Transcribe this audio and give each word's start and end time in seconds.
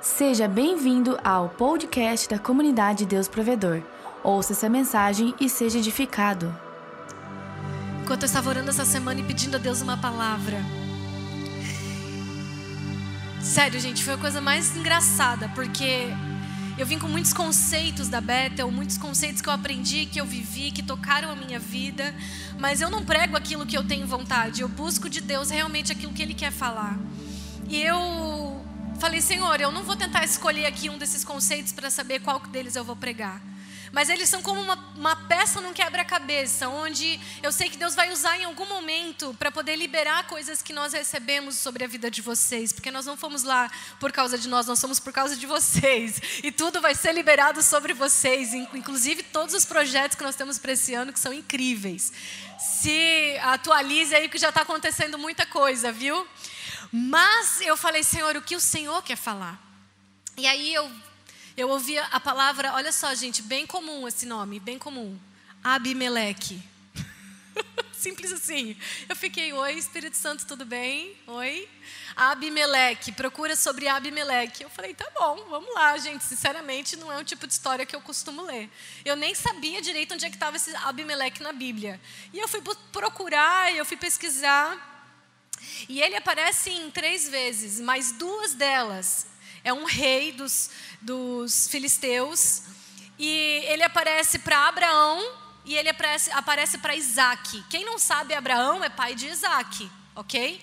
Seja 0.00 0.46
bem-vindo 0.46 1.18
ao 1.24 1.48
podcast 1.48 2.28
da 2.28 2.38
comunidade 2.38 3.04
Deus 3.04 3.26
Provedor. 3.26 3.82
Ouça 4.22 4.52
essa 4.52 4.68
mensagem 4.68 5.34
e 5.40 5.48
seja 5.48 5.78
edificado. 5.78 6.56
Enquanto 8.02 8.22
eu 8.22 8.26
estava 8.26 8.48
orando 8.48 8.70
essa 8.70 8.84
semana 8.84 9.18
e 9.18 9.24
pedindo 9.24 9.56
a 9.56 9.58
Deus 9.58 9.82
uma 9.82 9.96
palavra. 9.96 10.64
Sério, 13.42 13.80
gente, 13.80 14.04
foi 14.04 14.14
a 14.14 14.18
coisa 14.18 14.40
mais 14.40 14.76
engraçada, 14.76 15.48
porque 15.48 16.06
eu 16.78 16.86
vim 16.86 17.00
com 17.00 17.08
muitos 17.08 17.32
conceitos 17.32 18.08
da 18.08 18.20
Bethel, 18.20 18.70
muitos 18.70 18.98
conceitos 18.98 19.42
que 19.42 19.48
eu 19.48 19.52
aprendi, 19.52 20.06
que 20.06 20.20
eu 20.20 20.24
vivi, 20.24 20.70
que 20.70 20.82
tocaram 20.82 21.28
a 21.28 21.34
minha 21.34 21.58
vida, 21.58 22.14
mas 22.56 22.80
eu 22.80 22.88
não 22.88 23.04
prego 23.04 23.36
aquilo 23.36 23.66
que 23.66 23.76
eu 23.76 23.82
tenho 23.82 24.06
vontade, 24.06 24.60
eu 24.60 24.68
busco 24.68 25.10
de 25.10 25.20
Deus 25.20 25.50
realmente 25.50 25.90
aquilo 25.90 26.12
que 26.12 26.22
Ele 26.22 26.34
quer 26.34 26.52
falar. 26.52 26.96
E 27.68 27.82
eu 27.82 27.98
falei, 28.98 29.20
Senhor, 29.20 29.60
eu 29.60 29.70
não 29.70 29.84
vou 29.84 29.94
tentar 29.94 30.24
escolher 30.24 30.66
aqui 30.66 30.90
um 30.90 30.98
desses 30.98 31.24
conceitos 31.24 31.72
para 31.72 31.88
saber 31.88 32.20
qual 32.20 32.40
deles 32.40 32.74
eu 32.74 32.84
vou 32.84 32.96
pregar. 32.96 33.40
Mas 33.92 34.10
eles 34.10 34.28
são 34.28 34.42
como 34.42 34.60
uma, 34.60 34.74
uma 34.96 35.16
peça 35.16 35.60
num 35.60 35.72
quebra-cabeça, 35.72 36.68
onde 36.68 37.18
eu 37.42 37.50
sei 37.50 37.70
que 37.70 37.78
Deus 37.78 37.94
vai 37.94 38.12
usar 38.12 38.36
em 38.38 38.44
algum 38.44 38.66
momento 38.66 39.34
para 39.38 39.50
poder 39.50 39.76
liberar 39.76 40.26
coisas 40.26 40.60
que 40.60 40.72
nós 40.72 40.92
recebemos 40.92 41.54
sobre 41.54 41.84
a 41.84 41.86
vida 41.86 42.10
de 42.10 42.20
vocês, 42.20 42.72
porque 42.72 42.90
nós 42.90 43.06
não 43.06 43.16
fomos 43.16 43.44
lá 43.44 43.70
por 43.98 44.12
causa 44.12 44.36
de 44.36 44.46
nós, 44.46 44.66
nós 44.66 44.78
somos 44.78 45.00
por 45.00 45.12
causa 45.12 45.36
de 45.36 45.46
vocês. 45.46 46.20
E 46.42 46.52
tudo 46.52 46.80
vai 46.80 46.94
ser 46.94 47.12
liberado 47.12 47.62
sobre 47.62 47.94
vocês, 47.94 48.52
inclusive 48.52 49.22
todos 49.22 49.54
os 49.54 49.64
projetos 49.64 50.18
que 50.18 50.24
nós 50.24 50.36
temos 50.36 50.58
para 50.58 50.72
esse 50.72 50.92
ano, 50.92 51.12
que 51.12 51.20
são 51.20 51.32
incríveis. 51.32 52.12
Se 52.58 53.38
atualize 53.42 54.14
aí, 54.14 54.28
que 54.28 54.38
já 54.38 54.50
está 54.50 54.62
acontecendo 54.62 55.16
muita 55.16 55.46
coisa, 55.46 55.90
viu? 55.90 56.26
Mas 56.92 57.60
eu 57.60 57.76
falei, 57.76 58.02
Senhor, 58.02 58.36
o 58.36 58.42
que 58.42 58.56
o 58.56 58.60
Senhor 58.60 59.02
quer 59.02 59.16
falar? 59.16 59.60
E 60.36 60.46
aí 60.46 60.72
eu 60.72 60.90
eu 61.58 61.68
ouvia 61.70 62.04
a 62.12 62.20
palavra, 62.20 62.72
olha 62.74 62.92
só, 62.92 63.12
gente, 63.16 63.42
bem 63.42 63.66
comum 63.66 64.06
esse 64.06 64.24
nome, 64.24 64.60
bem 64.60 64.78
comum. 64.78 65.18
Abimeleque. 65.64 66.62
Simples 67.92 68.30
assim. 68.30 68.76
Eu 69.08 69.16
fiquei, 69.16 69.52
oi, 69.52 69.72
Espírito 69.72 70.16
Santo, 70.16 70.46
tudo 70.46 70.64
bem? 70.64 71.16
Oi. 71.26 71.68
Abimeleque, 72.14 73.10
procura 73.10 73.56
sobre 73.56 73.88
Abimeleque. 73.88 74.62
Eu 74.62 74.70
falei, 74.70 74.94
tá 74.94 75.10
bom, 75.12 75.46
vamos 75.50 75.74
lá, 75.74 75.98
gente. 75.98 76.22
Sinceramente, 76.22 76.94
não 76.94 77.10
é 77.10 77.18
um 77.18 77.24
tipo 77.24 77.44
de 77.44 77.52
história 77.52 77.84
que 77.84 77.96
eu 77.96 78.00
costumo 78.00 78.42
ler. 78.42 78.70
Eu 79.04 79.16
nem 79.16 79.34
sabia 79.34 79.82
direito 79.82 80.14
onde 80.14 80.26
é 80.26 80.30
que 80.30 80.36
estava 80.36 80.56
esse 80.56 80.72
Abimeleque 80.76 81.42
na 81.42 81.52
Bíblia. 81.52 82.00
E 82.32 82.38
eu 82.38 82.46
fui 82.46 82.62
procurar, 82.92 83.74
eu 83.74 83.84
fui 83.84 83.96
pesquisar. 83.96 84.97
E 85.88 86.00
ele 86.00 86.16
aparece 86.16 86.70
em 86.70 86.90
três 86.90 87.28
vezes, 87.28 87.80
mas 87.80 88.12
duas 88.12 88.54
delas 88.54 89.26
é 89.64 89.72
um 89.72 89.84
rei 89.84 90.32
dos, 90.32 90.70
dos 91.00 91.68
filisteus. 91.68 92.62
E 93.18 93.64
ele 93.66 93.82
aparece 93.82 94.38
para 94.38 94.68
Abraão 94.68 95.32
e 95.64 95.76
ele 95.76 95.88
aparece, 95.88 96.30
aparece 96.30 96.78
para 96.78 96.94
Isaac. 96.94 97.62
Quem 97.68 97.84
não 97.84 97.98
sabe, 97.98 98.34
Abraão 98.34 98.82
é 98.82 98.88
pai 98.88 99.14
de 99.14 99.26
Isaac, 99.26 99.90
ok? 100.14 100.62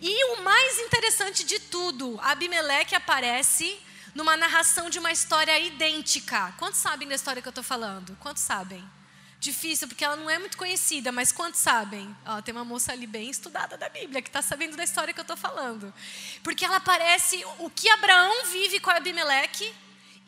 E 0.00 0.24
o 0.32 0.42
mais 0.42 0.78
interessante 0.78 1.44
de 1.44 1.58
tudo, 1.58 2.18
Abimeleque 2.22 2.94
aparece 2.94 3.78
numa 4.14 4.36
narração 4.36 4.88
de 4.88 4.98
uma 4.98 5.12
história 5.12 5.58
idêntica. 5.58 6.52
Quantos 6.58 6.80
sabem 6.80 7.06
da 7.06 7.14
história 7.14 7.42
que 7.42 7.48
eu 7.48 7.50
estou 7.50 7.64
falando? 7.64 8.16
Quantos 8.18 8.42
sabem? 8.42 8.82
Difícil, 9.40 9.88
porque 9.88 10.04
ela 10.04 10.16
não 10.16 10.28
é 10.28 10.38
muito 10.38 10.58
conhecida, 10.58 11.10
mas 11.10 11.32
quantos 11.32 11.60
sabem? 11.60 12.14
Ó, 12.26 12.42
tem 12.42 12.54
uma 12.54 12.64
moça 12.64 12.92
ali 12.92 13.06
bem 13.06 13.30
estudada 13.30 13.74
da 13.78 13.88
Bíblia, 13.88 14.20
que 14.20 14.28
está 14.28 14.42
sabendo 14.42 14.76
da 14.76 14.84
história 14.84 15.14
que 15.14 15.18
eu 15.18 15.22
estou 15.22 15.36
falando. 15.36 15.92
Porque 16.42 16.62
ela 16.62 16.78
parece 16.78 17.42
o 17.58 17.70
que 17.70 17.88
Abraão 17.88 18.44
vive 18.52 18.78
com 18.80 18.90
Abimeleque, 18.90 19.72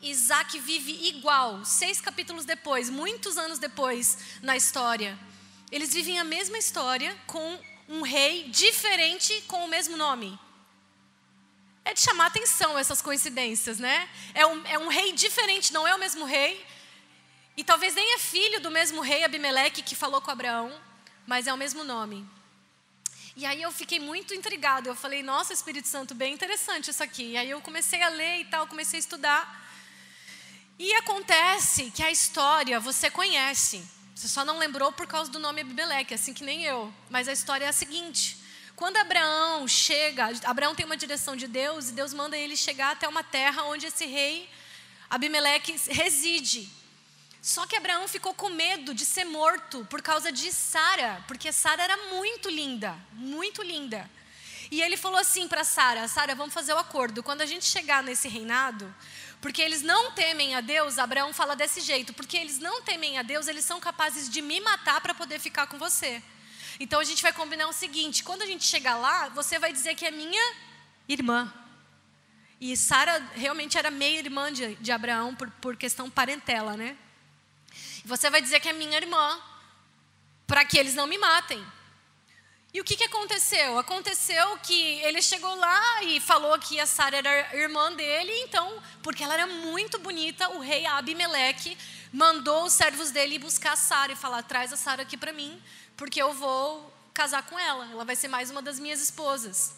Isaac 0.01 0.57
vive 0.57 1.09
igual, 1.09 1.63
seis 1.63 2.01
capítulos 2.01 2.43
depois, 2.43 2.89
muitos 2.89 3.37
anos 3.37 3.59
depois 3.59 4.17
na 4.41 4.57
história. 4.57 5.15
Eles 5.71 5.93
vivem 5.93 6.19
a 6.19 6.23
mesma 6.23 6.57
história 6.57 7.15
com 7.27 7.59
um 7.87 8.01
rei 8.01 8.49
diferente 8.49 9.43
com 9.47 9.63
o 9.63 9.67
mesmo 9.67 9.95
nome. 9.95 10.39
É 11.85 11.93
de 11.93 12.01
chamar 12.01 12.27
atenção 12.27 12.79
essas 12.79 12.99
coincidências, 12.99 13.77
né? 13.77 14.09
É 14.33 14.43
um, 14.45 14.65
é 14.65 14.79
um 14.79 14.87
rei 14.87 15.13
diferente, 15.13 15.71
não 15.71 15.87
é 15.87 15.93
o 15.93 15.99
mesmo 15.99 16.25
rei, 16.25 16.65
e 17.55 17.63
talvez 17.63 17.93
nem 17.93 18.15
é 18.15 18.19
filho 18.19 18.59
do 18.59 18.71
mesmo 18.71 19.01
rei 19.01 19.23
Abimeleque 19.23 19.81
que 19.81 19.95
falou 19.95 20.21
com 20.21 20.31
Abraão, 20.31 20.71
mas 21.27 21.47
é 21.47 21.53
o 21.53 21.57
mesmo 21.57 21.83
nome. 21.83 22.27
E 23.35 23.45
aí 23.45 23.61
eu 23.61 23.71
fiquei 23.71 23.99
muito 23.99 24.33
intrigada. 24.33 24.89
Eu 24.89 24.95
falei, 24.95 25.23
nossa, 25.23 25.53
Espírito 25.53 25.87
Santo, 25.87 26.13
bem 26.13 26.33
interessante 26.33 26.91
isso 26.91 27.03
aqui. 27.03 27.31
E 27.31 27.37
aí 27.37 27.49
eu 27.49 27.61
comecei 27.61 28.01
a 28.01 28.09
ler 28.09 28.41
e 28.41 28.45
tal, 28.45 28.67
comecei 28.67 28.97
a 28.97 28.99
estudar. 28.99 29.63
E 30.77 30.93
acontece 30.95 31.91
que 31.91 32.03
a 32.03 32.11
história 32.11 32.79
você 32.79 33.09
conhece. 33.09 33.83
Você 34.15 34.27
só 34.27 34.45
não 34.45 34.57
lembrou 34.57 34.91
por 34.91 35.07
causa 35.07 35.31
do 35.31 35.39
nome 35.39 35.61
Abimeleque, 35.61 36.13
assim 36.13 36.33
que 36.33 36.43
nem 36.43 36.63
eu. 36.63 36.93
Mas 37.09 37.27
a 37.27 37.33
história 37.33 37.65
é 37.65 37.69
a 37.69 37.73
seguinte: 37.73 38.37
quando 38.75 38.97
Abraão 38.97 39.67
chega, 39.67 40.29
Abraão 40.45 40.75
tem 40.75 40.85
uma 40.85 40.97
direção 40.97 41.35
de 41.35 41.47
Deus 41.47 41.89
e 41.89 41.93
Deus 41.93 42.13
manda 42.13 42.37
ele 42.37 42.55
chegar 42.55 42.91
até 42.91 43.07
uma 43.07 43.23
terra 43.23 43.63
onde 43.63 43.87
esse 43.87 44.05
rei 44.05 44.49
Abimeleque 45.09 45.75
reside. 45.89 46.69
Só 47.43 47.67
que 47.67 47.75
Abraão 47.75 48.07
ficou 48.07 48.33
com 48.33 48.47
medo 48.47 48.93
de 48.93 49.03
ser 49.03 49.25
morto 49.25 49.85
por 49.89 50.01
causa 50.01 50.31
de 50.31 50.49
Sara, 50.53 51.21
porque 51.27 51.51
Sara 51.51 51.83
era 51.83 51.97
muito 52.09 52.49
linda, 52.49 52.97
muito 53.11 53.61
linda. 53.61 54.09
E 54.71 54.81
ele 54.81 54.95
falou 54.95 55.19
assim 55.19 55.45
para 55.45 55.65
Sara: 55.65 56.07
Sara, 56.07 56.35
vamos 56.35 56.53
fazer 56.53 56.73
o 56.73 56.77
acordo. 56.77 57.21
Quando 57.21 57.41
a 57.41 57.45
gente 57.45 57.65
chegar 57.65 58.01
nesse 58.01 58.29
reinado, 58.29 58.95
porque 59.41 59.61
eles 59.61 59.81
não 59.81 60.13
temem 60.13 60.55
a 60.55 60.61
Deus, 60.61 60.97
Abraão 60.97 61.33
fala 61.33 61.53
desse 61.53 61.81
jeito, 61.81 62.13
porque 62.13 62.37
eles 62.37 62.59
não 62.59 62.81
temem 62.81 63.19
a 63.19 63.21
Deus, 63.23 63.49
eles 63.49 63.65
são 63.65 63.77
capazes 63.77 64.29
de 64.29 64.41
me 64.41 64.61
matar 64.61 65.01
para 65.01 65.13
poder 65.13 65.37
ficar 65.37 65.67
com 65.67 65.77
você. 65.77 66.23
Então 66.79 67.01
a 67.01 67.03
gente 67.03 67.21
vai 67.21 67.33
combinar 67.33 67.67
o 67.67 67.73
seguinte: 67.73 68.23
quando 68.23 68.43
a 68.43 68.45
gente 68.45 68.63
chegar 68.63 68.95
lá, 68.95 69.27
você 69.27 69.59
vai 69.59 69.73
dizer 69.73 69.95
que 69.95 70.05
é 70.05 70.11
minha 70.11 70.55
irmã. 71.09 71.53
E 72.61 72.77
Sara 72.77 73.19
realmente 73.35 73.77
era 73.77 73.91
meia 73.91 74.19
irmã 74.19 74.49
de, 74.53 74.75
de 74.75 74.93
Abraão 74.93 75.35
por, 75.35 75.51
por 75.59 75.75
questão 75.75 76.09
parentela, 76.09 76.77
né? 76.77 76.97
Você 78.05 78.29
vai 78.29 78.41
dizer 78.41 78.59
que 78.59 78.69
é 78.69 78.73
minha 78.73 78.97
irmã, 78.97 79.41
para 80.45 80.65
que 80.65 80.77
eles 80.77 80.95
não 80.95 81.07
me 81.07 81.17
matem. 81.17 81.65
E 82.73 82.81
o 82.81 82.83
que, 82.83 82.95
que 82.95 83.03
aconteceu? 83.03 83.77
Aconteceu 83.77 84.57
que 84.57 84.99
ele 85.03 85.21
chegou 85.21 85.53
lá 85.55 86.03
e 86.03 86.19
falou 86.19 86.57
que 86.57 86.79
a 86.79 86.87
Sara 86.87 87.17
era 87.17 87.55
irmã 87.55 87.93
dele, 87.93 88.31
então, 88.39 88.81
porque 89.03 89.23
ela 89.23 89.35
era 89.35 89.45
muito 89.45 89.99
bonita, 89.99 90.49
o 90.49 90.59
rei 90.59 90.85
Abimeleque 90.85 91.77
mandou 92.11 92.65
os 92.65 92.73
servos 92.73 93.11
dele 93.11 93.37
buscar 93.37 93.73
a 93.73 93.75
Sara 93.75 94.11
e 94.11 94.15
falar: 94.15 94.41
traz 94.43 94.73
a 94.73 94.77
Sara 94.77 95.03
aqui 95.03 95.15
para 95.15 95.31
mim, 95.31 95.61
porque 95.95 96.21
eu 96.21 96.33
vou 96.33 96.91
casar 97.13 97.43
com 97.43 97.59
ela, 97.59 97.87
ela 97.91 98.03
vai 98.03 98.15
ser 98.15 98.27
mais 98.27 98.49
uma 98.49 98.61
das 98.61 98.79
minhas 98.79 98.99
esposas. 98.99 99.75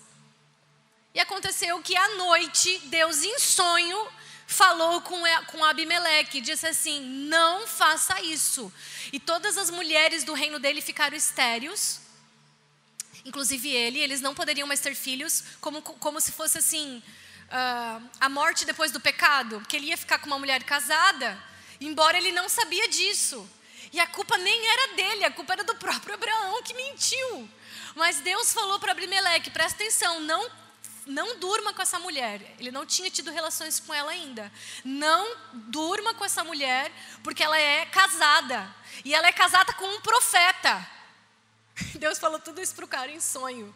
E 1.13 1.19
aconteceu 1.19 1.81
que 1.81 1.95
à 1.95 2.15
noite, 2.15 2.79
Deus 2.85 3.23
em 3.23 3.39
sonho 3.39 4.07
falou 4.47 5.01
com, 5.01 5.21
com 5.47 5.63
Abimeleque, 5.63 6.41
disse 6.41 6.67
assim: 6.67 7.01
não 7.01 7.67
faça 7.67 8.21
isso. 8.21 8.71
E 9.11 9.19
todas 9.19 9.57
as 9.57 9.69
mulheres 9.69 10.23
do 10.23 10.33
reino 10.33 10.59
dele 10.59 10.81
ficaram 10.81 11.15
estéreos, 11.15 11.99
inclusive 13.23 13.69
ele, 13.69 13.99
eles 13.99 14.21
não 14.21 14.35
poderiam 14.35 14.67
mais 14.67 14.79
ter 14.79 14.95
filhos, 14.95 15.43
como, 15.59 15.81
como 15.81 16.21
se 16.21 16.31
fosse 16.31 16.57
assim, 16.57 17.01
uh, 17.47 18.09
a 18.19 18.29
morte 18.29 18.65
depois 18.65 18.91
do 18.91 18.99
pecado, 18.99 19.63
que 19.67 19.75
ele 19.75 19.87
ia 19.87 19.97
ficar 19.97 20.19
com 20.19 20.27
uma 20.27 20.39
mulher 20.39 20.63
casada, 20.63 21.41
embora 21.81 22.17
ele 22.17 22.31
não 22.31 22.47
sabia 22.47 22.87
disso. 22.87 23.49
E 23.91 23.99
a 23.99 24.07
culpa 24.07 24.37
nem 24.37 24.67
era 24.67 24.95
dele, 24.95 25.23
a 25.23 25.31
culpa 25.31 25.53
era 25.53 25.63
do 25.63 25.75
próprio 25.75 26.15
Abraão 26.15 26.61
que 26.63 26.73
mentiu. 26.73 27.49
Mas 27.95 28.19
Deus 28.19 28.51
falou 28.51 28.77
para 28.77 28.91
Abimeleque: 28.91 29.49
presta 29.49 29.81
atenção, 29.81 30.19
não 30.19 30.49
não 31.05 31.37
durma 31.39 31.73
com 31.73 31.81
essa 31.81 31.99
mulher. 31.99 32.55
Ele 32.59 32.71
não 32.71 32.85
tinha 32.85 33.09
tido 33.09 33.31
relações 33.31 33.79
com 33.79 33.93
ela 33.93 34.11
ainda. 34.11 34.51
Não 34.83 35.35
durma 35.53 36.13
com 36.13 36.25
essa 36.25 36.43
mulher, 36.43 36.91
porque 37.23 37.43
ela 37.43 37.57
é 37.57 37.85
casada. 37.85 38.73
E 39.03 39.13
ela 39.13 39.27
é 39.27 39.31
casada 39.31 39.73
com 39.73 39.85
um 39.85 40.01
profeta. 40.01 40.85
Deus 41.99 42.17
falou 42.17 42.39
tudo 42.39 42.61
isso 42.61 42.75
para 42.75 42.85
o 42.85 42.87
cara 42.87 43.11
em 43.11 43.19
sonho. 43.19 43.73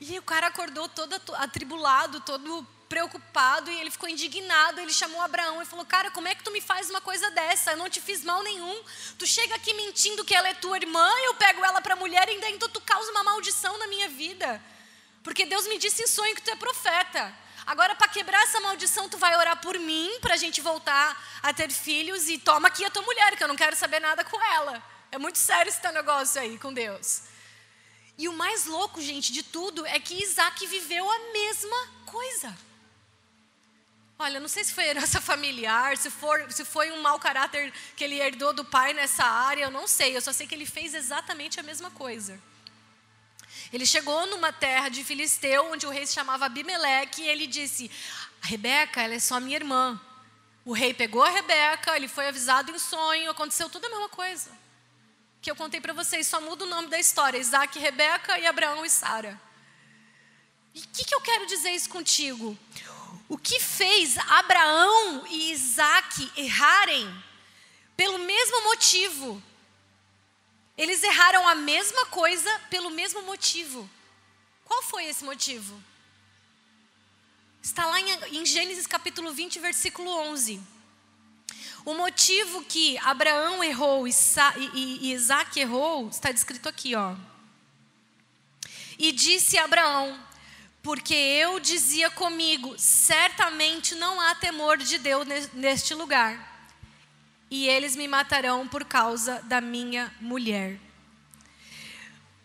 E 0.00 0.18
o 0.18 0.22
cara 0.22 0.48
acordou 0.48 0.88
todo 0.88 1.14
atribulado, 1.34 2.20
todo 2.20 2.66
preocupado, 2.88 3.70
e 3.70 3.80
ele 3.80 3.90
ficou 3.90 4.08
indignado. 4.08 4.80
Ele 4.80 4.92
chamou 4.92 5.20
Abraão 5.22 5.62
e 5.62 5.64
falou: 5.64 5.84
Cara, 5.86 6.10
como 6.10 6.28
é 6.28 6.34
que 6.34 6.44
tu 6.44 6.50
me 6.50 6.60
faz 6.60 6.90
uma 6.90 7.00
coisa 7.00 7.30
dessa? 7.30 7.72
Eu 7.72 7.76
não 7.76 7.88
te 7.88 8.00
fiz 8.00 8.22
mal 8.22 8.42
nenhum. 8.42 8.82
Tu 9.18 9.26
chega 9.26 9.54
aqui 9.54 9.72
mentindo 9.72 10.24
que 10.24 10.34
ela 10.34 10.48
é 10.48 10.54
tua 10.54 10.76
irmã, 10.76 11.10
eu 11.24 11.34
pego 11.34 11.64
ela 11.64 11.80
para 11.80 11.96
mulher, 11.96 12.28
e 12.28 12.32
ainda 12.32 12.50
então 12.50 12.68
tu 12.68 12.80
causa 12.80 13.10
uma 13.12 13.24
maldição 13.24 13.78
na 13.78 13.86
minha 13.86 14.08
vida. 14.08 14.60
Porque 15.24 15.46
Deus 15.46 15.66
me 15.66 15.78
disse 15.78 16.02
em 16.02 16.06
sonho 16.06 16.34
que 16.36 16.42
tu 16.42 16.50
é 16.50 16.56
profeta. 16.56 17.34
Agora, 17.66 17.94
para 17.94 18.08
quebrar 18.08 18.42
essa 18.42 18.60
maldição, 18.60 19.08
tu 19.08 19.16
vai 19.16 19.34
orar 19.36 19.58
por 19.60 19.78
mim, 19.78 20.18
para 20.20 20.34
a 20.34 20.36
gente 20.36 20.60
voltar 20.60 21.40
a 21.42 21.52
ter 21.52 21.70
filhos, 21.70 22.28
e 22.28 22.36
toma 22.36 22.68
aqui 22.68 22.84
a 22.84 22.90
tua 22.90 23.02
mulher, 23.02 23.34
que 23.34 23.42
eu 23.42 23.48
não 23.48 23.56
quero 23.56 23.74
saber 23.74 24.00
nada 24.00 24.22
com 24.22 24.40
ela. 24.40 24.84
É 25.10 25.16
muito 25.16 25.38
sério 25.38 25.70
esse 25.70 25.80
teu 25.80 25.92
negócio 25.92 26.40
aí 26.40 26.58
com 26.58 26.74
Deus. 26.74 27.22
E 28.18 28.28
o 28.28 28.34
mais 28.34 28.66
louco, 28.66 29.00
gente, 29.00 29.32
de 29.32 29.42
tudo, 29.42 29.86
é 29.86 29.98
que 29.98 30.22
Isaac 30.22 30.66
viveu 30.66 31.10
a 31.10 31.18
mesma 31.32 31.88
coisa. 32.04 32.54
Olha, 34.18 34.38
não 34.38 34.48
sei 34.48 34.62
se 34.62 34.74
foi 34.74 34.84
herança 34.84 35.18
familiar, 35.22 35.96
se, 35.96 36.10
for, 36.10 36.52
se 36.52 36.66
foi 36.66 36.92
um 36.92 37.00
mau 37.00 37.18
caráter 37.18 37.72
que 37.96 38.04
ele 38.04 38.20
herdou 38.20 38.52
do 38.52 38.64
pai 38.64 38.92
nessa 38.92 39.24
área, 39.24 39.64
eu 39.64 39.70
não 39.70 39.88
sei. 39.88 40.14
Eu 40.14 40.20
só 40.20 40.34
sei 40.34 40.46
que 40.46 40.54
ele 40.54 40.66
fez 40.66 40.92
exatamente 40.92 41.58
a 41.58 41.62
mesma 41.62 41.90
coisa. 41.90 42.38
Ele 43.72 43.86
chegou 43.86 44.26
numa 44.26 44.52
terra 44.52 44.88
de 44.88 45.02
Filisteu, 45.02 45.72
onde 45.72 45.86
o 45.86 45.90
rei 45.90 46.06
se 46.06 46.14
chamava 46.14 46.46
Abimeleque, 46.46 47.22
e 47.22 47.28
ele 47.28 47.46
disse: 47.46 47.90
Rebeca, 48.40 49.02
ela 49.02 49.14
é 49.14 49.18
só 49.18 49.40
minha 49.40 49.56
irmã. 49.56 50.00
O 50.64 50.72
rei 50.72 50.94
pegou 50.94 51.22
a 51.22 51.30
Rebeca, 51.30 51.96
ele 51.96 52.08
foi 52.08 52.28
avisado 52.28 52.70
em 52.70 52.78
sonho, 52.78 53.30
aconteceu 53.30 53.68
tudo 53.68 53.86
a 53.86 53.90
mesma 53.90 54.08
coisa. 54.08 54.50
Que 55.42 55.50
eu 55.50 55.56
contei 55.56 55.80
para 55.80 55.92
vocês, 55.92 56.26
só 56.26 56.40
muda 56.40 56.64
o 56.64 56.68
nome 56.68 56.88
da 56.88 56.98
história: 56.98 57.38
Isaac, 57.38 57.78
Rebeca 57.78 58.38
e 58.38 58.46
Abraão 58.46 58.84
e 58.84 58.90
Sara. 58.90 59.40
E 60.74 60.80
o 60.80 60.88
que, 60.88 61.04
que 61.04 61.14
eu 61.14 61.20
quero 61.20 61.46
dizer 61.46 61.70
isso 61.70 61.88
contigo? 61.88 62.58
O 63.28 63.38
que 63.38 63.60
fez 63.60 64.18
Abraão 64.18 65.24
e 65.28 65.52
Isaac 65.52 66.32
errarem? 66.36 67.24
Pelo 67.96 68.18
mesmo 68.18 68.64
motivo. 68.64 69.42
Eles 70.76 71.02
erraram 71.02 71.46
a 71.48 71.54
mesma 71.54 72.06
coisa 72.06 72.50
pelo 72.70 72.90
mesmo 72.90 73.22
motivo. 73.22 73.88
Qual 74.64 74.82
foi 74.82 75.04
esse 75.04 75.24
motivo? 75.24 75.82
Está 77.62 77.86
lá 77.86 78.00
em, 78.00 78.44
Gênesis 78.44 78.86
capítulo 78.86 79.32
20, 79.32 79.58
versículo 79.60 80.10
11. 80.10 80.60
O 81.84 81.94
motivo 81.94 82.64
que 82.64 82.98
Abraão 82.98 83.62
errou 83.62 84.06
e, 84.08 85.12
Isaac 85.12 85.58
errou 85.58 86.08
está 86.08 86.32
descrito 86.32 86.68
aqui, 86.68 86.94
ó. 86.94 87.14
E 88.98 89.12
disse 89.12 89.58
Abraão: 89.58 90.18
porque 90.84 91.14
eu 91.14 91.58
dizia 91.58 92.10
comigo: 92.10 92.74
certamente 92.78 93.94
não 93.94 94.20
há 94.20 94.34
temor 94.34 94.76
de 94.76 94.98
Deus 94.98 95.26
neste 95.54 95.94
lugar, 95.94 96.53
e 97.54 97.68
eles 97.68 97.94
me 97.94 98.08
matarão 98.08 98.66
por 98.66 98.84
causa 98.84 99.40
da 99.44 99.60
minha 99.60 100.12
mulher. 100.20 100.76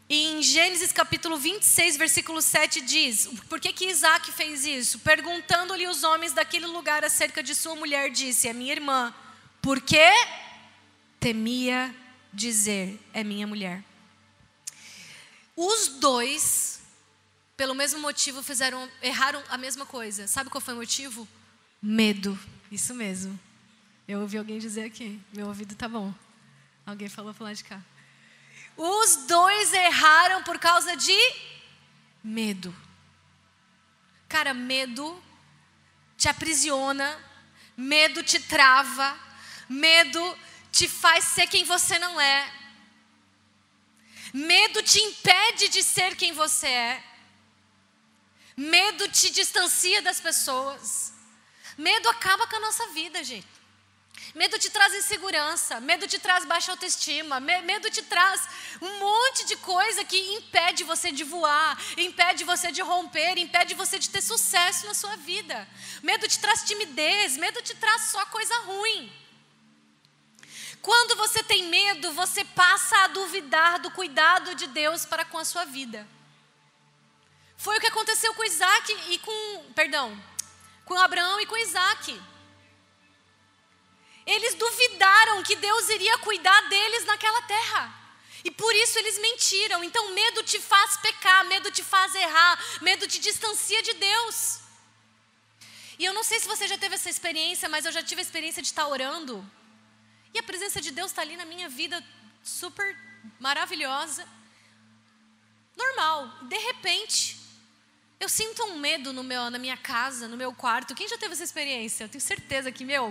E 0.08 0.28
em 0.28 0.44
Gênesis 0.44 0.92
capítulo 0.92 1.36
26, 1.36 1.98
versículo 1.98 2.44
7 2.44 2.80
diz: 2.82 3.28
Por 3.50 3.60
que, 3.60 3.74
que 3.74 3.90
Isaac 3.90 4.32
fez 4.32 4.68
isso? 4.68 5.00
Perguntando-lhe 5.00 5.88
os 5.88 6.04
homens 6.04 6.32
daquele 6.32 6.68
lugar 6.68 7.04
acerca 7.04 7.42
de 7.42 7.56
sua 7.56 7.76
mulher, 7.76 8.12
disse: 8.12 8.48
É 8.48 8.54
minha 8.54 8.72
irmã. 8.72 9.12
Por 9.64 9.82
que 9.82 10.12
temia 11.20 11.94
dizer: 12.32 13.00
É 13.12 13.24
minha 13.24 13.48
mulher? 13.48 13.84
Os 15.56 15.88
dois 15.88 16.82
pelo 17.58 17.74
mesmo 17.74 18.00
motivo 18.00 18.44
fizeram, 18.44 18.88
erraram 19.02 19.44
a 19.50 19.58
mesma 19.58 19.88
coisa. 19.88 20.28
Sabe 20.28 20.52
qual 20.52 20.62
foi 20.62 20.76
o 20.76 20.78
motivo? 20.78 21.28
Medo. 21.82 22.38
Isso 22.72 22.94
mesmo. 22.94 23.49
Eu 24.10 24.22
ouvi 24.22 24.40
alguém 24.40 24.58
dizer 24.58 24.86
aqui. 24.86 25.22
Meu 25.32 25.46
ouvido 25.46 25.76
tá 25.76 25.88
bom. 25.88 26.12
Alguém 26.84 27.08
falou 27.08 27.32
para 27.32 27.44
lá 27.44 27.54
de 27.54 27.64
cá. 27.64 27.80
Os 28.76 29.28
dois 29.28 29.72
erraram 29.72 30.42
por 30.42 30.58
causa 30.58 30.98
de 30.98 31.16
medo. 32.24 32.76
Cara, 34.28 34.52
medo 34.52 35.24
te 36.18 36.28
aprisiona, 36.28 37.24
medo 37.78 38.24
te 38.24 38.40
trava, 38.40 39.16
medo 39.70 40.20
te 40.72 40.88
faz 40.90 41.26
ser 41.26 41.46
quem 41.46 41.64
você 41.64 42.00
não 42.00 42.20
é. 42.20 42.52
Medo 44.34 44.82
te 44.82 44.98
impede 44.98 45.70
de 45.70 45.84
ser 45.84 46.16
quem 46.16 46.34
você 46.34 46.66
é. 46.68 47.04
Medo 48.58 49.08
te 49.08 49.30
distancia 49.30 50.02
das 50.02 50.20
pessoas. 50.20 51.14
Medo 51.78 52.10
acaba 52.10 52.48
com 52.48 52.56
a 52.56 52.60
nossa 52.60 52.88
vida, 52.88 53.24
gente. 53.24 53.59
Medo 54.36 54.60
te 54.60 54.70
traz 54.70 54.94
insegurança, 54.94 55.80
medo 55.80 56.08
te 56.08 56.20
traz 56.20 56.46
baixa 56.46 56.72
autoestima, 56.72 57.40
medo 57.40 57.90
te 57.90 58.04
traz 58.04 58.48
um 58.82 59.00
monte 59.00 59.46
de 59.46 59.56
coisa 59.58 60.04
que 60.04 60.18
impede 60.36 60.84
você 60.84 61.12
de 61.12 61.24
voar, 61.24 61.78
impede 61.98 62.44
você 62.44 62.72
de 62.72 62.82
romper, 62.82 63.38
impede 63.38 63.74
você 63.74 63.98
de 63.98 64.10
ter 64.10 64.22
sucesso 64.22 64.86
na 64.86 64.94
sua 64.94 65.16
vida. 65.18 65.68
Medo 66.04 66.28
te 66.28 66.40
traz 66.40 66.64
timidez, 66.64 67.38
medo 67.38 67.62
te 67.62 67.76
traz 67.76 68.04
só 68.04 68.24
coisa 68.28 68.56
ruim. 68.60 69.12
Quando 70.82 71.16
você 71.16 71.44
tem 71.44 71.64
medo, 71.64 72.12
você 72.14 72.46
passa 72.46 72.96
a 73.04 73.08
duvidar 73.08 73.80
do 73.80 73.92
cuidado 73.92 74.56
de 74.56 74.68
Deus 74.68 75.06
para 75.06 75.26
com 75.26 75.38
a 75.38 75.46
sua 75.46 75.66
vida. 75.66 76.08
Foi 77.58 77.78
o 77.78 77.82
que 77.82 77.88
aconteceu 77.88 78.34
com 78.34 78.44
Isaac 78.44 78.98
e 79.10 79.18
com, 79.20 79.74
perdão, 79.74 80.18
com 80.86 80.98
Abraão 80.98 81.42
e 81.42 81.46
com 81.46 81.58
Isaac. 81.58 82.22
Eles 84.36 84.54
duvidaram 84.54 85.42
que 85.42 85.56
Deus 85.56 85.90
iria 85.90 86.16
cuidar 86.20 86.62
deles 86.70 87.04
naquela 87.06 87.42
terra. 87.42 87.84
E 88.44 88.52
por 88.52 88.74
isso 88.76 89.00
eles 89.00 89.18
mentiram. 89.18 89.84
Então, 89.84 90.14
medo 90.14 90.44
te 90.44 90.60
faz 90.60 90.98
pecar, 90.98 91.44
medo 91.46 91.72
te 91.72 91.84
faz 91.84 92.14
errar, 92.14 92.56
medo 92.80 93.08
te 93.08 93.20
distancia 93.20 93.82
de 93.82 93.94
Deus. 93.94 94.60
E 95.98 96.06
eu 96.06 96.14
não 96.14 96.24
sei 96.24 96.40
se 96.40 96.48
você 96.48 96.68
já 96.68 96.78
teve 96.78 96.94
essa 96.94 97.10
experiência, 97.10 97.68
mas 97.68 97.86
eu 97.86 97.92
já 97.92 98.04
tive 98.04 98.22
a 98.22 98.28
experiência 98.28 98.62
de 98.62 98.68
estar 98.68 98.88
orando. 98.88 99.44
E 100.32 100.38
a 100.38 100.44
presença 100.44 100.80
de 100.80 100.92
Deus 100.92 101.10
está 101.10 101.24
ali 101.24 101.36
na 101.36 101.46
minha 101.46 101.68
vida, 101.68 102.06
super 102.44 102.96
maravilhosa. 103.40 104.28
Normal. 105.76 106.28
De 106.44 106.58
repente, 106.58 107.36
eu 108.20 108.30
sinto 108.30 108.64
um 108.66 108.78
medo 108.78 109.12
no 109.12 109.24
meu, 109.24 109.50
na 109.50 109.58
minha 109.58 109.76
casa, 109.76 110.28
no 110.28 110.38
meu 110.38 110.54
quarto. 110.54 110.94
Quem 110.94 111.08
já 111.08 111.18
teve 111.18 111.34
essa 111.34 111.44
experiência? 111.44 112.04
Eu 112.04 112.10
tenho 112.10 112.22
certeza 112.22 112.72
que, 112.72 112.86
meu, 112.86 113.10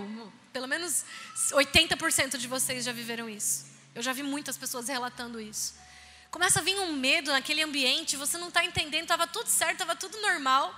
pelo 0.51 0.67
menos 0.67 1.03
80% 1.51 2.37
de 2.37 2.47
vocês 2.47 2.85
já 2.85 2.91
viveram 2.91 3.29
isso. 3.29 3.65
Eu 3.93 4.01
já 4.01 4.13
vi 4.13 4.23
muitas 4.23 4.57
pessoas 4.57 4.87
relatando 4.87 5.39
isso. 5.39 5.73
Começa 6.31 6.59
a 6.59 6.63
vir 6.63 6.79
um 6.79 6.93
medo 6.93 7.31
naquele 7.31 7.61
ambiente, 7.61 8.15
você 8.15 8.37
não 8.37 8.49
está 8.49 8.63
entendendo, 8.63 9.03
estava 9.03 9.25
tudo 9.25 9.47
certo, 9.47 9.73
estava 9.73 9.95
tudo 9.95 10.21
normal. 10.21 10.77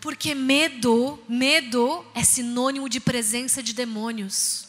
Porque 0.00 0.34
medo, 0.34 1.22
medo 1.28 2.04
é 2.14 2.24
sinônimo 2.24 2.88
de 2.88 3.00
presença 3.00 3.62
de 3.62 3.72
demônios. 3.72 4.68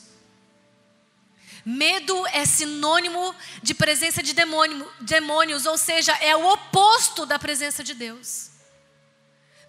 Medo 1.65 2.27
é 2.27 2.45
sinônimo 2.45 3.33
de 3.61 3.73
presença 3.73 4.21
de 4.21 4.33
demônio, 4.33 4.91
demônios, 4.99 5.65
ou 5.65 5.77
seja, 5.77 6.13
é 6.15 6.35
o 6.35 6.45
oposto 6.51 7.25
da 7.25 7.39
presença 7.39 7.83
de 7.83 7.93
Deus. 7.93 8.49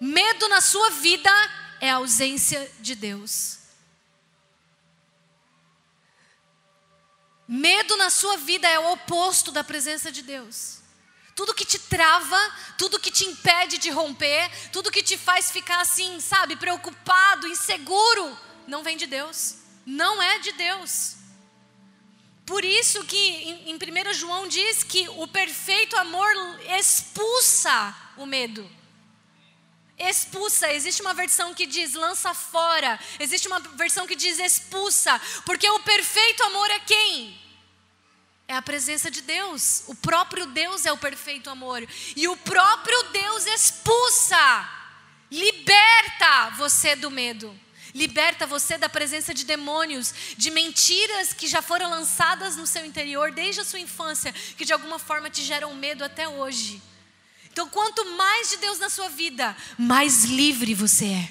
Medo 0.00 0.48
na 0.48 0.60
sua 0.60 0.90
vida 0.90 1.30
é 1.80 1.90
a 1.90 1.96
ausência 1.96 2.70
de 2.80 2.94
Deus. 2.94 3.58
Medo 7.46 7.96
na 7.96 8.10
sua 8.10 8.36
vida 8.38 8.66
é 8.68 8.78
o 8.78 8.92
oposto 8.92 9.52
da 9.52 9.62
presença 9.62 10.10
de 10.10 10.22
Deus. 10.22 10.78
Tudo 11.34 11.54
que 11.54 11.64
te 11.64 11.78
trava, 11.78 12.38
tudo 12.78 12.98
que 12.98 13.10
te 13.10 13.24
impede 13.24 13.76
de 13.78 13.90
romper, 13.90 14.50
tudo 14.70 14.90
que 14.90 15.02
te 15.02 15.18
faz 15.18 15.50
ficar 15.50 15.80
assim, 15.80 16.20
sabe, 16.20 16.56
preocupado, 16.56 17.48
inseguro, 17.48 18.38
não 18.66 18.82
vem 18.82 18.96
de 18.96 19.06
Deus. 19.06 19.56
Não 19.84 20.22
é 20.22 20.38
de 20.38 20.52
Deus. 20.52 21.16
Por 22.46 22.64
isso 22.64 23.04
que 23.04 23.16
em, 23.16 23.70
em 23.70 23.74
1 23.74 24.14
João 24.14 24.48
diz 24.48 24.82
que 24.82 25.08
o 25.08 25.26
perfeito 25.26 25.96
amor 25.96 26.28
expulsa 26.78 27.94
o 28.16 28.24
medo 28.24 28.68
expulsa. 29.98 30.72
Existe 30.72 31.02
uma 31.02 31.14
versão 31.14 31.54
que 31.54 31.66
diz 31.66 31.94
lança 31.94 32.34
fora. 32.34 32.98
Existe 33.18 33.46
uma 33.48 33.60
versão 33.60 34.06
que 34.06 34.16
diz 34.16 34.38
expulsa. 34.38 35.20
Porque 35.44 35.68
o 35.68 35.80
perfeito 35.80 36.42
amor 36.44 36.70
é 36.70 36.78
quem? 36.80 37.40
É 38.46 38.56
a 38.56 38.62
presença 38.62 39.10
de 39.10 39.22
Deus. 39.22 39.84
O 39.86 39.94
próprio 39.94 40.46
Deus 40.46 40.84
é 40.84 40.92
o 40.92 40.98
perfeito 40.98 41.48
amor. 41.48 41.86
E 42.14 42.28
o 42.28 42.36
próprio 42.36 43.02
Deus 43.04 43.46
expulsa, 43.46 44.68
liberta 45.30 46.50
você 46.56 46.94
do 46.94 47.10
medo. 47.10 47.58
Liberta 47.94 48.44
você 48.44 48.76
da 48.76 48.88
presença 48.88 49.32
de 49.32 49.44
demônios, 49.44 50.12
de 50.36 50.50
mentiras 50.50 51.32
que 51.32 51.46
já 51.46 51.62
foram 51.62 51.88
lançadas 51.88 52.56
no 52.56 52.66
seu 52.66 52.84
interior 52.84 53.30
desde 53.30 53.60
a 53.60 53.64
sua 53.64 53.78
infância, 53.78 54.32
que 54.32 54.64
de 54.64 54.72
alguma 54.72 54.98
forma 54.98 55.30
te 55.30 55.44
geram 55.44 55.72
medo 55.76 56.04
até 56.04 56.28
hoje. 56.28 56.82
Então, 57.54 57.68
quanto 57.68 58.04
mais 58.16 58.50
de 58.50 58.56
Deus 58.56 58.80
na 58.80 58.90
sua 58.90 59.08
vida, 59.08 59.56
mais 59.78 60.24
livre 60.24 60.74
você 60.74 61.04
é. 61.04 61.30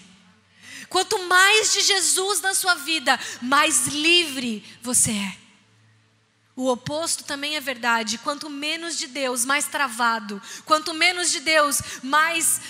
Quanto 0.87 1.21
mais 1.23 1.73
de 1.73 1.81
Jesus 1.81 2.39
na 2.39 2.53
sua 2.53 2.75
vida, 2.75 3.19
mais 3.41 3.87
livre 3.87 4.63
você 4.81 5.11
é. 5.11 5.37
O 6.55 6.69
oposto 6.71 7.25
também 7.25 7.57
é 7.57 7.59
verdade. 7.59 8.17
Quanto 8.19 8.49
menos 8.49 8.97
de 8.97 9.07
Deus, 9.07 9.43
mais 9.43 9.67
travado. 9.67 10.41
Quanto 10.63 10.93
menos 10.93 11.29
de 11.29 11.41
Deus, 11.41 11.81
mais 12.01 12.61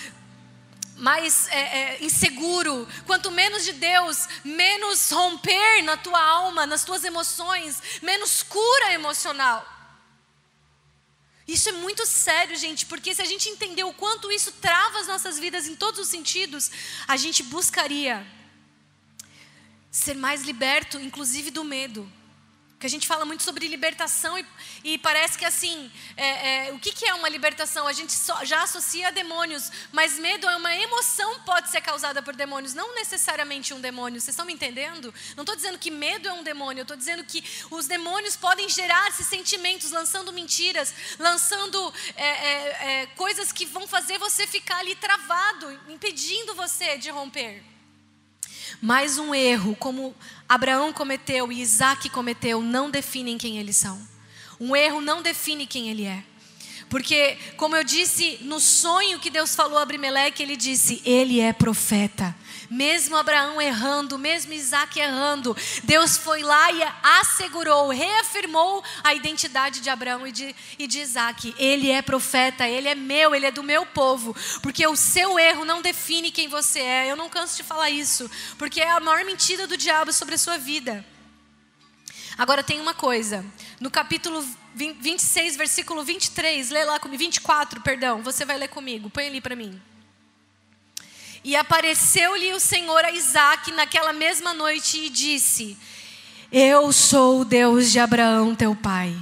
mais 0.96 1.46
é, 1.48 1.60
é, 1.60 2.04
inseguro, 2.04 2.88
quanto 3.06 3.30
menos 3.30 3.64
de 3.64 3.72
Deus, 3.72 4.28
menos 4.44 5.10
romper 5.10 5.82
na 5.84 5.96
tua 5.96 6.20
alma, 6.20 6.66
nas 6.66 6.84
tuas 6.84 7.04
emoções, 7.04 7.80
menos 8.02 8.42
cura 8.42 8.92
emocional. 8.94 9.73
Isso 11.46 11.68
é 11.68 11.72
muito 11.72 12.06
sério, 12.06 12.56
gente, 12.56 12.86
porque 12.86 13.14
se 13.14 13.20
a 13.20 13.26
gente 13.26 13.48
entender 13.48 13.84
o 13.84 13.92
quanto 13.92 14.32
isso 14.32 14.50
trava 14.52 15.00
as 15.00 15.06
nossas 15.06 15.38
vidas 15.38 15.66
em 15.66 15.76
todos 15.76 16.00
os 16.00 16.08
sentidos, 16.08 16.70
a 17.06 17.16
gente 17.16 17.42
buscaria 17.42 18.26
ser 19.90 20.14
mais 20.14 20.42
liberto, 20.42 20.98
inclusive 20.98 21.50
do 21.50 21.62
medo. 21.62 22.10
Que 22.78 22.86
a 22.86 22.90
gente 22.90 23.06
fala 23.06 23.24
muito 23.24 23.42
sobre 23.42 23.66
libertação 23.68 24.38
e, 24.38 24.46
e 24.82 24.98
parece 24.98 25.38
que 25.38 25.44
assim, 25.44 25.90
é, 26.16 26.68
é, 26.68 26.72
o 26.72 26.78
que, 26.78 26.92
que, 26.92 27.06
é 27.06 27.14
uma 27.14 27.28
libertação? 27.28 27.86
A 27.86 27.92
gente 27.92 28.14
já 28.42 28.62
associa 28.62 29.08
a 29.08 29.10
demônios, 29.10 29.70
mas 29.92 30.18
medo 30.18 30.46
é 30.48 30.56
uma 30.56 30.74
emoção 30.74 31.40
pode 31.40 31.70
ser 31.70 31.80
causada 31.80 32.22
por 32.22 32.34
demônios, 32.36 32.74
não 32.74 32.94
necessariamente 32.94 33.72
um 33.72 33.80
demônio. 33.80 34.20
Vocês 34.20 34.34
estão 34.34 34.44
me 34.44 34.52
entendendo? 34.52 35.14
Não 35.36 35.42
estou 35.42 35.56
dizendo 35.56 35.78
que 35.78 35.90
medo 35.90 36.28
é 36.28 36.32
um 36.32 36.42
demônio, 36.42 36.80
eu 36.80 36.84
estou 36.84 36.96
dizendo 36.96 37.24
que 37.24 37.42
os 37.70 37.86
demônios 37.86 38.36
podem 38.36 38.68
gerar 38.68 39.08
esses 39.08 39.26
sentimentos, 39.26 39.90
lançando 39.90 40.32
mentiras, 40.32 40.92
lançando 41.18 41.94
é, 42.16 42.26
é, 42.26 43.02
é 43.02 43.06
coisas 43.14 43.52
que 43.52 43.64
vão 43.64 43.86
fazer 43.86 44.18
você 44.18 44.46
ficar 44.46 44.78
ali 44.78 44.94
travado, 44.96 45.72
impedindo 45.88 46.54
você 46.54 46.98
de 46.98 47.10
romper. 47.10 47.62
Mais 48.80 49.18
um 49.18 49.34
erro, 49.34 49.76
como 49.76 50.14
Abraão 50.48 50.92
cometeu 50.92 51.50
e 51.50 51.60
Isaac 51.60 52.08
cometeu, 52.10 52.60
não 52.60 52.90
definem 52.90 53.38
quem 53.38 53.58
eles 53.58 53.76
são. 53.76 54.00
Um 54.60 54.76
erro 54.76 55.00
não 55.00 55.22
define 55.22 55.66
quem 55.66 55.90
ele 55.90 56.04
é. 56.04 56.22
Porque, 56.94 57.36
como 57.56 57.74
eu 57.74 57.82
disse, 57.82 58.38
no 58.42 58.60
sonho 58.60 59.18
que 59.18 59.28
Deus 59.28 59.52
falou 59.52 59.78
a 59.78 59.82
Abimeleque, 59.82 60.40
ele 60.40 60.54
disse: 60.54 61.02
Ele 61.04 61.40
é 61.40 61.52
profeta. 61.52 62.32
Mesmo 62.70 63.16
Abraão 63.16 63.60
errando, 63.60 64.16
mesmo 64.16 64.52
Isaac 64.52 65.00
errando, 65.00 65.56
Deus 65.82 66.16
foi 66.16 66.44
lá 66.44 66.70
e 66.70 66.80
assegurou, 67.20 67.88
reafirmou 67.88 68.80
a 69.02 69.12
identidade 69.12 69.80
de 69.80 69.90
Abraão 69.90 70.24
e 70.24 70.30
de, 70.30 70.54
e 70.78 70.86
de 70.86 71.00
Isaac. 71.00 71.52
Ele 71.58 71.90
é 71.90 72.00
profeta, 72.00 72.68
ele 72.68 72.86
é 72.86 72.94
meu, 72.94 73.34
ele 73.34 73.46
é 73.46 73.50
do 73.50 73.64
meu 73.64 73.84
povo. 73.84 74.32
Porque 74.62 74.86
o 74.86 74.94
seu 74.94 75.36
erro 75.36 75.64
não 75.64 75.82
define 75.82 76.30
quem 76.30 76.46
você 76.46 76.78
é. 76.78 77.10
Eu 77.10 77.16
não 77.16 77.28
canso 77.28 77.56
de 77.56 77.64
falar 77.64 77.90
isso, 77.90 78.30
porque 78.56 78.80
é 78.80 78.92
a 78.92 79.00
maior 79.00 79.24
mentira 79.24 79.66
do 79.66 79.76
diabo 79.76 80.12
sobre 80.12 80.36
a 80.36 80.38
sua 80.38 80.58
vida. 80.58 81.04
Agora 82.38 82.62
tem 82.62 82.80
uma 82.80 82.94
coisa, 82.94 83.44
no 83.80 83.90
capítulo 83.90 84.46
26, 84.74 85.56
versículo 85.56 86.02
23, 86.02 86.70
lê 86.70 86.84
lá 86.84 86.98
comigo, 86.98 87.18
24, 87.18 87.80
perdão, 87.80 88.22
você 88.22 88.44
vai 88.44 88.58
ler 88.58 88.68
comigo, 88.68 89.08
põe 89.08 89.26
ali 89.26 89.40
para 89.40 89.54
mim. 89.54 89.80
E 91.44 91.54
apareceu-lhe 91.54 92.52
o 92.52 92.60
Senhor 92.60 93.04
a 93.04 93.12
Isaac 93.12 93.70
naquela 93.72 94.12
mesma 94.12 94.54
noite 94.54 94.98
e 94.98 95.10
disse: 95.10 95.76
Eu 96.50 96.90
sou 96.90 97.40
o 97.40 97.44
Deus 97.44 97.92
de 97.92 97.98
Abraão, 97.98 98.54
teu 98.54 98.74
pai. 98.74 99.14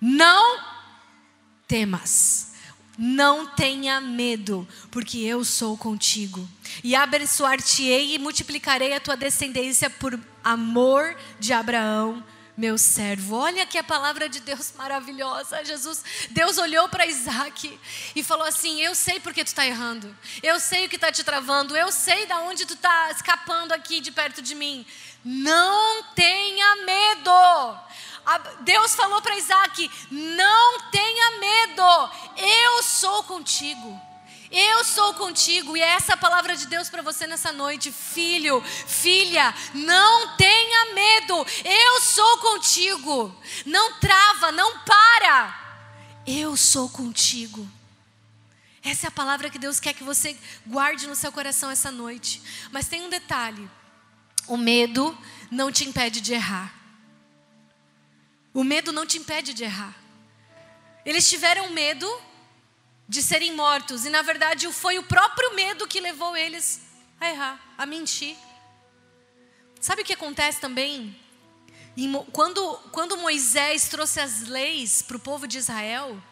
Não 0.00 0.58
temas, 1.68 2.52
não 2.98 3.46
tenha 3.46 4.00
medo, 4.00 4.66
porque 4.90 5.18
eu 5.18 5.44
sou 5.44 5.76
contigo. 5.76 6.48
E 6.82 6.96
abençoar-te-ei 6.96 8.14
e 8.14 8.18
multiplicarei 8.18 8.94
a 8.94 9.00
tua 9.00 9.16
descendência 9.16 9.90
por 9.90 10.18
amor 10.42 11.14
de 11.38 11.52
Abraão, 11.52 12.24
meu 12.60 12.76
servo. 12.76 13.36
Olha 13.36 13.64
que 13.64 13.78
a 13.78 13.82
palavra 13.82 14.28
de 14.28 14.38
Deus 14.38 14.74
maravilhosa. 14.76 15.64
Jesus, 15.64 16.04
Deus 16.28 16.58
olhou 16.58 16.90
para 16.90 17.06
Isaac 17.06 17.80
e 18.14 18.22
falou 18.22 18.46
assim: 18.46 18.82
Eu 18.82 18.94
sei 18.94 19.18
porque 19.18 19.42
tu 19.42 19.46
está 19.46 19.66
errando. 19.66 20.14
Eu 20.42 20.60
sei 20.60 20.84
o 20.84 20.88
que 20.90 20.96
está 20.96 21.10
te 21.10 21.24
travando. 21.24 21.74
Eu 21.74 21.90
sei 21.90 22.26
da 22.26 22.40
onde 22.40 22.66
tu 22.66 22.74
está 22.74 23.10
escapando 23.12 23.72
aqui 23.72 24.02
de 24.02 24.12
perto 24.12 24.42
de 24.42 24.54
mim. 24.54 24.84
Não 25.24 26.02
tenha 26.14 26.76
medo. 26.84 27.78
Deus 28.60 28.94
falou 28.94 29.22
para 29.22 29.38
Isaac: 29.38 29.90
Não 30.10 30.80
tenha 30.90 31.38
medo. 31.38 32.10
Eu 32.36 32.82
sou 32.82 33.24
contigo. 33.24 34.09
Eu 34.50 34.82
sou 34.82 35.14
contigo 35.14 35.76
e 35.76 35.80
é 35.80 35.90
essa 35.90 36.14
a 36.14 36.16
palavra 36.16 36.56
de 36.56 36.66
Deus 36.66 36.88
para 36.88 37.02
você 37.02 37.24
nessa 37.24 37.52
noite, 37.52 37.92
filho, 37.92 38.60
filha, 38.62 39.54
não 39.72 40.36
tenha 40.36 40.92
medo. 40.92 41.46
Eu 41.64 42.00
sou 42.00 42.38
contigo. 42.38 43.36
Não 43.64 44.00
trava, 44.00 44.50
não 44.50 44.80
para. 44.80 45.56
Eu 46.26 46.56
sou 46.56 46.88
contigo. 46.88 47.68
Essa 48.82 49.06
é 49.06 49.08
a 49.08 49.12
palavra 49.12 49.50
que 49.50 49.58
Deus 49.58 49.78
quer 49.78 49.92
que 49.92 50.02
você 50.02 50.36
guarde 50.66 51.06
no 51.06 51.14
seu 51.14 51.30
coração 51.30 51.70
essa 51.70 51.92
noite. 51.92 52.42
Mas 52.72 52.88
tem 52.88 53.02
um 53.02 53.10
detalhe: 53.10 53.70
o 54.48 54.56
medo 54.56 55.16
não 55.48 55.70
te 55.70 55.84
impede 55.84 56.20
de 56.20 56.32
errar. 56.32 56.74
O 58.52 58.64
medo 58.64 58.90
não 58.90 59.06
te 59.06 59.16
impede 59.16 59.54
de 59.54 59.62
errar. 59.62 59.94
Eles 61.04 61.28
tiveram 61.28 61.70
medo 61.70 62.10
de 63.10 63.24
serem 63.24 63.52
mortos. 63.56 64.04
E 64.04 64.08
na 64.08 64.22
verdade 64.22 64.72
foi 64.72 64.96
o 64.96 65.02
próprio 65.02 65.52
medo 65.56 65.88
que 65.88 66.00
levou 66.00 66.36
eles 66.36 66.80
a 67.20 67.28
errar, 67.28 67.60
a 67.76 67.84
mentir. 67.84 68.36
Sabe 69.80 70.02
o 70.02 70.04
que 70.04 70.12
acontece 70.12 70.60
também? 70.60 71.18
Quando, 72.32 72.76
quando 72.92 73.16
Moisés 73.16 73.88
trouxe 73.88 74.20
as 74.20 74.42
leis 74.42 75.02
para 75.02 75.16
o 75.16 75.20
povo 75.20 75.48
de 75.48 75.58
Israel, 75.58 76.22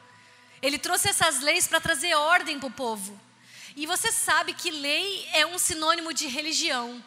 ele 0.62 0.78
trouxe 0.78 1.08
essas 1.08 1.40
leis 1.40 1.66
para 1.66 1.80
trazer 1.80 2.14
ordem 2.14 2.60
para 2.60 2.68
o 2.68 2.70
povo. 2.70 3.20
E 3.74 3.84
você 3.84 4.12
sabe 4.12 4.54
que 4.54 4.70
lei 4.70 5.28
é 5.32 5.44
um 5.44 5.58
sinônimo 5.58 6.14
de 6.14 6.28
religião. 6.28 7.02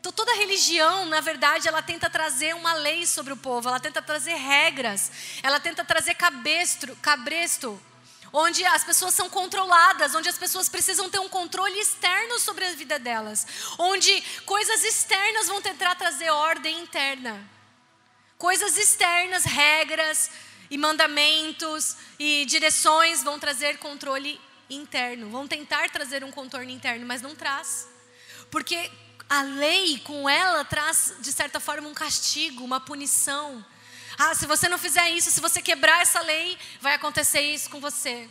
Então, 0.00 0.10
toda 0.10 0.34
religião, 0.34 1.04
na 1.06 1.20
verdade, 1.20 1.68
ela 1.68 1.80
tenta 1.80 2.10
trazer 2.10 2.56
uma 2.56 2.72
lei 2.72 3.06
sobre 3.06 3.32
o 3.32 3.36
povo, 3.36 3.68
ela 3.68 3.78
tenta 3.78 4.02
trazer 4.02 4.34
regras, 4.34 5.12
ela 5.42 5.60
tenta 5.60 5.84
trazer 5.84 6.14
cabestro, 6.14 6.96
cabresto 6.96 7.80
onde 8.32 8.64
as 8.64 8.84
pessoas 8.84 9.14
são 9.14 9.28
controladas, 9.28 10.14
onde 10.14 10.28
as 10.28 10.38
pessoas 10.38 10.68
precisam 10.68 11.08
ter 11.10 11.18
um 11.18 11.28
controle 11.28 11.78
externo 11.78 12.38
sobre 12.38 12.64
a 12.64 12.72
vida 12.72 12.98
delas, 12.98 13.46
onde 13.78 14.20
coisas 14.44 14.84
externas 14.84 15.48
vão 15.48 15.60
tentar 15.60 15.94
trazer 15.94 16.30
ordem 16.30 16.78
interna. 16.80 17.48
Coisas 18.38 18.78
externas, 18.78 19.44
regras 19.44 20.30
e 20.70 20.78
mandamentos 20.78 21.96
e 22.18 22.44
direções 22.46 23.22
vão 23.22 23.38
trazer 23.38 23.78
controle 23.78 24.40
interno, 24.70 25.28
vão 25.28 25.46
tentar 25.46 25.90
trazer 25.90 26.24
um 26.24 26.30
contorno 26.30 26.70
interno, 26.70 27.04
mas 27.06 27.20
não 27.20 27.34
traz. 27.34 27.88
Porque 28.50 28.90
a 29.28 29.42
lei 29.42 29.98
com 29.98 30.28
ela 30.28 30.64
traz 30.64 31.14
de 31.20 31.32
certa 31.32 31.60
forma 31.60 31.88
um 31.88 31.94
castigo, 31.94 32.64
uma 32.64 32.80
punição. 32.80 33.64
Ah, 34.22 34.34
se 34.34 34.44
você 34.44 34.68
não 34.68 34.76
fizer 34.76 35.08
isso, 35.12 35.30
se 35.30 35.40
você 35.40 35.62
quebrar 35.62 36.02
essa 36.02 36.20
lei, 36.20 36.58
vai 36.78 36.92
acontecer 36.92 37.40
isso 37.40 37.70
com 37.70 37.80
você. 37.80 38.28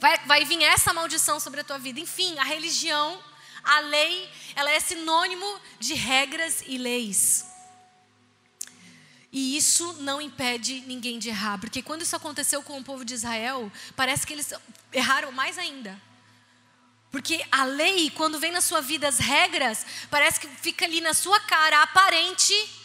Vai, 0.00 0.18
vai 0.26 0.44
vir 0.44 0.60
essa 0.60 0.92
maldição 0.92 1.38
sobre 1.38 1.60
a 1.60 1.64
tua 1.64 1.78
vida. 1.78 2.00
Enfim, 2.00 2.36
a 2.36 2.42
religião, 2.42 3.22
a 3.62 3.78
lei, 3.78 4.28
ela 4.56 4.72
é 4.72 4.80
sinônimo 4.80 5.46
de 5.78 5.94
regras 5.94 6.64
e 6.66 6.78
leis. 6.78 7.46
E 9.30 9.56
isso 9.56 9.92
não 10.00 10.20
impede 10.20 10.80
ninguém 10.80 11.20
de 11.20 11.28
errar, 11.28 11.58
porque 11.58 11.80
quando 11.80 12.02
isso 12.02 12.16
aconteceu 12.16 12.60
com 12.60 12.76
o 12.76 12.82
povo 12.82 13.04
de 13.04 13.14
Israel, 13.14 13.70
parece 13.94 14.26
que 14.26 14.32
eles 14.32 14.52
erraram 14.92 15.30
mais 15.30 15.58
ainda. 15.58 15.96
Porque 17.08 17.40
a 17.52 17.64
lei, 17.66 18.10
quando 18.10 18.40
vem 18.40 18.50
na 18.50 18.60
sua 18.60 18.80
vida 18.80 19.06
as 19.06 19.20
regras, 19.20 19.86
parece 20.10 20.40
que 20.40 20.48
fica 20.48 20.86
ali 20.86 21.00
na 21.00 21.14
sua 21.14 21.38
cara, 21.38 21.82
aparente, 21.82 22.81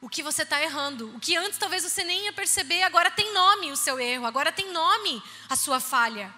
o 0.00 0.08
que 0.08 0.22
você 0.22 0.42
está 0.42 0.60
errando. 0.62 1.14
O 1.16 1.20
que 1.20 1.36
antes 1.36 1.58
talvez 1.58 1.82
você 1.82 2.04
nem 2.04 2.24
ia 2.24 2.32
perceber, 2.32 2.82
agora 2.82 3.10
tem 3.10 3.32
nome 3.32 3.72
o 3.72 3.76
seu 3.76 3.98
erro, 3.98 4.26
agora 4.26 4.52
tem 4.52 4.70
nome 4.72 5.22
a 5.48 5.56
sua 5.56 5.80
falha. 5.80 6.32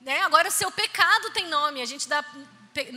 Né? 0.00 0.20
Agora 0.22 0.48
o 0.48 0.52
seu 0.52 0.70
pecado 0.70 1.30
tem 1.30 1.48
nome. 1.48 1.80
A 1.80 1.86
gente 1.86 2.08
dá 2.08 2.24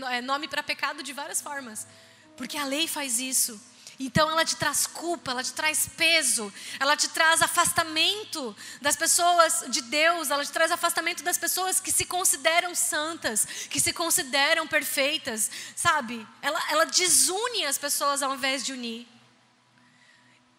é, 0.10 0.22
nome 0.22 0.48
para 0.48 0.63
pecado 0.63 1.04
de 1.04 1.13
várias 1.13 1.39
formas. 1.39 1.88
Porque 2.36 2.58
a 2.58 2.65
lei 2.65 2.88
faz 2.88 3.20
isso. 3.20 3.62
Então 4.00 4.30
ela 4.30 4.44
te 4.44 4.58
traz 4.58 4.86
culpa, 4.86 5.32
ela 5.32 5.44
te 5.44 5.54
traz 5.54 5.88
peso, 5.96 6.54
ela 6.80 6.98
te 6.98 7.08
traz 7.08 7.42
afastamento 7.42 8.54
das 8.82 8.98
pessoas 8.98 9.63
de 9.70 9.82
Deus, 9.84 10.30
ela 10.30 10.44
te 10.44 10.51
traz 10.51 10.70
afastamento 10.70 11.24
das 11.24 11.38
pessoas 11.38 11.80
que 11.80 11.92
se 11.92 12.04
consideram 12.04 12.75
santas, 12.75 13.46
que 13.70 13.80
se 13.80 13.94
consideram 13.94 14.68
perfeitas, 14.68 15.50
sabe? 15.75 16.27
Ela, 16.42 16.62
ela 16.70 16.86
desune 16.86 17.65
as 17.65 17.77
pessoas 17.77 18.22
ao 18.22 18.36
invés 18.36 18.65
de 18.65 18.74
unir. 18.74 19.14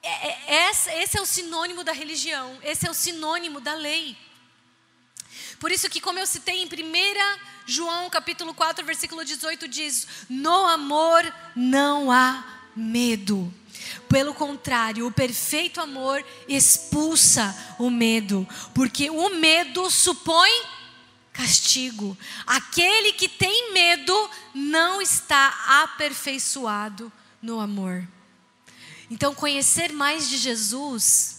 É, 0.06 0.28
é, 0.46 0.70
esse 0.70 1.18
é 1.18 1.20
o 1.20 1.26
sinônimo 1.26 1.82
da 1.82 1.92
religião, 1.92 2.56
esse 2.62 2.86
é 2.86 2.90
o 2.90 2.94
sinônimo 2.94 3.60
da 3.60 3.74
lei. 3.74 4.16
Por 5.58 5.72
isso 5.72 5.90
que, 5.90 6.00
como 6.00 6.18
eu 6.18 6.26
citei 6.26 6.62
em 6.62 6.66
1 6.66 6.68
João 7.66 8.08
capítulo 8.08 8.54
4, 8.54 8.84
versículo 8.84 9.24
18, 9.24 9.66
diz: 9.66 10.06
No 10.28 10.66
amor 10.66 11.24
não 11.56 12.12
há 12.12 12.44
medo. 12.76 13.52
Pelo 14.08 14.32
contrário, 14.32 15.06
o 15.06 15.12
perfeito 15.12 15.80
amor 15.80 16.24
expulsa 16.48 17.74
o 17.78 17.90
medo, 17.90 18.46
porque 18.72 19.10
o 19.10 19.30
medo 19.30 19.90
supõe 19.90 20.50
castigo. 21.32 22.16
Aquele 22.46 23.12
que 23.12 23.28
tem 23.28 23.72
medo 23.72 24.30
não 24.54 25.02
está 25.02 25.82
aperfeiçoado 25.82 27.12
no 27.42 27.58
amor. 27.60 28.06
Então, 29.10 29.34
conhecer 29.34 29.92
mais 29.92 30.28
de 30.28 30.36
Jesus, 30.36 31.36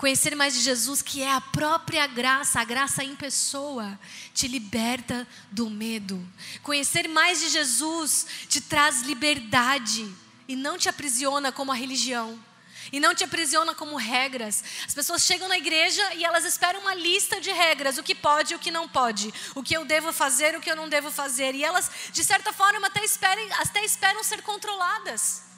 Conhecer 0.00 0.34
mais 0.34 0.54
de 0.54 0.60
Jesus, 0.60 1.02
que 1.02 1.20
é 1.20 1.30
a 1.30 1.42
própria 1.42 2.06
graça, 2.06 2.58
a 2.58 2.64
graça 2.64 3.04
em 3.04 3.14
pessoa, 3.14 4.00
te 4.32 4.48
liberta 4.48 5.28
do 5.52 5.68
medo. 5.68 6.26
Conhecer 6.62 7.06
mais 7.06 7.38
de 7.38 7.50
Jesus 7.50 8.26
te 8.48 8.62
traz 8.62 9.02
liberdade 9.02 10.10
e 10.48 10.56
não 10.56 10.78
te 10.78 10.88
aprisiona 10.88 11.52
como 11.52 11.70
a 11.70 11.74
religião. 11.74 12.42
E 12.90 12.98
não 12.98 13.14
te 13.14 13.24
aprisiona 13.24 13.74
como 13.74 13.94
regras. 13.94 14.64
As 14.86 14.94
pessoas 14.94 15.20
chegam 15.20 15.46
na 15.48 15.58
igreja 15.58 16.14
e 16.14 16.24
elas 16.24 16.46
esperam 16.46 16.80
uma 16.80 16.94
lista 16.94 17.38
de 17.38 17.52
regras, 17.52 17.98
o 17.98 18.02
que 18.02 18.14
pode 18.14 18.54
e 18.54 18.56
o 18.56 18.58
que 18.58 18.70
não 18.70 18.88
pode, 18.88 19.30
o 19.54 19.62
que 19.62 19.76
eu 19.76 19.84
devo 19.84 20.14
fazer, 20.14 20.56
o 20.56 20.62
que 20.62 20.70
eu 20.70 20.76
não 20.76 20.88
devo 20.88 21.10
fazer. 21.10 21.54
E 21.54 21.62
elas, 21.62 21.90
de 22.10 22.24
certa 22.24 22.54
forma, 22.54 22.86
até 22.86 23.04
esperam, 23.04 23.46
até 23.58 23.84
esperam 23.84 24.24
ser 24.24 24.40
controladas. 24.40 25.49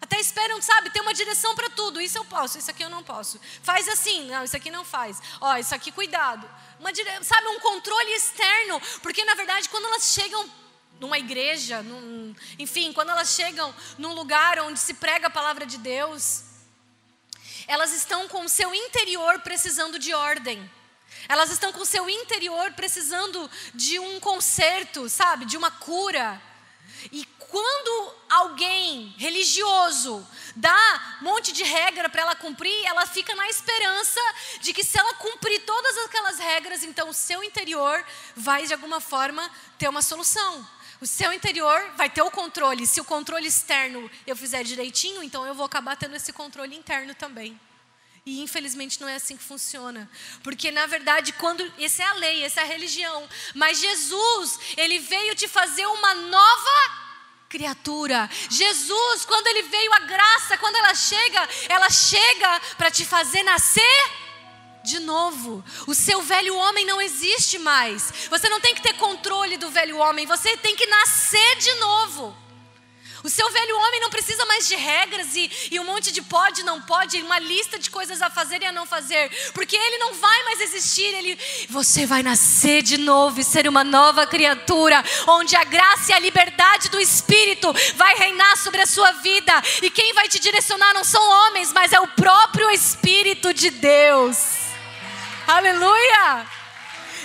Até 0.00 0.20
esperam, 0.20 0.60
sabe, 0.60 0.90
ter 0.90 1.00
uma 1.00 1.14
direção 1.14 1.54
para 1.54 1.70
tudo. 1.70 2.00
Isso 2.00 2.18
eu 2.18 2.24
posso, 2.24 2.58
isso 2.58 2.70
aqui 2.70 2.82
eu 2.84 2.90
não 2.90 3.02
posso. 3.02 3.40
Faz 3.62 3.88
assim, 3.88 4.26
não, 4.28 4.44
isso 4.44 4.56
aqui 4.56 4.70
não 4.70 4.84
faz. 4.84 5.20
Ó, 5.40 5.56
isso 5.56 5.74
aqui 5.74 5.90
cuidado. 5.90 6.48
Uma 6.78 6.92
dire... 6.92 7.10
sabe, 7.24 7.46
um 7.48 7.60
controle 7.60 8.10
externo, 8.12 8.80
porque 9.02 9.24
na 9.24 9.34
verdade 9.34 9.68
quando 9.68 9.86
elas 9.86 10.12
chegam 10.12 10.50
numa 11.00 11.18
igreja, 11.18 11.82
num... 11.82 12.34
enfim, 12.58 12.92
quando 12.92 13.10
elas 13.10 13.34
chegam 13.34 13.74
num 13.98 14.12
lugar 14.14 14.58
onde 14.60 14.78
se 14.78 14.94
prega 14.94 15.28
a 15.28 15.30
palavra 15.30 15.66
de 15.66 15.78
Deus, 15.78 16.42
elas 17.66 17.92
estão 17.92 18.28
com 18.28 18.44
o 18.44 18.48
seu 18.48 18.74
interior 18.74 19.40
precisando 19.40 19.98
de 19.98 20.14
ordem. 20.14 20.70
Elas 21.28 21.50
estão 21.50 21.72
com 21.72 21.80
o 21.80 21.86
seu 21.86 22.08
interior 22.08 22.72
precisando 22.72 23.50
de 23.74 23.98
um 23.98 24.20
conserto, 24.20 25.08
sabe, 25.08 25.44
de 25.44 25.56
uma 25.56 25.70
cura. 25.70 26.40
E 27.12 27.24
quando 27.48 28.14
alguém 28.28 29.14
religioso 29.16 30.26
dá 30.54 31.18
um 31.20 31.24
monte 31.24 31.52
de 31.52 31.62
regra 31.62 32.08
para 32.08 32.22
ela 32.22 32.34
cumprir, 32.34 32.84
ela 32.84 33.06
fica 33.06 33.34
na 33.34 33.48
esperança 33.48 34.20
de 34.60 34.72
que 34.72 34.84
se 34.84 34.98
ela 34.98 35.14
cumprir 35.14 35.60
todas 35.64 35.96
aquelas 35.98 36.38
regras, 36.38 36.82
então 36.82 37.08
o 37.08 37.14
seu 37.14 37.42
interior 37.42 38.04
vai 38.34 38.66
de 38.66 38.72
alguma 38.72 39.00
forma 39.00 39.50
ter 39.78 39.88
uma 39.88 40.02
solução. 40.02 40.66
O 41.00 41.06
seu 41.06 41.32
interior 41.32 41.92
vai 41.96 42.08
ter 42.08 42.22
o 42.22 42.30
controle. 42.30 42.86
Se 42.86 43.00
o 43.00 43.04
controle 43.04 43.46
externo 43.46 44.10
eu 44.26 44.34
fizer 44.34 44.64
direitinho, 44.64 45.22
então 45.22 45.46
eu 45.46 45.54
vou 45.54 45.66
acabar 45.66 45.96
tendo 45.96 46.16
esse 46.16 46.32
controle 46.32 46.74
interno 46.74 47.14
também. 47.14 47.60
E 48.26 48.42
infelizmente 48.42 49.00
não 49.00 49.08
é 49.08 49.14
assim 49.14 49.36
que 49.36 49.44
funciona. 49.44 50.10
Porque 50.42 50.72
na 50.72 50.84
verdade, 50.86 51.32
quando 51.34 51.64
essa 51.78 52.02
é 52.02 52.06
a 52.06 52.14
lei, 52.14 52.42
essa 52.42 52.60
é 52.60 52.64
a 52.64 52.66
religião, 52.66 53.28
mas 53.54 53.78
Jesus, 53.78 54.58
ele 54.76 54.98
veio 54.98 55.36
te 55.36 55.46
fazer 55.46 55.86
uma 55.86 56.12
nova 56.12 57.06
criatura. 57.48 58.28
Jesus, 58.50 59.24
quando 59.24 59.46
ele 59.46 59.62
veio 59.62 59.92
a 59.92 60.00
graça, 60.00 60.58
quando 60.58 60.74
ela 60.74 60.92
chega, 60.92 61.48
ela 61.68 61.88
chega 61.88 62.60
para 62.76 62.90
te 62.90 63.04
fazer 63.04 63.44
nascer 63.44 64.10
de 64.82 64.98
novo. 64.98 65.64
O 65.86 65.94
seu 65.94 66.20
velho 66.20 66.56
homem 66.56 66.84
não 66.84 67.00
existe 67.00 67.60
mais. 67.60 68.12
Você 68.28 68.48
não 68.48 68.60
tem 68.60 68.74
que 68.74 68.82
ter 68.82 68.94
controle 68.94 69.56
do 69.56 69.70
velho 69.70 69.98
homem, 69.98 70.26
você 70.26 70.56
tem 70.56 70.74
que 70.74 70.86
nascer 70.86 71.58
de 71.58 71.74
novo. 71.74 72.45
O 73.22 73.28
seu 73.28 73.50
velho 73.50 73.76
homem 73.78 74.00
não 74.00 74.10
precisa 74.10 74.44
mais 74.46 74.68
de 74.68 74.76
regras 74.76 75.34
e, 75.34 75.50
e 75.70 75.80
um 75.80 75.84
monte 75.84 76.12
de 76.12 76.22
pode, 76.22 76.62
não 76.62 76.80
pode, 76.82 77.20
uma 77.22 77.38
lista 77.38 77.78
de 77.78 77.90
coisas 77.90 78.20
a 78.22 78.30
fazer 78.30 78.62
e 78.62 78.66
a 78.66 78.72
não 78.72 78.86
fazer, 78.86 79.30
porque 79.52 79.76
ele 79.76 79.98
não 79.98 80.14
vai 80.14 80.44
mais 80.44 80.60
existir. 80.60 81.14
Ele, 81.14 81.38
você 81.68 82.06
vai 82.06 82.22
nascer 82.22 82.82
de 82.82 82.98
novo 82.98 83.40
e 83.40 83.44
ser 83.44 83.68
uma 83.68 83.82
nova 83.84 84.26
criatura, 84.26 85.02
onde 85.26 85.56
a 85.56 85.64
graça 85.64 86.12
e 86.12 86.14
a 86.14 86.18
liberdade 86.18 86.88
do 86.88 87.00
Espírito 87.00 87.72
vai 87.94 88.14
reinar 88.16 88.56
sobre 88.56 88.82
a 88.82 88.86
sua 88.86 89.12
vida. 89.12 89.52
E 89.82 89.90
quem 89.90 90.12
vai 90.12 90.28
te 90.28 90.38
direcionar 90.38 90.92
não 90.94 91.04
são 91.04 91.22
homens, 91.22 91.72
mas 91.72 91.92
é 91.92 92.00
o 92.00 92.08
próprio 92.08 92.70
Espírito 92.70 93.52
de 93.52 93.70
Deus. 93.70 94.38
Aleluia! 95.46 96.46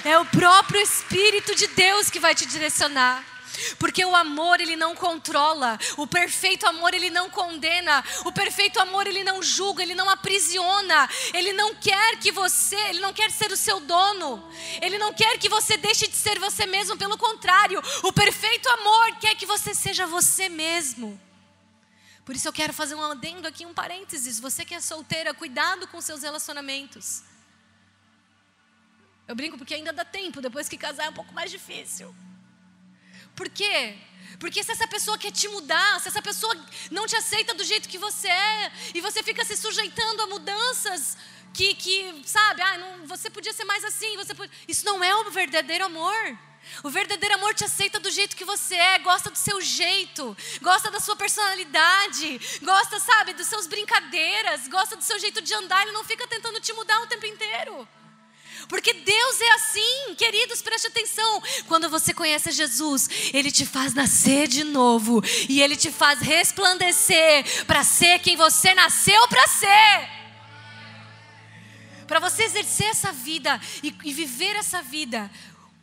É 0.04 0.18
o 0.18 0.26
próprio 0.26 0.82
Espírito 0.82 1.56
de 1.56 1.68
Deus 1.68 2.10
que 2.10 2.20
vai 2.20 2.34
te 2.34 2.46
direcionar. 2.46 3.31
Porque 3.78 4.04
o 4.04 4.16
amor 4.16 4.60
ele 4.60 4.76
não 4.76 4.96
controla, 4.96 5.78
o 5.98 6.08
perfeito 6.08 6.66
amor 6.68 6.94
ele 6.94 7.10
não 7.10 7.30
condena, 7.30 8.04
o 8.26 8.32
perfeito 8.32 8.80
amor 8.80 9.08
ele 9.08 9.24
não 9.24 9.42
julga, 9.42 9.84
ele 9.84 9.96
não 9.96 10.10
aprisiona, 10.10 11.10
ele 11.34 11.54
não 11.54 11.76
quer 11.76 12.18
que 12.18 12.32
você, 12.32 12.78
ele 12.90 13.00
não 13.00 13.14
quer 13.14 13.32
ser 13.32 13.52
o 13.52 13.58
seu 13.58 13.80
dono, 13.80 14.44
ele 14.82 14.98
não 14.98 15.14
quer 15.14 15.38
que 15.38 15.50
você 15.50 15.78
deixe 15.78 16.08
de 16.08 16.16
ser 16.16 16.40
você 16.40 16.66
mesmo, 16.66 16.98
pelo 16.98 17.18
contrário, 17.18 17.82
o 18.04 18.14
perfeito 18.14 18.70
amor 18.70 19.18
quer 19.20 19.36
que 19.36 19.46
você 19.46 19.74
seja 19.74 20.06
você 20.06 20.50
mesmo. 20.50 21.20
Por 22.26 22.36
isso 22.36 22.48
eu 22.48 22.54
quero 22.54 22.72
fazer 22.72 22.96
um 22.96 23.04
adendo 23.04 23.48
aqui, 23.48 23.66
um 23.66 23.74
parênteses. 23.74 24.40
Você 24.40 24.64
que 24.64 24.76
é 24.76 24.80
solteira, 24.80 25.34
cuidado 25.34 25.88
com 25.88 26.00
seus 26.00 26.22
relacionamentos. 26.22 27.24
Eu 29.28 29.36
brinco 29.36 29.58
porque 29.58 29.74
ainda 29.74 29.92
dá 29.92 30.06
tempo, 30.06 30.42
depois 30.42 30.70
que 30.70 30.78
casar 30.78 31.06
é 31.06 31.10
um 31.10 31.14
pouco 31.14 31.34
mais 31.34 31.50
difícil. 31.50 32.14
Por 33.42 33.50
quê? 33.50 33.96
Porque 34.40 34.64
se 34.64 34.72
essa 34.72 34.88
pessoa 34.88 35.18
quer 35.18 35.32
te 35.32 35.48
mudar, 35.48 36.00
se 36.00 36.10
essa 36.10 36.22
pessoa 36.22 36.56
não 36.92 37.08
te 37.08 37.16
aceita 37.16 37.56
do 37.56 37.64
jeito 37.64 37.90
que 37.90 37.98
você 37.98 38.28
é, 38.28 38.72
e 38.94 39.02
você 39.02 39.24
fica 39.24 39.44
se 39.44 39.58
sujeitando 39.58 40.22
a 40.22 40.28
mudanças 40.28 41.18
que, 41.52 41.74
que 41.74 42.22
sabe, 42.24 42.62
ah, 42.62 42.78
não, 42.78 43.08
você 43.08 43.32
podia 43.32 43.52
ser 43.52 43.64
mais 43.64 43.84
assim, 43.84 44.16
você 44.16 44.36
pode... 44.36 44.52
isso 44.68 44.86
não 44.86 45.04
é 45.04 45.16
o 45.16 45.32
verdadeiro 45.32 45.86
amor. 45.86 46.38
O 46.84 46.92
verdadeiro 46.92 47.34
amor 47.34 47.56
te 47.56 47.64
aceita 47.64 48.00
do 48.00 48.12
jeito 48.12 48.36
que 48.36 48.46
você 48.46 48.76
é, 48.76 49.00
gosta 49.00 49.32
do 49.32 49.38
seu 49.40 49.60
jeito, 49.60 50.38
gosta 50.62 50.92
da 50.92 51.00
sua 51.00 51.16
personalidade, 51.16 52.40
gosta, 52.62 53.00
sabe, 53.00 53.34
dos 53.34 53.48
seus 53.48 53.66
brincadeiras, 53.66 54.68
gosta 54.68 54.96
do 54.96 55.04
seu 55.04 55.18
jeito 55.18 55.42
de 55.42 55.52
andar, 55.56 55.82
ele 55.82 55.94
não 55.94 56.04
fica 56.04 56.28
tentando 56.28 56.62
te 56.62 56.74
mudar 56.74 57.02
o 57.02 57.08
tempo 57.08 57.26
inteiro. 57.26 57.88
Porque 58.68 58.94
Deus 58.94 59.42
é 59.42 59.52
assim, 59.54 60.16
queridos, 60.16 60.62
preste 60.62 60.88
atenção. 60.88 61.42
Quando 61.68 61.90
você 61.90 62.14
conhece 62.14 62.52
Jesus, 62.52 63.10
Ele 63.34 63.52
te 63.52 63.66
faz 63.66 63.94
nascer 63.94 64.48
de 64.48 64.64
novo 64.64 65.22
e 65.50 65.62
Ele 65.62 65.76
te 65.76 65.92
faz 65.92 66.20
resplandecer 66.20 67.66
para 67.66 67.84
ser 67.84 68.20
quem 68.20 68.36
você 68.36 68.74
nasceu 68.74 69.28
para 69.28 69.48
ser. 69.48 70.10
Para 72.08 72.20
você 72.20 72.44
exercer 72.44 72.88
essa 72.88 73.12
vida 73.12 73.60
e, 73.82 73.96
e 74.04 74.14
viver 74.14 74.56
essa 74.56 74.82
vida 74.82 75.32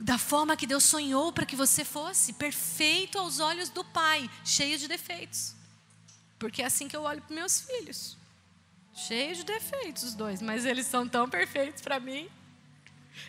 da 0.00 0.16
forma 0.16 0.56
que 0.56 0.66
Deus 0.66 0.84
sonhou 0.84 1.32
para 1.32 1.44
que 1.44 1.56
você 1.56 1.84
fosse, 1.84 2.32
perfeito 2.32 3.18
aos 3.18 3.40
olhos 3.40 3.68
do 3.68 3.84
Pai, 3.84 4.30
cheio 4.44 4.78
de 4.78 4.86
defeitos. 4.86 5.54
Porque 6.38 6.62
é 6.62 6.66
assim 6.66 6.86
que 6.86 6.96
eu 6.96 7.02
olho 7.02 7.20
para 7.20 7.34
meus 7.34 7.60
filhos. 7.60 8.16
Cheio 8.94 9.34
de 9.34 9.44
defeitos 9.44 10.02
os 10.04 10.14
dois, 10.14 10.40
mas 10.40 10.64
eles 10.64 10.86
são 10.86 11.08
tão 11.08 11.28
perfeitos 11.28 11.82
para 11.82 11.98
mim. 11.98 12.28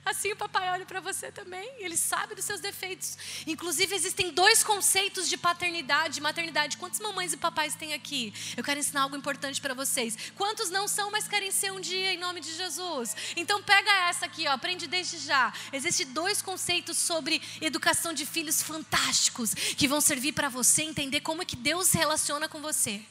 Assim 0.05 0.31
o 0.31 0.35
papai 0.35 0.69
olha 0.69 0.85
para 0.85 0.99
você 0.99 1.31
também, 1.31 1.69
ele 1.79 1.97
sabe 1.97 2.35
dos 2.35 2.45
seus 2.45 2.59
defeitos. 2.59 3.17
Inclusive, 3.45 3.93
existem 3.95 4.31
dois 4.31 4.63
conceitos 4.63 5.27
de 5.27 5.37
paternidade 5.37 6.19
e 6.19 6.21
maternidade. 6.21 6.77
Quantas 6.77 6.99
mamães 6.99 7.33
e 7.33 7.37
papais 7.37 7.75
tem 7.75 7.93
aqui? 7.93 8.33
Eu 8.55 8.63
quero 8.63 8.79
ensinar 8.79 9.01
algo 9.03 9.15
importante 9.15 9.59
para 9.59 9.73
vocês. 9.73 10.17
Quantos 10.35 10.69
não 10.69 10.87
são, 10.87 11.11
mas 11.11 11.27
querem 11.27 11.51
ser 11.51 11.71
um 11.71 11.79
dia 11.79 12.13
em 12.13 12.17
nome 12.17 12.39
de 12.39 12.53
Jesus? 12.53 13.15
Então 13.35 13.61
pega 13.61 13.91
essa 14.09 14.25
aqui, 14.25 14.47
ó, 14.47 14.51
aprende 14.51 14.87
desde 14.87 15.17
já. 15.17 15.53
Existem 15.73 16.07
dois 16.07 16.41
conceitos 16.41 16.97
sobre 16.97 17.41
educação 17.61 18.13
de 18.13 18.25
filhos 18.25 18.61
fantásticos 18.61 19.53
que 19.53 19.87
vão 19.87 20.01
servir 20.01 20.33
para 20.33 20.49
você 20.49 20.83
entender 20.83 21.21
como 21.21 21.41
é 21.41 21.45
que 21.45 21.55
Deus 21.55 21.87
se 21.87 21.97
relaciona 21.97 22.47
com 22.47 22.61
você. 22.61 23.01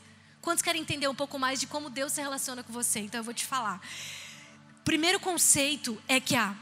Quantos 0.40 0.62
querem 0.62 0.80
entender 0.80 1.08
um 1.08 1.14
pouco 1.14 1.38
mais 1.38 1.60
de 1.60 1.66
como 1.66 1.90
Deus 1.90 2.12
se 2.12 2.20
relaciona 2.20 2.62
com 2.62 2.72
você? 2.72 3.00
Então 3.00 3.20
eu 3.20 3.24
vou 3.24 3.34
te 3.34 3.44
falar. 3.44 3.80
Primeiro 4.88 5.20
conceito 5.20 6.02
é 6.08 6.18
que 6.18 6.34
a 6.34 6.56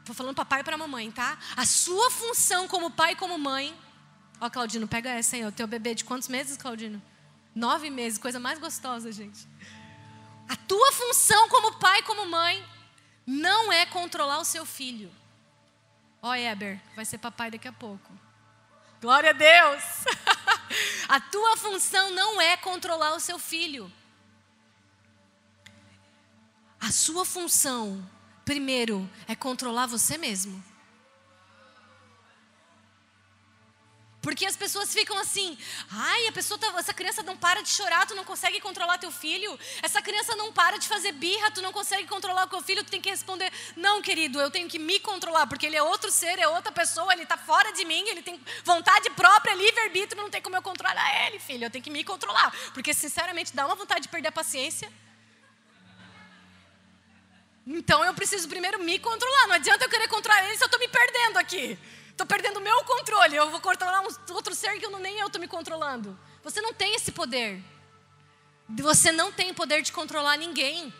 Estou 0.00 0.12
falando 0.12 0.34
para 0.34 0.44
pai 0.44 0.60
e 0.62 0.64
para 0.64 0.76
mamãe, 0.76 1.12
tá? 1.12 1.38
A 1.56 1.64
sua 1.64 2.10
função 2.10 2.66
como 2.66 2.90
pai 2.90 3.12
e 3.12 3.14
como 3.14 3.38
mãe. 3.38 3.72
Ó, 4.40 4.50
Claudino, 4.50 4.88
pega 4.88 5.10
essa 5.10 5.36
aí. 5.36 5.46
O 5.46 5.52
teu 5.52 5.68
bebê 5.68 5.94
de 5.94 6.02
quantos 6.02 6.26
meses, 6.26 6.56
Claudino? 6.56 7.00
Nove 7.54 7.88
meses, 7.88 8.18
coisa 8.18 8.40
mais 8.40 8.58
gostosa, 8.58 9.12
gente. 9.12 9.46
A 10.48 10.56
tua 10.56 10.90
função 10.90 11.48
como 11.50 11.78
pai 11.78 12.02
como 12.02 12.26
mãe 12.26 12.66
não 13.24 13.72
é 13.72 13.86
controlar 13.86 14.40
o 14.40 14.44
seu 14.44 14.66
filho. 14.66 15.12
Ó, 16.20 16.34
Eber, 16.34 16.80
vai 16.96 17.04
ser 17.04 17.18
papai 17.18 17.48
daqui 17.48 17.68
a 17.68 17.72
pouco. 17.72 18.10
Glória 19.00 19.30
a 19.30 19.32
Deus! 19.32 19.84
a 21.08 21.20
tua 21.20 21.56
função 21.56 22.10
não 22.10 22.40
é 22.40 22.56
controlar 22.56 23.14
o 23.14 23.20
seu 23.20 23.38
filho. 23.38 23.92
A 26.80 26.92
sua 26.92 27.24
função 27.24 28.08
primeiro 28.44 29.08
é 29.26 29.34
controlar 29.34 29.86
você 29.86 30.16
mesmo. 30.16 30.62
Porque 34.20 34.44
as 34.44 34.56
pessoas 34.56 34.92
ficam 34.92 35.16
assim, 35.16 35.56
ai, 35.90 36.26
a 36.26 36.32
pessoa 36.32 36.58
tá, 36.58 36.66
essa 36.76 36.92
criança 36.92 37.22
não 37.22 37.36
para 37.36 37.62
de 37.62 37.68
chorar, 37.68 38.06
tu 38.06 38.14
não 38.14 38.24
consegue 38.24 38.60
controlar 38.60 38.98
teu 38.98 39.12
filho. 39.12 39.58
Essa 39.80 40.02
criança 40.02 40.34
não 40.34 40.52
para 40.52 40.76
de 40.76 40.88
fazer 40.88 41.12
birra, 41.12 41.50
tu 41.50 41.62
não 41.62 41.72
consegue 41.72 42.06
controlar 42.06 42.44
o 42.44 42.48
teu 42.48 42.60
filho, 42.60 42.84
tu 42.84 42.90
tem 42.90 43.00
que 43.00 43.08
responder, 43.08 43.52
não, 43.76 44.02
querido, 44.02 44.40
eu 44.40 44.50
tenho 44.50 44.68
que 44.68 44.78
me 44.78 44.98
controlar, 45.00 45.46
porque 45.46 45.66
ele 45.66 45.76
é 45.76 45.82
outro 45.82 46.10
ser, 46.10 46.38
é 46.38 46.48
outra 46.48 46.72
pessoa, 46.72 47.12
ele 47.12 47.22
está 47.22 47.38
fora 47.38 47.72
de 47.72 47.84
mim, 47.84 48.06
ele 48.08 48.20
tem 48.20 48.38
vontade 48.64 49.08
própria, 49.10 49.54
livre-arbítrio, 49.54 50.20
não 50.20 50.28
tem 50.28 50.42
como 50.42 50.56
eu 50.56 50.62
controlar 50.62 51.26
ele, 51.26 51.38
filho, 51.38 51.64
eu 51.64 51.70
tenho 51.70 51.84
que 51.84 51.90
me 51.90 52.02
controlar. 52.02 52.52
Porque, 52.74 52.92
sinceramente, 52.92 53.54
dá 53.54 53.64
uma 53.66 53.76
vontade 53.76 54.02
de 54.02 54.08
perder 54.08 54.28
a 54.28 54.32
paciência. 54.32 54.92
Então 57.68 58.02
eu 58.02 58.14
preciso 58.14 58.48
primeiro 58.48 58.82
me 58.82 58.98
controlar. 58.98 59.46
Não 59.46 59.56
adianta 59.56 59.84
eu 59.84 59.90
querer 59.90 60.08
controlar 60.08 60.42
ele 60.44 60.56
se 60.56 60.64
eu 60.64 60.66
estou 60.66 60.80
me 60.80 60.88
perdendo 60.88 61.36
aqui. 61.36 61.78
Estou 62.10 62.26
perdendo 62.26 62.56
o 62.56 62.62
meu 62.62 62.82
controle. 62.84 63.36
Eu 63.36 63.50
vou 63.50 63.60
controlar 63.60 64.00
um 64.00 64.34
outro 64.34 64.54
ser 64.54 64.78
que 64.78 64.86
eu 64.86 64.90
não, 64.90 64.98
nem 64.98 65.18
eu 65.18 65.26
estou 65.26 65.40
me 65.40 65.46
controlando. 65.46 66.18
Você 66.42 66.62
não 66.62 66.72
tem 66.72 66.94
esse 66.94 67.12
poder. 67.12 67.62
Você 68.70 69.12
não 69.12 69.30
tem 69.30 69.52
poder 69.52 69.82
de 69.82 69.92
controlar 69.92 70.38
ninguém. 70.38 70.92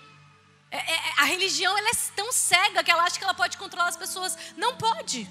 É, 0.71 0.77
é, 0.77 1.01
a 1.17 1.25
religião 1.25 1.77
ela 1.77 1.89
é 1.89 1.95
tão 2.15 2.31
cega 2.31 2.85
que 2.85 2.91
ela 2.91 3.03
acha 3.05 3.19
que 3.19 3.25
ela 3.25 3.35
pode 3.35 3.57
controlar 3.57 3.89
as 3.89 3.97
pessoas. 3.97 4.37
Não 4.55 4.77
pode. 4.77 5.29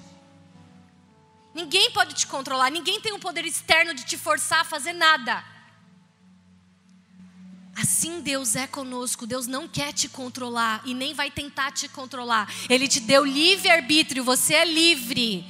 Ninguém 1.54 1.91
pode 1.91 2.15
te 2.15 2.26
controlar. 2.26 2.71
Ninguém 2.71 3.00
tem 3.00 3.13
um 3.13 3.19
poder 3.19 3.45
externo 3.45 3.93
de 3.93 4.04
te 4.06 4.17
forçar 4.17 4.62
a 4.62 4.65
fazer 4.65 4.93
nada. 4.93 5.43
Assim 7.77 8.21
Deus 8.21 8.55
é 8.55 8.65
conosco. 8.65 9.27
Deus 9.27 9.45
não 9.45 9.67
quer 9.67 9.93
te 9.93 10.09
controlar 10.09 10.81
e 10.83 10.95
nem 10.95 11.13
vai 11.13 11.29
tentar 11.29 11.71
te 11.71 11.87
controlar. 11.87 12.51
Ele 12.67 12.87
te 12.87 12.99
deu 12.99 13.23
livre 13.23 13.69
arbítrio. 13.69 14.23
Você 14.23 14.55
é 14.55 14.65
livre. 14.65 15.45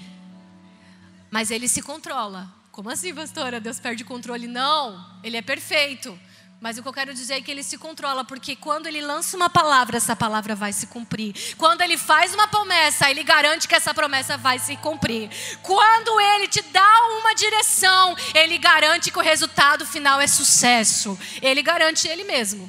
Mas 1.32 1.52
ele 1.52 1.70
se 1.70 1.82
controla. 1.82 2.54
Como 2.70 2.90
assim, 2.90 3.16
pastora? 3.16 3.62
Deus 3.62 3.80
perde 3.80 4.04
controle? 4.04 4.46
Não. 4.46 5.20
Ele 5.24 5.38
é 5.38 5.42
perfeito. 5.42 6.20
Mas 6.60 6.76
o 6.78 6.82
que 6.82 6.88
eu 6.88 6.94
quero 6.94 7.14
dizer 7.14 7.36
é 7.36 7.42
que 7.42 7.52
ele 7.52 7.62
se 7.62 7.78
controla, 7.78 8.26
porque 8.26 8.56
quando 8.56 8.88
ele 8.88 9.00
lança 9.00 9.38
uma 9.38 9.50
palavra, 9.50 9.98
essa 9.98 10.16
palavra 10.16 10.56
vai 10.56 10.74
se 10.74 10.88
cumprir. 10.88 11.36
Quando 11.56 11.82
ele 11.82 11.98
faz 11.98 12.34
uma 12.34 12.48
promessa, 12.48 13.12
ele 13.12 13.24
garante 13.24 13.68
que 13.68 13.76
essa 13.76 13.94
promessa 13.94 14.38
vai 14.38 14.58
se 14.58 14.76
cumprir. 14.78 15.30
Quando 15.62 16.20
ele 16.20 16.48
te 16.48 16.64
dá 16.64 17.08
uma 17.20 17.36
direção, 17.36 18.16
ele 18.34 18.58
garante 18.58 19.12
que 19.12 19.20
o 19.20 19.22
resultado 19.22 19.86
final 19.86 20.20
é 20.20 20.26
sucesso. 20.26 21.18
Ele 21.44 21.62
garante 21.62 22.08
ele 22.08 22.24
mesmo. 22.24 22.68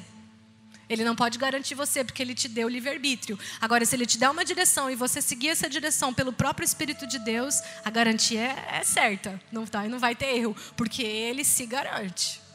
Ele 0.87 1.03
não 1.03 1.16
pode 1.16 1.38
garantir 1.38 1.74
você, 1.74 2.05
porque 2.05 2.22
ele 2.22 2.35
te 2.35 2.48
deu 2.48 2.68
livre-arbítrio. 2.68 3.38
Agora, 3.59 3.85
se 3.87 3.96
ele 3.96 4.07
te 4.07 4.18
der 4.18 4.29
uma 4.29 4.44
direção 4.44 4.90
e 4.90 4.94
você 4.94 5.22
seguir 5.22 5.48
essa 5.48 5.68
direção 5.68 6.12
pelo 6.12 6.33
próprio 6.33 6.64
Espírito 6.64 7.07
de 7.07 7.18
Deus, 7.18 7.61
a 7.85 7.90
garantia 7.90 8.55
é, 8.70 8.83
certa. 8.85 9.40
Não, 9.51 9.66
tá, 9.66 9.83
não 9.85 9.98
vai 9.98 10.14
ter 10.14 10.37
erro, 10.37 10.57
porque 10.77 11.03
ele 11.03 11.44
se 11.44 11.64
garante. 11.66 12.47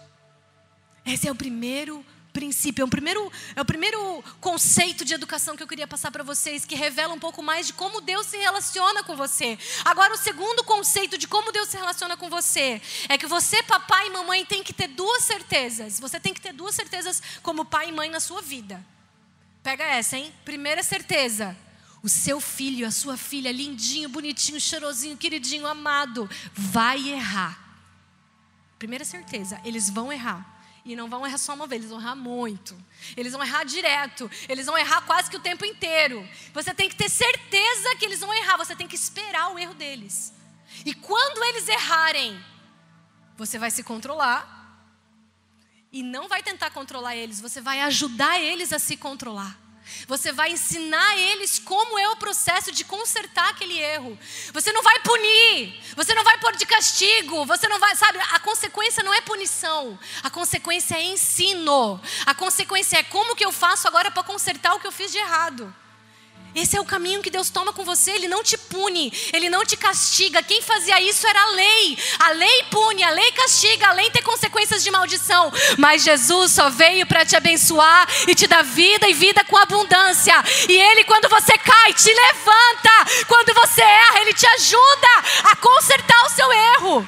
Esse 1.05 1.27
é 1.27 1.31
o 1.31 1.35
primeiro 1.35 2.05
princípio, 2.33 2.81
é 2.81 2.85
o 2.85 2.89
primeiro, 2.89 3.31
é 3.55 3.61
o 3.61 3.65
primeiro 3.65 4.23
conceito 4.41 5.05
de 5.05 5.13
educação 5.13 5.55
que 5.55 5.61
eu 5.61 5.67
queria 5.67 5.87
passar 5.87 6.11
para 6.11 6.23
vocês, 6.23 6.65
que 6.65 6.75
revela 6.75 7.13
um 7.13 7.19
pouco 7.19 7.43
mais 7.43 7.67
de 7.67 7.73
como 7.73 8.01
Deus 8.01 8.25
se 8.25 8.37
relaciona 8.37 9.03
com 9.03 9.15
você. 9.15 9.57
Agora, 9.85 10.13
o 10.13 10.17
segundo 10.17 10.63
conceito 10.63 11.17
de 11.17 11.27
como 11.27 11.51
Deus 11.51 11.69
se 11.69 11.77
relaciona 11.77 12.17
com 12.17 12.29
você 12.29 12.81
é 13.07 13.17
que 13.17 13.27
você, 13.27 13.61
papai 13.63 14.07
e 14.07 14.09
mamãe, 14.09 14.43
tem 14.45 14.63
que 14.63 14.73
ter 14.73 14.87
duas 14.87 15.23
certezas. 15.23 15.99
Você 15.99 16.19
tem 16.19 16.33
que 16.33 16.41
ter 16.41 16.53
duas 16.53 16.73
certezas 16.73 17.21
como 17.43 17.63
pai 17.63 17.89
e 17.89 17.91
mãe 17.91 18.09
na 18.09 18.19
sua 18.19 18.41
vida. 18.41 18.83
Pega 19.61 19.83
essa, 19.83 20.17
hein? 20.17 20.33
Primeira 20.43 20.81
certeza. 20.81 21.55
O 22.01 22.09
seu 22.09 22.41
filho, 22.41 22.85
a 22.85 22.91
sua 22.91 23.15
filha, 23.15 23.51
lindinho, 23.51 24.09
bonitinho, 24.09 24.59
cheirosinho, 24.59 25.15
queridinho, 25.15 25.65
amado, 25.65 26.29
vai 26.53 27.09
errar. 27.09 27.57
Primeira 28.77 29.05
certeza, 29.05 29.61
eles 29.63 29.89
vão 29.89 30.11
errar. 30.11 30.52
E 30.85 30.95
não 30.95 31.09
vão 31.09 31.25
errar 31.25 31.37
só 31.37 31.53
uma 31.53 31.65
vez, 31.65 31.81
eles 31.81 31.91
vão 31.91 32.01
errar 32.01 32.15
muito. 32.15 32.77
Eles 33.15 33.31
vão 33.31 33.41
errar 33.41 33.63
direto. 33.63 34.29
Eles 34.49 34.65
vão 34.65 34.77
errar 34.77 35.01
quase 35.01 35.29
que 35.29 35.37
o 35.37 35.39
tempo 35.39 35.63
inteiro. 35.63 36.27
Você 36.53 36.73
tem 36.73 36.89
que 36.89 36.95
ter 36.95 37.09
certeza 37.09 37.95
que 37.95 38.05
eles 38.05 38.19
vão 38.19 38.33
errar. 38.33 38.57
Você 38.57 38.75
tem 38.75 38.87
que 38.87 38.95
esperar 38.95 39.53
o 39.53 39.59
erro 39.59 39.73
deles. 39.73 40.33
E 40.85 40.93
quando 40.93 41.41
eles 41.45 41.69
errarem, 41.69 42.43
você 43.37 43.57
vai 43.57 43.71
se 43.71 43.81
controlar. 43.81 44.61
E 45.91 46.03
não 46.03 46.27
vai 46.27 46.43
tentar 46.43 46.69
controlar 46.71 47.15
eles. 47.15 47.39
Você 47.39 47.61
vai 47.61 47.79
ajudar 47.81 48.41
eles 48.41 48.73
a 48.73 48.79
se 48.79 48.97
controlar. 48.97 49.62
Você 50.07 50.31
vai 50.31 50.51
ensinar 50.51 51.17
eles 51.17 51.59
como 51.59 51.97
é 51.99 52.09
o 52.09 52.15
processo 52.15 52.71
de 52.71 52.83
consertar 52.83 53.49
aquele 53.49 53.77
erro. 53.79 54.17
Você 54.53 54.71
não 54.71 54.81
vai 54.83 54.99
punir, 54.99 55.81
você 55.95 56.13
não 56.13 56.23
vai 56.23 56.37
pôr 56.39 56.55
de 56.55 56.65
castigo, 56.65 57.45
você 57.45 57.67
não 57.67 57.79
vai, 57.79 57.95
sabe, 57.95 58.19
a 58.19 58.39
consequência 58.39 59.03
não 59.03 59.13
é 59.13 59.21
punição, 59.21 59.97
a 60.21 60.29
consequência 60.29 60.95
é 60.95 61.03
ensino. 61.03 62.01
A 62.25 62.33
consequência 62.33 62.97
é 62.97 63.03
como 63.03 63.35
que 63.35 63.45
eu 63.45 63.51
faço 63.51 63.87
agora 63.87 64.11
para 64.11 64.23
consertar 64.23 64.73
o 64.73 64.79
que 64.79 64.87
eu 64.87 64.91
fiz 64.91 65.11
de 65.11 65.17
errado. 65.17 65.73
Esse 66.55 66.77
é 66.77 66.81
o 66.81 66.85
caminho 66.85 67.21
que 67.21 67.31
Deus 67.31 67.49
toma 67.49 67.73
com 67.73 67.83
você. 67.83 68.11
Ele 68.11 68.27
não 68.27 68.43
te 68.43 68.57
pune, 68.57 69.11
ele 69.33 69.49
não 69.49 69.65
te 69.65 69.75
castiga. 69.75 70.43
Quem 70.43 70.61
fazia 70.61 71.01
isso 71.01 71.25
era 71.25 71.41
a 71.41 71.49
lei. 71.51 71.97
A 72.19 72.29
lei 72.31 72.63
pune, 72.69 73.03
a 73.03 73.09
lei 73.09 73.31
castiga, 73.31 73.87
a 73.87 73.93
lei 73.93 74.09
tem 74.11 74.21
consequências 74.21 74.83
de 74.83 74.91
maldição. 74.91 75.51
Mas 75.77 76.03
Jesus 76.03 76.51
só 76.51 76.69
veio 76.69 77.05
para 77.07 77.25
te 77.25 77.35
abençoar 77.35 78.07
e 78.27 78.35
te 78.35 78.45
dar 78.45 78.63
vida 78.63 79.07
e 79.07 79.13
vida 79.13 79.43
com 79.45 79.57
abundância. 79.57 80.35
E 80.69 80.73
Ele, 80.73 81.03
quando 81.05 81.27
você 81.29 81.57
cai, 81.57 81.93
te 81.93 82.13
levanta. 82.13 83.25
Quando 83.27 83.53
você 83.55 83.81
erra, 83.81 84.21
Ele 84.21 84.33
te 84.33 84.45
ajuda 84.45 85.07
a 85.51 85.55
consertar 85.55 86.25
o 86.25 86.29
seu 86.29 86.53
erro. 86.53 87.07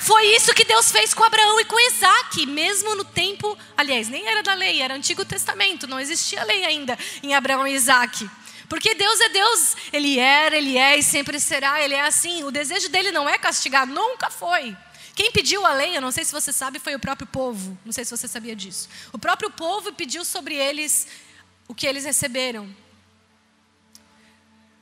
Foi 0.00 0.24
isso 0.28 0.54
que 0.54 0.64
Deus 0.64 0.90
fez 0.90 1.12
com 1.12 1.22
Abraão 1.22 1.60
e 1.60 1.64
com 1.64 1.78
Isaac, 1.78 2.46
mesmo 2.46 2.94
no 2.94 3.04
tempo, 3.04 3.58
aliás, 3.76 4.08
nem 4.08 4.26
era 4.26 4.42
da 4.42 4.54
lei, 4.54 4.80
era 4.80 4.94
Antigo 4.94 5.24
Testamento, 5.24 5.86
não 5.86 6.00
existia 6.00 6.44
lei 6.44 6.64
ainda 6.64 6.98
em 7.22 7.34
Abraão 7.34 7.66
e 7.66 7.74
Isaac. 7.74 8.26
Porque 8.68 8.94
Deus 8.94 9.20
é 9.20 9.28
Deus, 9.30 9.76
Ele 9.92 10.18
era, 10.18 10.56
Ele 10.56 10.76
é 10.76 10.98
e 10.98 11.02
sempre 11.02 11.40
será, 11.40 11.82
Ele 11.82 11.94
é 11.94 12.02
assim. 12.02 12.44
O 12.44 12.50
desejo 12.50 12.88
dele 12.88 13.10
não 13.10 13.28
é 13.28 13.38
castigar, 13.38 13.86
nunca 13.86 14.30
foi. 14.30 14.76
Quem 15.14 15.32
pediu 15.32 15.66
a 15.66 15.72
lei, 15.72 15.96
eu 15.96 16.00
não 16.00 16.12
sei 16.12 16.24
se 16.24 16.32
você 16.32 16.52
sabe, 16.52 16.78
foi 16.78 16.94
o 16.94 16.98
próprio 17.00 17.26
povo. 17.26 17.76
Não 17.84 17.92
sei 17.92 18.04
se 18.04 18.10
você 18.10 18.28
sabia 18.28 18.54
disso. 18.54 18.88
O 19.12 19.18
próprio 19.18 19.50
povo 19.50 19.92
pediu 19.92 20.24
sobre 20.24 20.54
eles 20.54 21.08
o 21.66 21.74
que 21.74 21.86
eles 21.86 22.04
receberam. 22.04 22.68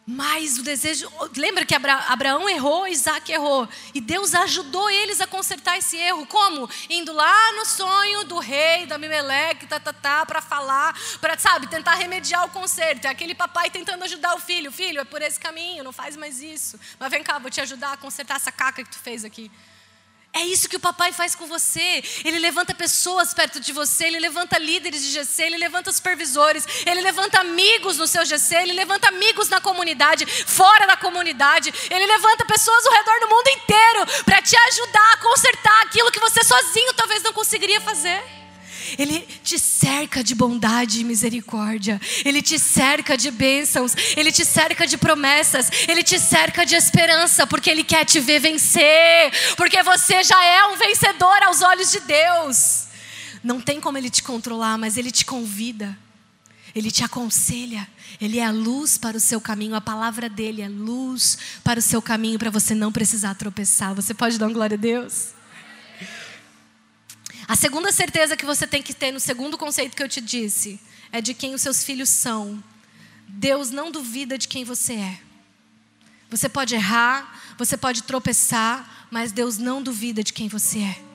Mas 0.09 0.57
o 0.57 0.63
desejo. 0.63 1.11
Lembra 1.37 1.67
que 1.67 1.75
Abraão 1.75 2.49
errou, 2.49 2.87
Isaac 2.87 3.33
errou. 3.33 3.69
E 3.93 4.01
Deus 4.01 4.37
ajudou 4.37 4.89
eles 4.89 5.21
a 5.21 5.27
consertar 5.27 5.77
esse 5.79 5.97
erro. 5.97 6.25
Como? 6.27 6.71
Indo 6.89 7.13
lá 7.13 7.53
no 7.55 7.67
sonho 7.67 8.23
do 8.23 8.39
rei, 8.39 8.87
da 8.87 8.99
Mimeleque, 8.99 9.67
tá, 9.67 9.81
tá, 9.81 9.93
tá, 9.93 10.25
para 10.25 10.41
falar, 10.41 10.97
para, 11.21 11.37
sabe, 11.37 11.67
tentar 11.67 11.97
remediar 11.97 12.45
o 12.45 12.51
conserto. 12.51 13.07
É 13.07 13.09
aquele 13.09 13.35
papai 13.35 13.69
tentando 13.69 14.05
ajudar 14.05 14.37
o 14.37 14.41
filho. 14.41 14.71
Filho, 14.71 15.01
é 15.01 15.05
por 15.05 15.21
esse 15.21 15.41
caminho, 15.41 15.83
não 15.83 15.93
faz 15.93 16.17
mais 16.17 16.41
isso. 16.41 16.79
Mas 17.01 17.11
vem 17.11 17.25
cá, 17.25 17.41
vou 17.41 17.51
te 17.51 17.61
ajudar 17.61 17.95
a 17.95 17.97
consertar 17.97 18.37
essa 18.37 18.53
caca 18.53 18.85
que 18.85 18.91
tu 18.91 18.99
fez 19.01 19.25
aqui. 19.25 19.51
É 20.37 20.45
isso 20.45 20.69
que 20.69 20.77
o 20.77 20.81
papai 20.81 21.13
faz 21.13 21.35
com 21.35 21.47
você. 21.47 22.05
Ele 22.23 22.39
levanta 22.39 22.75
pessoas 22.75 23.33
perto 23.33 23.59
de 23.59 23.73
você, 23.73 24.05
ele 24.05 24.21
levanta 24.21 24.59
líderes 24.59 25.01
de 25.01 25.09
GC, 25.09 25.45
ele 25.45 25.57
levanta 25.57 25.91
supervisores, 25.91 26.67
ele 26.85 27.01
levanta 27.01 27.41
amigos 27.41 27.97
no 27.97 28.07
seu 28.07 28.23
GC, 28.23 28.55
ele 28.55 28.75
levanta 28.75 29.09
amigos 29.09 29.49
na 29.49 29.63
comunidade, 29.63 30.27
fora 30.27 30.87
da 30.87 30.95
comunidade, 30.95 31.73
ele 31.91 32.05
levanta 32.05 32.45
pessoas 32.45 32.85
ao 32.85 32.93
redor 32.93 33.19
do 33.21 33.29
mundo 33.29 33.49
inteiro 33.49 34.25
para 34.27 34.43
te 34.43 34.55
ajudar 34.55 35.13
a 35.15 35.17
consertar 35.17 35.83
aquilo 35.85 36.13
que 36.13 36.21
você 36.21 36.45
sozinho 36.45 36.93
talvez 36.93 37.23
não 37.23 37.33
conseguiria 37.33 37.81
fazer. 37.81 38.36
Ele 38.99 39.27
te 39.43 39.59
cerca 39.59 40.23
de 40.23 40.35
bondade 40.35 41.01
e 41.01 41.05
misericórdia. 41.05 42.01
Ele 42.25 42.41
te 42.41 42.59
cerca 42.59 43.17
de 43.17 43.31
bênçãos. 43.31 43.95
Ele 44.17 44.33
te 44.33 44.45
cerca 44.45 44.87
de 44.87 44.97
promessas. 44.97 45.71
Ele 45.89 46.03
te 46.03 46.19
cerca 46.19 46.65
de 46.65 46.75
esperança, 46.75 47.47
porque 47.47 47.71
Ele 47.71 47.85
quer 47.85 48.05
te 48.05 48.21
ver 48.21 48.41
vencer. 48.41 49.33
Porque 49.57 49.83
você 49.83 50.23
já 50.23 50.43
é 50.45 50.67
um 50.67 50.77
vencedor 50.77 51.43
aos 51.43 51.63
olhos 51.63 51.91
de 51.91 52.01
Deus. 52.01 52.87
Não 53.43 53.61
tem 53.61 53.81
como 53.81 53.99
Ele 53.99 54.11
te 54.11 54.23
controlar, 54.23 54.79
mas 54.79 54.97
Ele 54.97 55.11
te 55.11 55.25
convida. 55.25 55.97
Ele 56.75 56.91
te 56.91 57.05
aconselha. 57.05 57.87
Ele 58.21 58.39
é 58.39 58.45
a 58.45 58.51
luz 58.51 58.97
para 58.97 59.17
o 59.17 59.21
seu 59.21 59.41
caminho. 59.41 59.75
A 59.75 59.81
palavra 59.81 60.29
dele 60.29 60.63
é 60.63 60.69
luz 60.69 61.39
para 61.63 61.79
o 61.79 61.83
seu 61.83 62.01
caminho, 62.01 62.39
para 62.39 62.51
você 62.51 62.75
não 62.75 62.91
precisar 62.91 63.35
tropeçar. 63.35 63.95
Você 63.95 64.15
pode 64.15 64.39
dar 64.39 64.47
uma 64.47 64.55
glória 64.55 64.75
a 64.75 64.81
Deus? 64.81 65.36
A 67.49 67.55
segunda 67.55 67.93
certeza 67.93 68.37
que 68.37 68.45
você 68.45 68.67
tem 68.67 68.83
que 68.83 68.93
ter 68.93 69.13
no 69.13 69.21
segundo 69.21 69.57
conceito 69.57 69.97
que 69.97 70.03
eu 70.03 70.09
te 70.09 70.21
disse 70.21 70.81
é 71.13 71.21
de 71.21 71.33
quem 71.33 71.55
os 71.55 71.63
seus 71.63 71.85
filhos 71.85 72.09
são. 72.09 72.63
Deus 73.29 73.71
não 73.71 73.91
duvida 73.91 74.37
de 74.37 74.49
quem 74.49 74.65
você 74.65 74.95
é. 74.95 75.21
Você 76.29 76.49
pode 76.49 76.75
errar, 76.75 77.55
você 77.57 77.77
pode 77.77 78.03
tropeçar, 78.03 79.07
mas 79.11 79.31
Deus 79.31 79.59
não 79.59 79.81
duvida 79.81 80.25
de 80.25 80.33
quem 80.33 80.49
você 80.49 80.81
é. 80.81 81.06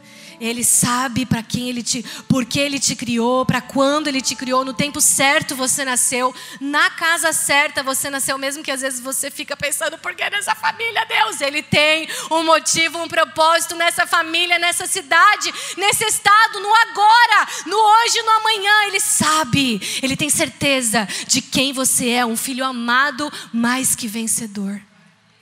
Ele 0.41 0.63
sabe 0.63 1.23
para 1.23 1.43
quem 1.43 1.69
ele 1.69 1.83
te, 1.83 2.03
por 2.27 2.45
que 2.45 2.59
ele 2.59 2.79
te 2.79 2.95
criou, 2.95 3.45
para 3.45 3.61
quando 3.61 4.07
ele 4.07 4.19
te 4.19 4.35
criou, 4.35 4.65
no 4.65 4.73
tempo 4.73 4.99
certo 4.99 5.55
você 5.55 5.85
nasceu, 5.85 6.33
na 6.59 6.89
casa 6.89 7.31
certa 7.31 7.83
você 7.83 8.09
nasceu, 8.09 8.39
mesmo 8.39 8.63
que 8.63 8.71
às 8.71 8.81
vezes 8.81 8.99
você 8.99 9.29
fica 9.29 9.55
pensando 9.55 9.99
por 9.99 10.15
que 10.15 10.27
nessa 10.31 10.55
família, 10.55 11.05
Deus, 11.05 11.41
ele 11.41 11.61
tem 11.61 12.09
um 12.31 12.43
motivo, 12.43 12.97
um 12.97 13.07
propósito 13.07 13.75
nessa 13.75 14.07
família, 14.07 14.57
nessa 14.57 14.87
cidade, 14.87 15.53
nesse 15.77 16.05
estado, 16.05 16.59
no 16.59 16.73
agora, 16.75 17.47
no 17.67 17.77
hoje, 17.77 18.23
no 18.23 18.31
amanhã, 18.31 18.87
ele 18.87 18.99
sabe. 18.99 19.79
Ele 20.01 20.17
tem 20.17 20.31
certeza 20.31 21.07
de 21.27 21.43
quem 21.43 21.71
você 21.71 22.09
é, 22.09 22.25
um 22.25 22.35
filho 22.35 22.65
amado, 22.65 23.31
mais 23.53 23.95
que 23.95 24.07
vencedor. 24.07 24.81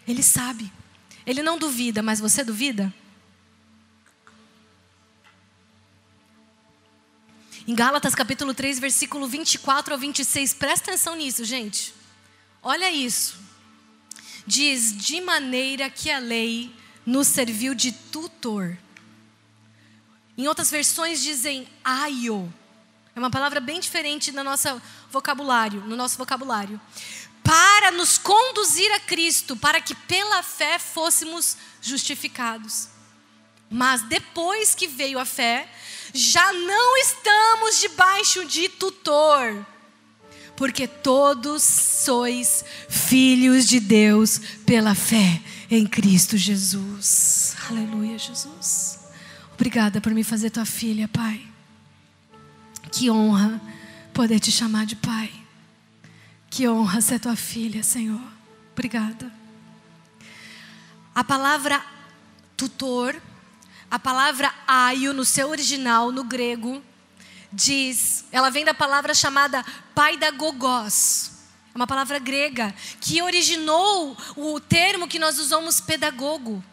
Ele 0.06 0.22
sabe. 0.22 0.70
Ele 1.26 1.42
não 1.42 1.58
duvida, 1.58 2.02
mas 2.04 2.20
você 2.20 2.44
duvida? 2.44 2.94
Em 7.70 7.76
Gálatas 7.76 8.16
capítulo 8.16 8.52
3, 8.52 8.80
versículo 8.80 9.28
24 9.28 9.94
ao 9.94 10.00
26, 10.00 10.56
presta 10.56 10.90
atenção 10.90 11.16
nisso, 11.16 11.46
gente. 11.46 11.94
Olha 12.64 12.90
isso. 12.90 13.38
Diz: 14.44 14.92
de 14.98 15.22
maneira 15.22 15.88
que 15.88 16.10
a 16.10 16.18
lei 16.18 16.76
nos 17.06 17.28
serviu 17.28 17.76
de 17.76 17.92
tutor. 17.92 18.76
Em 20.36 20.48
outras 20.48 20.72
versões 20.72 21.22
dizem 21.22 21.68
aio. 21.84 22.52
É 23.16 23.20
uma 23.20 23.30
palavra 23.30 23.60
bem 23.60 23.80
diferente 23.80 24.32
no 24.32 24.44
nosso 24.44 24.82
vocabulário, 25.12 25.82
no 25.82 25.96
nosso 25.96 26.18
vocabulário. 26.18 26.82
Para 27.44 27.92
nos 27.92 28.18
conduzir 28.18 28.92
a 28.94 29.00
Cristo, 29.00 29.56
para 29.56 29.80
que 29.80 29.94
pela 29.94 30.42
fé 30.42 30.80
fôssemos 30.80 31.56
justificados. 31.84 32.88
Mas 33.70 34.02
depois 34.04 34.74
que 34.74 34.88
veio 34.88 35.20
a 35.20 35.26
fé, 35.26 35.70
já 36.14 36.52
não 36.52 36.98
estamos 36.98 37.80
debaixo 37.80 38.46
de 38.46 38.68
tutor, 38.68 39.66
porque 40.56 40.88
todos 40.88 41.62
sois 41.62 42.66
filhos 42.90 43.68
de 43.68 43.80
Deus 43.80 44.40
pela 44.66 44.96
fé 44.96 45.42
em 45.70 45.86
Cristo 45.86 46.36
Jesus. 46.36 47.56
Aleluia, 47.70 48.18
Jesus. 48.18 49.00
Obrigada 49.54 50.02
por 50.02 50.14
me 50.14 50.24
fazer 50.24 50.50
tua 50.50 50.66
filha, 50.66 51.08
Pai. 51.08 51.46
Que 52.92 53.10
honra 53.12 53.62
poder 54.14 54.40
te 54.40 54.52
chamar 54.52 54.86
de 54.86 54.96
Pai. 54.96 55.32
Que 56.50 56.68
honra 56.68 57.02
ser 57.02 57.20
tua 57.20 57.36
filha, 57.36 57.84
Senhor. 57.84 58.22
Obrigada. 58.72 59.32
A 61.14 61.24
palavra 61.24 61.84
tutor 62.58 63.22
a 63.90 63.98
palavra 63.98 64.54
aio, 64.68 65.14
no 65.14 65.26
seu 65.26 65.50
original, 65.50 66.12
no 66.12 66.24
grego, 66.24 66.84
diz, 67.52 68.26
ela 68.32 68.50
vem 68.50 68.64
da 68.64 68.74
palavra 68.74 69.14
chamada 69.14 69.66
paidagogos. 69.96 71.32
É 71.74 71.78
uma 71.78 71.88
palavra 71.88 72.20
grega 72.20 72.74
que 73.02 73.22
originou 73.22 74.16
o 74.36 74.60
termo 74.60 75.08
que 75.08 75.20
nós 75.20 75.40
usamos 75.40 75.82
pedagogo. 75.82 76.64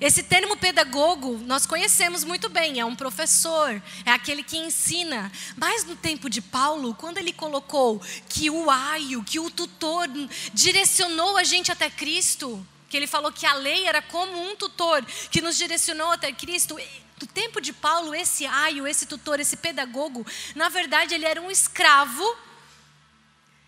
Esse 0.00 0.22
termo 0.22 0.56
pedagogo 0.56 1.38
nós 1.46 1.64
conhecemos 1.64 2.22
muito 2.22 2.50
bem, 2.50 2.80
é 2.80 2.84
um 2.84 2.94
professor, 2.94 3.82
é 4.04 4.10
aquele 4.10 4.42
que 4.42 4.58
ensina. 4.58 5.32
Mas 5.56 5.84
no 5.84 5.96
tempo 5.96 6.28
de 6.28 6.42
Paulo, 6.42 6.94
quando 6.94 7.18
ele 7.18 7.32
colocou 7.32 8.00
que 8.28 8.50
o 8.50 8.70
aio, 8.70 9.22
que 9.22 9.40
o 9.40 9.50
tutor 9.50 10.06
direcionou 10.52 11.36
a 11.36 11.44
gente 11.44 11.72
até 11.72 11.88
Cristo, 11.88 12.66
que 12.96 13.00
ele 13.00 13.06
falou 13.06 13.30
que 13.30 13.44
a 13.44 13.52
lei 13.52 13.86
era 13.86 14.00
como 14.00 14.50
um 14.50 14.56
tutor 14.56 15.04
que 15.30 15.42
nos 15.42 15.58
direcionou 15.58 16.12
até 16.12 16.32
Cristo. 16.32 16.78
Do 17.18 17.26
tempo 17.26 17.60
de 17.60 17.70
Paulo, 17.70 18.14
esse 18.14 18.46
aio, 18.46 18.86
esse 18.86 19.04
tutor, 19.04 19.38
esse 19.38 19.58
pedagogo, 19.58 20.26
na 20.54 20.70
verdade 20.70 21.14
ele 21.14 21.26
era 21.26 21.40
um 21.40 21.50
escravo 21.50 22.24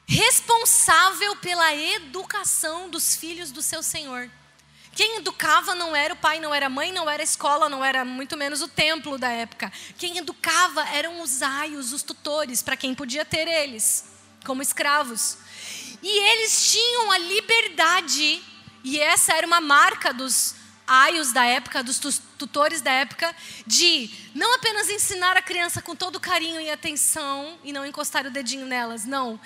responsável 0.07 1.37
pela 1.37 1.75
educação 1.75 2.89
dos 2.89 3.17
filhos 3.17 3.53
do 3.53 3.61
seu 3.61 3.83
senhor. 3.83 4.31
Quem 4.95 5.17
educava 5.17 5.75
não 5.75 5.95
era 5.95 6.15
o 6.15 6.17
pai, 6.17 6.41
não 6.41 6.55
era 6.55 6.67
a 6.67 6.71
mãe, 6.71 6.91
não 6.91 7.09
era 7.09 7.23
a 7.23 7.25
escola, 7.25 7.69
não 7.69 7.85
era 7.85 8.07
muito 8.07 8.35
menos 8.35 8.63
o 8.63 8.69
templo 8.69 9.19
da 9.19 9.29
época. 9.29 9.71
Quem 9.99 10.17
educava 10.17 10.89
eram 10.89 11.21
os 11.21 11.43
aios, 11.43 11.93
os 11.93 12.03
tutores, 12.03 12.63
para 12.63 12.79
quem 12.79 12.95
podia 12.95 13.27
ter 13.27 13.47
eles, 13.47 14.07
como 14.47 14.63
escravos. 14.63 15.37
E 16.03 16.09
eles 16.09 16.73
tinham 16.73 17.13
a 17.13 17.19
liberdade 17.19 18.43
e 18.85 18.99
essa 19.01 19.33
era 19.35 19.47
uma 19.47 19.61
marca 19.61 20.13
dos 20.13 20.55
aios 20.89 21.33
da 21.33 21.45
época, 21.45 21.83
dos 21.83 22.01
tutores 22.39 22.81
da 22.81 22.91
época, 22.91 23.35
de 23.67 24.11
não 24.35 24.55
apenas 24.55 24.89
ensinar 24.89 25.37
a 25.37 25.43
criança 25.43 25.83
com 25.83 25.95
todo 25.95 26.19
carinho 26.19 26.61
e 26.61 26.71
atenção 26.71 27.59
e 27.63 27.73
não 27.73 27.85
encostar 27.85 28.27
o 28.27 28.31
dedinho 28.31 28.65
nelas, 28.65 29.05
não. 29.05 29.39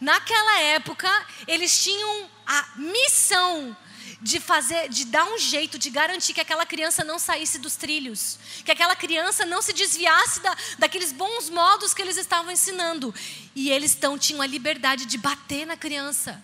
Naquela 0.00 0.60
época, 0.60 1.08
eles 1.46 1.82
tinham 1.82 2.28
a 2.44 2.68
missão 2.76 3.76
de 4.20 4.40
fazer, 4.40 4.88
de 4.88 5.04
dar 5.04 5.24
um 5.26 5.38
jeito, 5.38 5.78
de 5.78 5.90
garantir 5.90 6.34
que 6.34 6.40
aquela 6.40 6.66
criança 6.66 7.04
não 7.04 7.20
saísse 7.20 7.58
dos 7.58 7.76
trilhos, 7.76 8.36
que 8.64 8.72
aquela 8.72 8.96
criança 8.96 9.46
não 9.46 9.62
se 9.62 9.72
desviasse 9.72 10.40
da, 10.40 10.56
daqueles 10.78 11.12
bons 11.12 11.48
modos 11.48 11.94
que 11.94 12.02
eles 12.02 12.16
estavam 12.16 12.50
ensinando. 12.50 13.14
E 13.54 13.70
eles 13.70 13.94
então 13.94 14.18
tinham 14.18 14.42
a 14.42 14.46
liberdade 14.46 15.06
de 15.06 15.16
bater 15.16 15.64
na 15.64 15.76
criança 15.76 16.42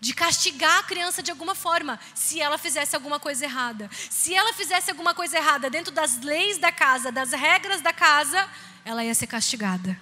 de 0.00 0.14
castigar 0.14 0.78
a 0.78 0.82
criança 0.82 1.22
de 1.22 1.30
alguma 1.30 1.54
forma, 1.54 2.00
se 2.14 2.40
ela 2.40 2.56
fizesse 2.56 2.96
alguma 2.96 3.20
coisa 3.20 3.44
errada. 3.44 3.90
Se 4.08 4.34
ela 4.34 4.52
fizesse 4.54 4.90
alguma 4.90 5.14
coisa 5.14 5.36
errada 5.36 5.68
dentro 5.68 5.92
das 5.92 6.18
leis 6.22 6.56
da 6.56 6.72
casa, 6.72 7.12
das 7.12 7.32
regras 7.32 7.82
da 7.82 7.92
casa, 7.92 8.48
ela 8.84 9.04
ia 9.04 9.14
ser 9.14 9.26
castigada. 9.26 10.00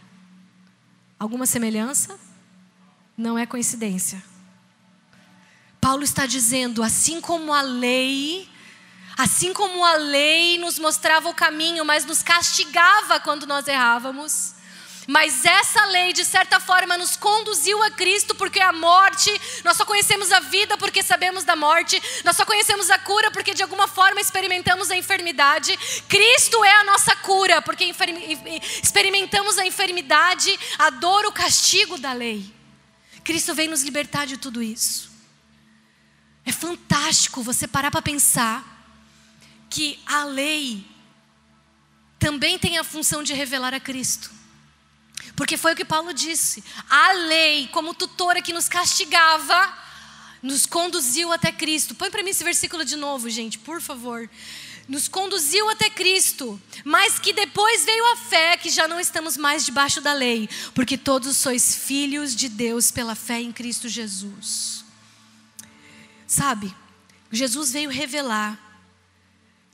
Alguma 1.19 1.47
semelhança? 1.47 2.19
Não 3.17 3.37
é 3.37 3.45
coincidência. 3.45 4.23
Paulo 5.81 6.05
está 6.05 6.27
dizendo, 6.27 6.83
assim 6.83 7.21
como 7.21 7.53
a 7.53 7.61
lei, 7.61 8.49
assim 9.17 9.53
como 9.53 9.85
a 9.85 9.95
lei 9.95 10.59
nos 10.59 10.79
mostrava 10.79 11.29
o 11.29 11.35
caminho, 11.35 11.85
mas 11.85 12.05
nos 12.05 12.23
castigava 12.23 13.19
quando 13.19 13.47
nós 13.47 13.67
errávamos, 13.67 14.55
mas 15.11 15.47
essa 15.47 15.87
lei, 15.87 16.13
de 16.13 16.23
certa 16.23 16.61
forma, 16.61 16.99
nos 16.99 17.17
conduziu 17.17 17.83
a 17.83 17.91
Cristo, 17.91 18.35
porque 18.35 18.61
a 18.61 18.75
morte, 18.75 19.33
nós 19.65 19.75
só 19.75 19.87
conhecemos 19.87 20.31
a 20.31 20.39
vida 20.39 20.77
porque 20.77 21.03
sabemos 21.03 21.45
da 21.45 21.57
morte, 21.57 21.99
nós 22.27 22.37
só 22.37 22.45
conhecemos 22.45 22.91
a 22.91 22.99
cura 22.99 23.31
porque 23.31 23.55
de 23.55 23.63
alguma 23.63 23.89
forma 23.89 24.21
experimentamos 24.21 24.91
a 24.91 24.97
enfermidade. 24.99 25.75
Cristo 26.07 26.63
é 26.63 26.81
a 26.81 26.85
nossa 26.85 27.17
cura, 27.17 27.63
porque 27.63 27.91
experimentamos 28.83 29.57
a 29.57 29.65
enfermidade, 29.65 30.61
a 30.79 30.91
dor, 30.91 31.25
o 31.25 31.33
castigo 31.33 31.97
da 31.97 32.13
lei. 32.13 32.45
Cristo 33.25 33.55
vem 33.55 33.67
nos 33.67 33.83
libertar 33.83 34.27
de 34.27 34.37
tudo 34.37 34.63
isso. 34.63 35.11
É 36.45 36.53
fantástico 36.53 37.43
você 37.43 37.67
parar 37.67 37.91
para 37.91 38.03
pensar 38.03 38.63
que 39.71 39.99
a 40.05 40.25
lei 40.25 40.85
também 42.19 42.59
tem 42.59 42.77
a 42.77 42.85
função 42.85 43.23
de 43.23 43.33
revelar 43.33 43.73
a 43.73 43.81
Cristo. 43.81 44.37
Porque 45.35 45.57
foi 45.57 45.73
o 45.73 45.77
que 45.77 45.85
Paulo 45.85 46.13
disse. 46.13 46.63
A 46.89 47.13
lei, 47.13 47.69
como 47.69 47.95
tutora 47.95 48.43
que 48.43 48.53
nos 48.53 48.69
castigava, 48.69 49.73
nos 50.43 50.67
conduziu 50.67 51.33
até 51.33 51.53
Cristo. 51.53 51.95
Põe 51.95 52.11
para 52.11 52.23
mim 52.23 52.31
esse 52.31 52.45
versículo 52.45 52.85
de 52.85 52.97
novo, 52.97 53.29
gente, 53.29 53.59
por 53.59 53.81
favor. 53.81 54.29
Nos 54.89 55.07
conduziu 55.07 55.69
até 55.69 55.91
Cristo, 55.91 56.61
mas 56.83 57.19
que 57.19 57.33
depois 57.33 57.85
veio 57.85 58.13
a 58.13 58.17
fé, 58.17 58.57
que 58.57 58.71
já 58.71 58.89
não 58.89 58.99
estamos 58.99 59.37
mais 59.37 59.65
debaixo 59.65 60.01
da 60.01 60.15
lei, 60.15 60.49
porque 60.75 60.97
todos 60.97 61.37
sois 61.37 61.75
filhos 61.75 62.35
de 62.35 62.49
Deus 62.49 62.91
pela 62.91 63.15
fé 63.15 63.41
em 63.41 63.53
Cristo 63.53 63.87
Jesus. 63.87 64.85
Sabe, 66.27 66.75
Jesus 67.31 67.71
veio 67.71 67.91
revelar 67.91 68.59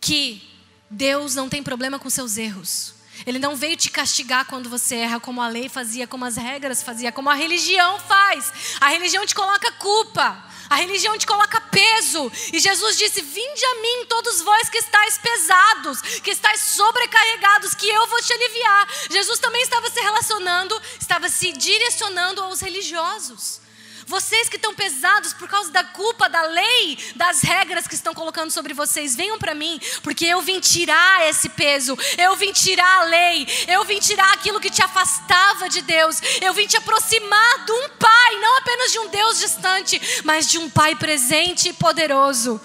que 0.00 0.42
Deus 0.90 1.34
não 1.34 1.48
tem 1.48 1.62
problema 1.62 1.98
com 1.98 2.10
seus 2.10 2.36
erros. 2.36 2.93
Ele 3.26 3.38
não 3.38 3.56
veio 3.56 3.76
te 3.76 3.90
castigar 3.90 4.44
quando 4.46 4.68
você 4.68 4.96
erra, 4.96 5.20
como 5.20 5.40
a 5.40 5.48
lei 5.48 5.68
fazia, 5.68 6.06
como 6.06 6.24
as 6.24 6.36
regras 6.36 6.82
fazia, 6.82 7.12
como 7.12 7.30
a 7.30 7.34
religião 7.34 7.98
faz. 8.00 8.52
A 8.80 8.88
religião 8.88 9.24
te 9.24 9.34
coloca 9.34 9.70
culpa. 9.72 10.44
A 10.68 10.76
religião 10.76 11.16
te 11.16 11.26
coloca 11.26 11.60
peso. 11.60 12.30
E 12.52 12.58
Jesus 12.58 12.96
disse: 12.96 13.22
Vinde 13.22 13.64
a 13.64 13.74
mim, 13.76 14.06
todos 14.08 14.40
vós 14.40 14.68
que 14.68 14.78
estáis 14.78 15.18
pesados, 15.18 16.00
que 16.20 16.30
estáis 16.30 16.60
sobrecarregados, 16.60 17.74
que 17.74 17.88
eu 17.88 18.06
vou 18.06 18.20
te 18.22 18.32
aliviar. 18.32 18.88
Jesus 19.10 19.38
também 19.38 19.62
estava 19.62 19.90
se 19.90 20.00
relacionando, 20.00 20.80
estava 21.00 21.28
se 21.28 21.52
direcionando 21.52 22.42
aos 22.42 22.60
religiosos. 22.60 23.63
Vocês 24.06 24.48
que 24.48 24.56
estão 24.56 24.74
pesados 24.74 25.32
por 25.32 25.48
causa 25.48 25.70
da 25.70 25.82
culpa, 25.82 26.28
da 26.28 26.42
lei, 26.42 26.98
das 27.16 27.40
regras 27.40 27.86
que 27.86 27.94
estão 27.94 28.14
colocando 28.14 28.50
sobre 28.50 28.74
vocês, 28.74 29.14
venham 29.16 29.38
para 29.38 29.54
mim, 29.54 29.80
porque 30.02 30.24
eu 30.24 30.42
vim 30.42 30.60
tirar 30.60 31.28
esse 31.28 31.48
peso, 31.48 31.96
eu 32.18 32.36
vim 32.36 32.52
tirar 32.52 33.00
a 33.00 33.04
lei, 33.04 33.46
eu 33.68 33.84
vim 33.84 33.98
tirar 33.98 34.32
aquilo 34.32 34.60
que 34.60 34.70
te 34.70 34.82
afastava 34.82 35.68
de 35.68 35.82
Deus, 35.82 36.20
eu 36.40 36.52
vim 36.52 36.66
te 36.66 36.76
aproximar 36.76 37.64
de 37.64 37.72
um 37.72 37.88
Pai, 37.98 38.40
não 38.40 38.58
apenas 38.58 38.92
de 38.92 38.98
um 38.98 39.08
Deus 39.08 39.38
distante, 39.38 40.22
mas 40.24 40.48
de 40.48 40.58
um 40.58 40.68
Pai 40.68 40.94
presente 40.96 41.68
e 41.68 41.72
poderoso 41.72 42.60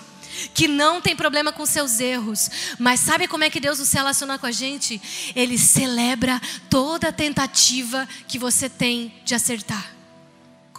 que 0.53 0.67
não 0.67 1.01
tem 1.01 1.15
problema 1.15 1.51
com 1.51 1.65
seus 1.65 1.99
erros, 1.99 2.49
mas 2.77 2.99
sabe 2.99 3.27
como 3.27 3.43
é 3.43 3.49
que 3.49 3.59
Deus 3.59 3.77
se 3.79 3.95
relaciona 3.95 4.37
com 4.37 4.45
a 4.45 4.51
gente? 4.51 5.01
Ele 5.35 5.57
celebra 5.57 6.41
toda 6.69 7.11
tentativa 7.11 8.07
que 8.27 8.39
você 8.39 8.69
tem 8.69 9.13
de 9.25 9.35
acertar. 9.35 9.98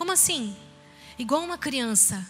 Como 0.00 0.12
assim? 0.12 0.56
Igual 1.18 1.42
uma 1.42 1.58
criança. 1.58 2.26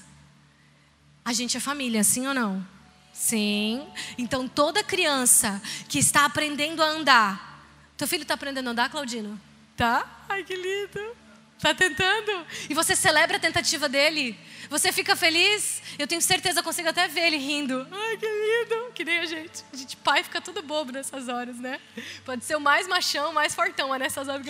A 1.24 1.33
gente 1.33 1.56
é 1.56 1.61
família, 1.61 2.02
sim 2.02 2.26
ou 2.26 2.35
não? 2.35 2.66
Sim. 3.12 3.87
Então 4.18 4.48
toda 4.48 4.83
criança 4.83 5.62
que 5.88 6.00
está 6.00 6.24
aprendendo 6.24 6.83
a 6.83 6.87
andar. 6.87 7.64
Teu 7.96 8.09
filho 8.09 8.22
está 8.22 8.35
aprendendo 8.35 8.66
a 8.66 8.70
andar, 8.72 8.90
Claudino? 8.90 9.40
Tá? 9.76 10.24
Ai, 10.28 10.42
que 10.42 10.56
lindo. 10.56 11.16
Tá 11.61 11.75
tentando. 11.75 12.46
E 12.68 12.75
você 12.75 12.96
celebra 12.96 13.37
a 13.37 13.40
tentativa 13.40 13.88
dele. 13.88 14.38
Você 14.70 14.92
fica 14.92 15.14
feliz. 15.14 15.83
Eu 15.99 16.07
tenho 16.07 16.23
certeza, 16.23 16.61
eu 16.61 16.64
consigo 16.64 16.88
até 16.88 17.07
ver 17.07 17.27
ele 17.27 17.37
rindo. 17.37 17.87
Ai, 17.90 18.16
que 18.16 18.27
lindo. 18.27 18.92
Que 18.94 19.05
nem 19.05 19.18
a 19.18 19.27
gente. 19.27 19.64
A 19.73 19.77
gente, 19.77 19.96
pai, 19.99 20.23
fica 20.23 20.40
tudo 20.40 20.62
bobo 20.62 20.92
nessas 20.92 21.29
horas, 21.29 21.59
né? 21.59 21.81
Pode 22.25 22.44
ser 22.44 22.57
o 22.57 22.61
mais 22.61 22.87
machão, 22.87 23.33
mais 23.33 23.55
fortão, 23.55 23.88
mas 23.88 23.99
nessas 23.99 24.29
horas 24.29 24.42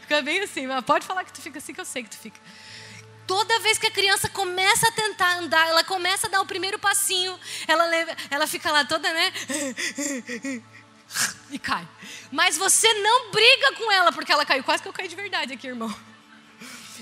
fica, 0.00 0.18
ah. 0.18 0.22
bem 0.22 0.40
assim. 0.40 0.66
Mas 0.66 0.84
pode 0.84 1.06
falar 1.06 1.24
que 1.24 1.32
tu 1.32 1.40
fica 1.40 1.58
assim, 1.58 1.72
que 1.72 1.80
eu 1.80 1.84
sei 1.84 2.02
que 2.02 2.10
tu 2.10 2.18
fica. 2.18 2.40
Toda 3.26 3.60
vez 3.60 3.78
que 3.78 3.86
a 3.86 3.90
criança 3.92 4.28
começa 4.28 4.88
a 4.88 4.90
tentar 4.90 5.38
andar, 5.38 5.68
ela 5.68 5.84
começa 5.84 6.26
a 6.26 6.30
dar 6.30 6.40
o 6.40 6.46
primeiro 6.46 6.80
passinho, 6.80 7.38
ela, 7.68 7.84
leva, 7.84 8.16
ela 8.28 8.44
fica 8.48 8.72
lá 8.72 8.84
toda, 8.84 9.08
né? 9.12 9.32
e 11.50 11.58
cai. 11.58 11.86
Mas 12.30 12.56
você 12.56 12.92
não 12.94 13.30
briga 13.30 13.72
com 13.76 13.90
ela 13.90 14.12
porque 14.12 14.32
ela 14.32 14.44
caiu. 14.44 14.64
Quase 14.64 14.82
que 14.82 14.88
eu 14.88 14.92
caí 14.92 15.08
de 15.08 15.16
verdade 15.16 15.52
aqui, 15.52 15.66
irmão. 15.66 15.94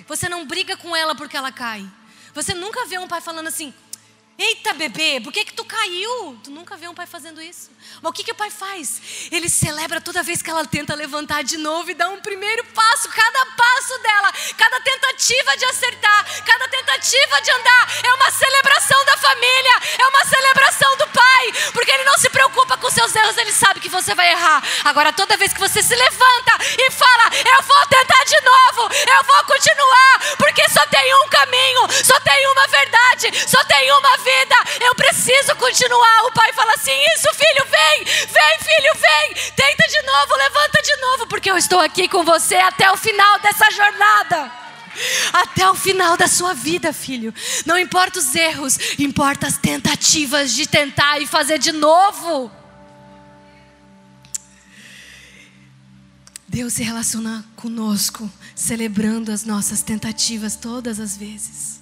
Você 0.06 0.28
não 0.28 0.46
briga 0.46 0.76
com 0.76 0.94
ela 0.94 1.14
porque 1.14 1.36
ela 1.36 1.52
cai. 1.52 1.88
Você 2.34 2.54
nunca 2.54 2.86
vê 2.86 2.98
um 2.98 3.08
pai 3.08 3.20
falando 3.20 3.48
assim: 3.48 3.74
Eita, 4.40 4.72
bebê, 4.72 5.20
por 5.20 5.32
que, 5.32 5.44
que 5.44 5.52
tu 5.52 5.64
caiu? 5.64 6.38
Tu 6.44 6.50
nunca 6.52 6.76
vê 6.76 6.86
um 6.86 6.94
pai 6.94 7.06
fazendo 7.06 7.42
isso. 7.42 7.72
Mas 8.00 8.08
o 8.08 8.12
que, 8.12 8.22
que 8.22 8.30
o 8.30 8.36
pai 8.36 8.50
faz? 8.50 9.28
Ele 9.32 9.48
celebra 9.48 10.00
toda 10.00 10.22
vez 10.22 10.40
que 10.40 10.48
ela 10.48 10.64
tenta 10.64 10.94
levantar 10.94 11.42
de 11.42 11.56
novo 11.56 11.90
e 11.90 11.94
dá 11.94 12.08
um 12.08 12.20
primeiro 12.20 12.64
passo. 12.66 13.08
Cada 13.08 13.46
passo 13.46 13.98
dela, 13.98 14.32
cada 14.56 14.80
tentativa 14.80 15.56
de 15.56 15.64
acertar, 15.64 16.44
cada 16.44 16.68
tentativa 16.68 17.40
de 17.40 17.50
andar 17.50 18.00
é 18.04 18.14
uma 18.14 18.30
celebração 18.30 19.04
da 19.06 19.16
família, 19.16 19.72
é 19.98 20.06
uma 20.06 20.24
celebração 20.24 20.96
do 20.98 21.08
pai. 21.08 21.52
Porque 21.72 21.90
ele 21.90 22.04
não 22.04 22.16
se 22.18 22.30
preocupa 22.30 22.76
com 22.76 22.88
seus 22.90 23.12
erros, 23.16 23.36
ele 23.38 23.50
sabe 23.50 23.80
que 23.80 23.88
você 23.88 24.14
vai 24.14 24.30
errar. 24.30 24.62
Agora, 24.84 25.12
toda 25.12 25.36
vez 25.36 25.52
que 25.52 25.58
você 25.58 25.82
se 25.82 25.96
levanta 25.96 26.52
e 26.78 26.92
fala, 26.92 27.24
eu 27.34 27.62
vou 27.64 27.86
tentar 27.86 28.24
de 28.24 28.40
novo, 28.40 28.94
eu 28.94 29.24
vou 29.24 29.44
continuar, 29.46 30.36
porque 30.38 30.62
só 30.70 30.86
tem 30.86 31.12
um 31.24 31.28
caminho, 31.28 31.80
só 32.04 32.20
tem 32.20 32.46
uma 32.52 32.68
verdade, 32.68 32.97
só 33.46 33.62
tem 33.64 33.90
uma 33.92 34.16
vida, 34.18 34.56
eu 34.80 34.94
preciso 34.94 35.54
continuar. 35.56 36.24
O 36.26 36.32
pai 36.32 36.52
fala 36.52 36.72
assim: 36.74 36.92
Isso, 37.16 37.28
filho, 37.34 37.66
vem, 37.70 38.04
vem, 38.04 38.58
filho, 38.58 38.92
vem, 38.94 39.52
tenta 39.54 39.88
de 39.88 40.02
novo, 40.02 40.36
levanta 40.36 40.82
de 40.82 40.96
novo, 40.96 41.26
porque 41.26 41.50
eu 41.50 41.56
estou 41.56 41.80
aqui 41.80 42.08
com 42.08 42.24
você 42.24 42.56
até 42.56 42.90
o 42.90 42.96
final 42.96 43.38
dessa 43.40 43.70
jornada. 43.70 44.52
Até 45.32 45.68
o 45.70 45.74
final 45.74 46.16
da 46.16 46.26
sua 46.26 46.54
vida, 46.54 46.92
filho. 46.92 47.32
Não 47.64 47.78
importa 47.78 48.18
os 48.18 48.34
erros, 48.34 48.78
importa 48.98 49.46
as 49.46 49.56
tentativas 49.56 50.52
de 50.52 50.66
tentar 50.66 51.20
e 51.20 51.26
fazer 51.26 51.58
de 51.58 51.70
novo. 51.70 52.50
Deus 56.48 56.72
se 56.72 56.82
relaciona 56.82 57.44
conosco, 57.54 58.28
celebrando 58.54 59.30
as 59.30 59.44
nossas 59.44 59.82
tentativas 59.82 60.56
todas 60.56 60.98
as 60.98 61.16
vezes. 61.16 61.77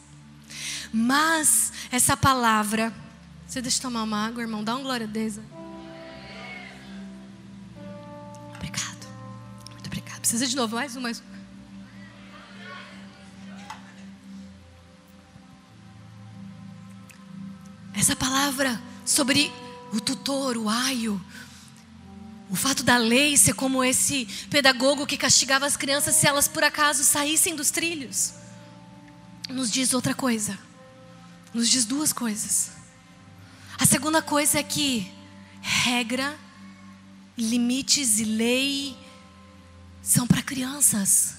Mas 0.96 1.74
essa 1.92 2.16
palavra. 2.16 2.90
Você 3.46 3.61
deixa 3.61 3.76
eu 3.76 3.82
tomar 3.82 4.02
uma 4.02 4.26
água, 4.26 4.40
irmão? 4.40 4.64
Dá 4.64 4.74
um 4.74 4.82
glória 4.82 5.06
a 5.06 5.11
Deus. 5.11 5.38
Obrigado. 8.54 9.06
Muito 9.72 9.87
obrigado. 9.88 10.20
Precisa 10.20 10.46
de 10.46 10.56
novo, 10.56 10.74
mais 10.74 10.96
um, 10.96 11.02
mais 11.02 11.20
um. 11.20 11.24
Essa 17.92 18.16
palavra 18.16 18.80
sobre 19.04 19.52
o 19.92 20.00
tutor, 20.00 20.56
o 20.56 20.70
aio, 20.70 21.22
o 22.48 22.56
fato 22.56 22.82
da 22.82 22.96
lei 22.96 23.37
ser 23.37 23.52
como 23.52 23.85
esse 23.85 24.24
pedagogo 24.50 25.06
que 25.06 25.18
castigava 25.18 25.66
as 25.66 25.76
crianças 25.76 26.14
se 26.14 26.26
elas 26.26 26.48
por 26.48 26.64
acaso 26.64 27.04
saíssem 27.04 27.54
dos 27.54 27.70
trilhos, 27.70 28.32
nos 29.50 29.70
diz 29.70 29.92
outra 29.92 30.14
coisa 30.14 30.59
nos 31.56 31.70
diz 31.70 31.86
duas 31.86 32.12
coisas. 32.12 32.72
A 33.78 33.86
segunda 33.86 34.20
coisa 34.20 34.58
é 34.58 34.62
que 34.62 35.10
regra, 35.62 36.38
limites 37.36 38.18
e 38.20 38.24
lei 38.24 38.96
são 40.02 40.26
para 40.26 40.42
crianças. 40.42 41.36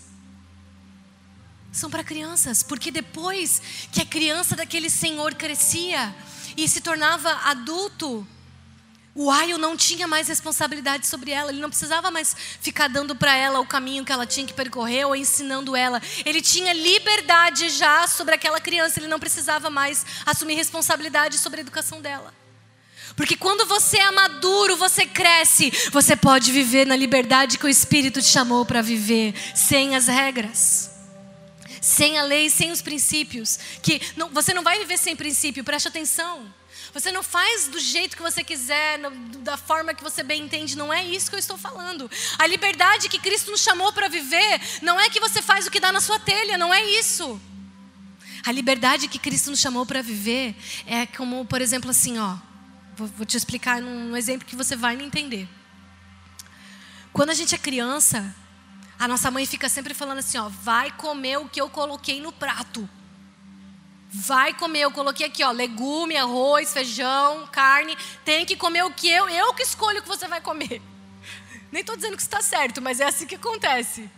São 1.71 1.87
para 1.87 2.03
crianças, 2.03 2.63
porque 2.63 2.89
depois 2.89 3.61
que 3.91 4.01
a 4.01 4.05
criança 4.07 4.55
daquele 4.55 4.89
senhor 4.89 5.35
crescia 5.35 6.15
e 6.57 6.67
se 6.67 6.81
tornava 6.81 7.29
adulto, 7.43 8.27
o 9.17 9.31
Aio 9.31 9.57
não 9.57 9.75
tinha 9.75 10.07
mais 10.07 10.27
responsabilidade 10.27 11.07
sobre 11.07 11.31
ela, 11.31 11.49
ele 11.49 11.59
não 11.59 11.71
precisava 11.71 12.11
mais 12.11 12.35
ficar 12.61 12.87
dando 12.87 13.15
para 13.15 13.35
ela 13.35 13.59
o 13.59 13.65
caminho 13.65 14.05
que 14.05 14.11
ela 14.11 14.27
tinha 14.27 14.45
que 14.45 14.53
percorrer 14.53 15.05
ou 15.05 15.15
ensinando 15.15 15.75
ela. 15.75 15.99
Ele 16.23 16.39
tinha 16.39 16.71
liberdade 16.71 17.67
já 17.69 18.07
sobre 18.07 18.35
aquela 18.35 18.61
criança, 18.61 18.99
ele 18.99 19.07
não 19.07 19.19
precisava 19.19 19.71
mais 19.71 20.05
assumir 20.23 20.53
responsabilidade 20.53 21.39
sobre 21.39 21.59
a 21.59 21.61
educação 21.61 21.99
dela. 21.99 22.31
Porque 23.15 23.35
quando 23.35 23.65
você 23.65 23.97
é 23.97 24.11
maduro, 24.11 24.77
você 24.77 25.07
cresce, 25.07 25.73
você 25.91 26.15
pode 26.15 26.51
viver 26.51 26.85
na 26.85 26.95
liberdade 26.95 27.57
que 27.57 27.65
o 27.65 27.69
Espírito 27.69 28.21
te 28.21 28.27
chamou 28.27 28.67
para 28.67 28.83
viver, 28.83 29.33
sem 29.55 29.95
as 29.95 30.05
regras 30.05 30.95
sem 31.79 32.17
a 32.17 32.23
lei, 32.23 32.49
sem 32.49 32.71
os 32.71 32.81
princípios. 32.81 33.57
Que 33.81 34.01
não, 34.17 34.29
você 34.29 34.53
não 34.53 34.61
vai 34.61 34.77
viver 34.79 34.97
sem 34.97 35.15
princípio, 35.15 35.63
preste 35.63 35.87
atenção. 35.87 36.53
Você 36.93 37.11
não 37.11 37.21
faz 37.23 37.67
do 37.67 37.79
jeito 37.79 38.15
que 38.15 38.21
você 38.21 38.43
quiser, 38.43 38.99
da 39.39 39.57
forma 39.57 39.93
que 39.93 40.03
você 40.03 40.23
bem 40.23 40.43
entende. 40.43 40.77
Não 40.77 40.91
é 40.91 41.03
isso 41.03 41.29
que 41.29 41.35
eu 41.35 41.39
estou 41.39 41.57
falando. 41.57 42.09
A 42.37 42.47
liberdade 42.47 43.09
que 43.09 43.19
Cristo 43.19 43.51
nos 43.51 43.61
chamou 43.61 43.91
para 43.93 44.07
viver 44.07 44.61
não 44.81 44.99
é 44.99 45.09
que 45.09 45.19
você 45.19 45.41
faz 45.41 45.67
o 45.67 45.71
que 45.71 45.79
dá 45.79 45.91
na 45.91 46.01
sua 46.01 46.19
telha. 46.19 46.57
Não 46.57 46.73
é 46.73 46.83
isso. 46.83 47.39
A 48.45 48.51
liberdade 48.51 49.07
que 49.07 49.19
Cristo 49.19 49.51
nos 49.51 49.59
chamou 49.59 49.85
para 49.85 50.01
viver 50.01 50.55
é 50.85 51.05
como, 51.05 51.45
por 51.45 51.61
exemplo, 51.61 51.89
assim, 51.89 52.17
ó. 52.17 52.37
Vou, 52.95 53.25
te 53.25 53.37
explicar 53.37 53.79
num 53.79 54.15
exemplo 54.17 54.47
que 54.47 54.55
você 54.55 54.75
vai 54.75 54.95
me 54.95 55.03
entender. 55.03 55.47
Quando 57.13 57.29
a 57.29 57.33
gente 57.33 57.53
é 57.53 57.57
criança, 57.57 58.35
a 58.97 59.07
nossa 59.07 59.29
mãe 59.29 59.45
fica 59.45 59.69
sempre 59.69 59.93
falando 59.93 60.19
assim, 60.19 60.37
ó, 60.37 60.49
vai 60.49 60.89
comer 60.91 61.37
o 61.37 61.47
que 61.47 61.61
eu 61.61 61.69
coloquei 61.69 62.19
no 62.19 62.31
prato. 62.31 62.89
Vai 64.09 64.53
comer, 64.53 64.79
eu 64.81 64.91
coloquei 64.91 65.25
aqui, 65.25 65.43
ó, 65.43 65.51
legume, 65.51 66.15
arroz, 66.15 66.71
feijão, 66.71 67.47
carne. 67.47 67.97
Tem 68.23 68.45
que 68.45 68.55
comer 68.55 68.83
o 68.83 68.91
que 68.91 69.09
eu, 69.09 69.27
eu 69.27 69.53
que 69.53 69.63
escolho 69.63 69.99
o 69.99 70.01
que 70.01 70.07
você 70.07 70.27
vai 70.27 70.39
comer. 70.39 70.81
Nem 71.71 71.81
estou 71.81 71.95
dizendo 71.95 72.15
que 72.15 72.21
está 72.21 72.41
certo, 72.41 72.81
mas 72.81 72.99
é 72.99 73.05
assim 73.05 73.27
que 73.27 73.35
acontece. 73.35 74.09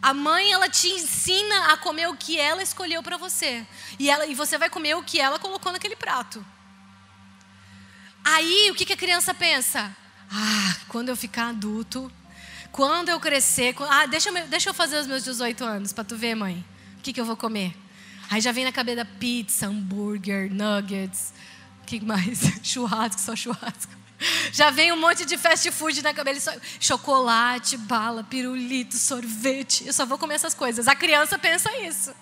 A 0.00 0.14
mãe, 0.14 0.50
ela 0.52 0.68
te 0.68 0.88
ensina 0.88 1.72
a 1.72 1.76
comer 1.76 2.08
o 2.08 2.16
que 2.16 2.38
ela 2.38 2.62
escolheu 2.62 3.02
para 3.02 3.16
você. 3.16 3.66
E, 3.98 4.08
ela, 4.08 4.26
e 4.26 4.34
você 4.34 4.56
vai 4.56 4.70
comer 4.70 4.94
o 4.94 5.02
que 5.02 5.20
ela 5.20 5.38
colocou 5.38 5.72
naquele 5.72 5.96
prato. 5.96 6.44
Aí, 8.24 8.70
o 8.70 8.74
que, 8.74 8.86
que 8.86 8.92
a 8.92 8.96
criança 8.96 9.34
pensa? 9.34 9.94
Ah, 10.30 10.76
quando 10.88 11.08
eu 11.08 11.16
ficar 11.16 11.48
adulto, 11.48 12.10
quando 12.70 13.08
eu 13.08 13.18
crescer. 13.18 13.74
Ah, 13.88 14.06
deixa 14.06 14.30
eu, 14.30 14.46
deixa 14.46 14.70
eu 14.70 14.74
fazer 14.74 14.98
os 14.98 15.06
meus 15.06 15.24
18 15.24 15.64
anos 15.64 15.92
para 15.92 16.04
tu 16.04 16.16
ver, 16.16 16.34
mãe. 16.34 16.64
O 16.98 17.02
que, 17.02 17.12
que 17.12 17.20
eu 17.20 17.24
vou 17.24 17.36
comer? 17.36 17.74
Aí 18.30 18.40
já 18.40 18.52
vem 18.52 18.64
na 18.64 18.70
cabeça 18.70 19.04
pizza, 19.04 19.66
hambúrguer, 19.66 20.48
nuggets, 20.52 21.34
o 21.82 21.86
que 21.86 22.00
mais? 22.00 22.38
churrasco, 22.62 23.20
só 23.20 23.34
churrasco. 23.34 23.92
Já 24.52 24.70
vem 24.70 24.92
um 24.92 25.00
monte 25.00 25.24
de 25.24 25.36
fast 25.36 25.68
food 25.72 26.00
na 26.00 26.14
cabeça, 26.14 26.56
chocolate, 26.78 27.76
bala, 27.76 28.22
pirulito, 28.22 28.96
sorvete. 28.96 29.84
Eu 29.84 29.92
só 29.92 30.06
vou 30.06 30.16
comer 30.16 30.34
essas 30.34 30.54
coisas. 30.54 30.86
A 30.86 30.94
criança 30.94 31.38
pensa 31.38 31.76
isso. 31.78 32.14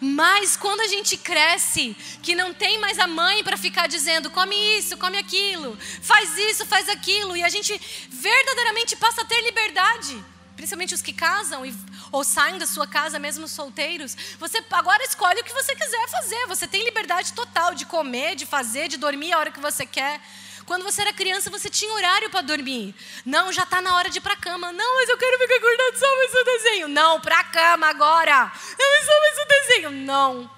Mas 0.00 0.54
quando 0.54 0.80
a 0.80 0.86
gente 0.86 1.16
cresce, 1.16 1.96
que 2.22 2.34
não 2.34 2.52
tem 2.52 2.78
mais 2.78 2.98
a 2.98 3.06
mãe 3.06 3.42
para 3.42 3.56
ficar 3.56 3.86
dizendo, 3.86 4.30
come 4.30 4.54
isso, 4.78 4.98
come 4.98 5.16
aquilo, 5.16 5.78
faz 6.02 6.36
isso, 6.36 6.66
faz 6.66 6.88
aquilo, 6.90 7.36
e 7.36 7.42
a 7.42 7.48
gente 7.48 7.80
verdadeiramente 8.10 8.96
passa 8.96 9.22
a 9.22 9.24
ter 9.24 9.40
liberdade 9.42 10.22
principalmente 10.58 10.92
os 10.92 11.00
que 11.00 11.12
casam 11.12 11.64
e, 11.64 11.72
ou 12.10 12.24
saem 12.24 12.58
da 12.58 12.66
sua 12.66 12.84
casa, 12.84 13.16
mesmo 13.16 13.46
solteiros, 13.46 14.16
você 14.40 14.60
agora 14.72 15.04
escolhe 15.04 15.40
o 15.40 15.44
que 15.44 15.52
você 15.52 15.72
quiser 15.72 16.08
fazer. 16.08 16.46
Você 16.48 16.66
tem 16.66 16.84
liberdade 16.84 17.32
total 17.32 17.76
de 17.76 17.86
comer, 17.86 18.34
de 18.34 18.44
fazer, 18.44 18.88
de 18.88 18.96
dormir 18.96 19.32
a 19.32 19.38
hora 19.38 19.52
que 19.52 19.60
você 19.60 19.86
quer. 19.86 20.20
Quando 20.66 20.82
você 20.82 21.00
era 21.00 21.12
criança, 21.12 21.48
você 21.48 21.70
tinha 21.70 21.94
horário 21.94 22.28
para 22.28 22.40
dormir. 22.40 22.92
Não, 23.24 23.52
já 23.52 23.62
está 23.62 23.80
na 23.80 23.94
hora 23.94 24.10
de 24.10 24.18
ir 24.18 24.20
para 24.20 24.34
cama. 24.34 24.72
Não, 24.72 24.96
mas 24.96 25.08
eu 25.08 25.16
quero 25.16 25.38
ficar 25.38 25.54
acordado 25.54 25.96
só 25.96 26.16
mais 26.16 26.34
o 26.34 26.44
desenho. 26.44 26.88
Não, 26.88 27.20
para 27.20 27.44
cama 27.44 27.86
agora. 27.86 28.52
Não, 28.78 28.90
mas 28.90 29.06
só 29.06 29.20
mais 29.20 29.38
o 29.38 29.48
desenho. 29.48 29.90
Não, 29.92 30.50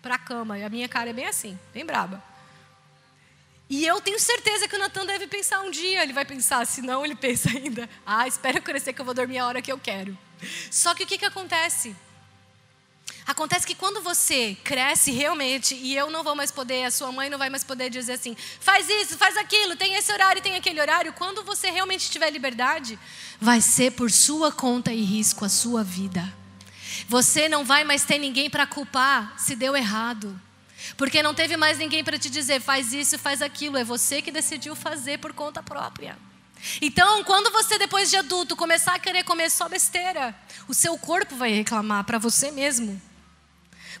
para 0.00 0.18
cama. 0.18 0.56
E 0.56 0.62
a 0.62 0.68
minha 0.68 0.88
cara 0.88 1.10
é 1.10 1.12
bem 1.12 1.26
assim, 1.26 1.58
bem 1.74 1.84
braba. 1.84 2.27
E 3.70 3.84
eu 3.84 4.00
tenho 4.00 4.18
certeza 4.18 4.66
que 4.66 4.76
o 4.76 4.78
Natan 4.78 5.04
deve 5.04 5.26
pensar 5.26 5.60
um 5.60 5.70
dia, 5.70 6.02
ele 6.02 6.14
vai 6.14 6.24
pensar, 6.24 6.66
se 6.66 6.80
não, 6.80 7.04
ele 7.04 7.14
pensa 7.14 7.50
ainda, 7.50 7.88
ah, 8.06 8.26
espera 8.26 8.58
eu 8.58 8.62
crescer 8.62 8.92
que 8.94 9.00
eu 9.00 9.04
vou 9.04 9.12
dormir 9.12 9.38
a 9.38 9.46
hora 9.46 9.60
que 9.60 9.70
eu 9.70 9.78
quero. 9.78 10.16
Só 10.70 10.94
que 10.94 11.04
o 11.04 11.06
que, 11.06 11.18
que 11.18 11.24
acontece? 11.24 11.94
Acontece 13.26 13.66
que 13.66 13.74
quando 13.74 14.00
você 14.00 14.56
cresce 14.64 15.10
realmente, 15.10 15.74
e 15.74 15.94
eu 15.94 16.10
não 16.10 16.24
vou 16.24 16.34
mais 16.34 16.50
poder, 16.50 16.84
a 16.84 16.90
sua 16.90 17.12
mãe 17.12 17.28
não 17.28 17.36
vai 17.36 17.50
mais 17.50 17.62
poder 17.62 17.90
dizer 17.90 18.14
assim, 18.14 18.34
faz 18.58 18.88
isso, 18.88 19.18
faz 19.18 19.36
aquilo, 19.36 19.76
tem 19.76 19.96
esse 19.96 20.10
horário, 20.10 20.40
tem 20.40 20.54
aquele 20.54 20.80
horário, 20.80 21.12
quando 21.12 21.44
você 21.44 21.70
realmente 21.70 22.10
tiver 22.10 22.30
liberdade, 22.30 22.98
vai 23.38 23.60
ser 23.60 23.92
por 23.92 24.10
sua 24.10 24.50
conta 24.50 24.94
e 24.94 25.02
risco 25.02 25.44
a 25.44 25.48
sua 25.50 25.84
vida. 25.84 26.32
Você 27.06 27.50
não 27.50 27.66
vai 27.66 27.84
mais 27.84 28.02
ter 28.02 28.18
ninguém 28.18 28.48
para 28.48 28.66
culpar 28.66 29.34
se 29.38 29.54
deu 29.54 29.76
errado. 29.76 30.47
Porque 30.96 31.22
não 31.22 31.34
teve 31.34 31.56
mais 31.56 31.78
ninguém 31.78 32.02
para 32.02 32.18
te 32.18 32.30
dizer, 32.30 32.60
faz 32.60 32.92
isso, 32.92 33.18
faz 33.18 33.42
aquilo. 33.42 33.76
É 33.76 33.84
você 33.84 34.22
que 34.22 34.30
decidiu 34.30 34.74
fazer 34.74 35.18
por 35.18 35.32
conta 35.32 35.62
própria. 35.62 36.16
Então, 36.80 37.22
quando 37.24 37.52
você, 37.52 37.78
depois 37.78 38.10
de 38.10 38.16
adulto, 38.16 38.56
começar 38.56 38.94
a 38.94 38.98
querer 38.98 39.24
comer 39.24 39.50
só 39.50 39.68
besteira, 39.68 40.34
o 40.66 40.74
seu 40.74 40.98
corpo 40.98 41.36
vai 41.36 41.52
reclamar 41.52 42.04
para 42.04 42.18
você 42.18 42.50
mesmo. 42.50 43.00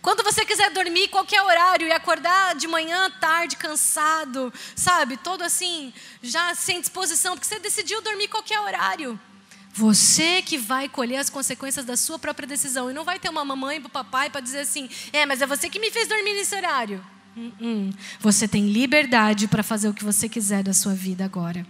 Quando 0.00 0.22
você 0.22 0.44
quiser 0.44 0.70
dormir 0.70 1.08
qualquer 1.08 1.42
horário 1.42 1.86
e 1.86 1.92
acordar 1.92 2.54
de 2.54 2.68
manhã, 2.68 3.10
tarde, 3.20 3.56
cansado, 3.56 4.52
sabe? 4.76 5.16
Todo 5.16 5.42
assim, 5.42 5.92
já 6.22 6.54
sem 6.54 6.80
disposição, 6.80 7.34
porque 7.34 7.46
você 7.48 7.58
decidiu 7.58 8.00
dormir 8.02 8.28
qualquer 8.28 8.60
horário. 8.60 9.18
Você 9.78 10.42
que 10.42 10.58
vai 10.58 10.88
colher 10.88 11.18
as 11.18 11.30
consequências 11.30 11.86
da 11.86 11.96
sua 11.96 12.18
própria 12.18 12.48
decisão. 12.48 12.90
E 12.90 12.92
não 12.92 13.04
vai 13.04 13.16
ter 13.16 13.28
uma 13.28 13.44
mamãe 13.44 13.80
para 13.80 13.86
o 13.86 13.90
papai 13.90 14.28
para 14.28 14.40
dizer 14.40 14.60
assim: 14.60 14.90
é, 15.12 15.24
mas 15.24 15.40
é 15.40 15.46
você 15.46 15.70
que 15.70 15.78
me 15.78 15.88
fez 15.92 16.08
dormir 16.08 16.34
nesse 16.34 16.52
horário. 16.52 17.00
Uh 17.36 17.52
-uh. 17.60 17.94
Você 18.18 18.48
tem 18.48 18.72
liberdade 18.72 19.46
para 19.46 19.62
fazer 19.62 19.88
o 19.88 19.94
que 19.94 20.02
você 20.02 20.28
quiser 20.28 20.64
da 20.64 20.74
sua 20.74 20.94
vida 20.94 21.24
agora. 21.24 21.64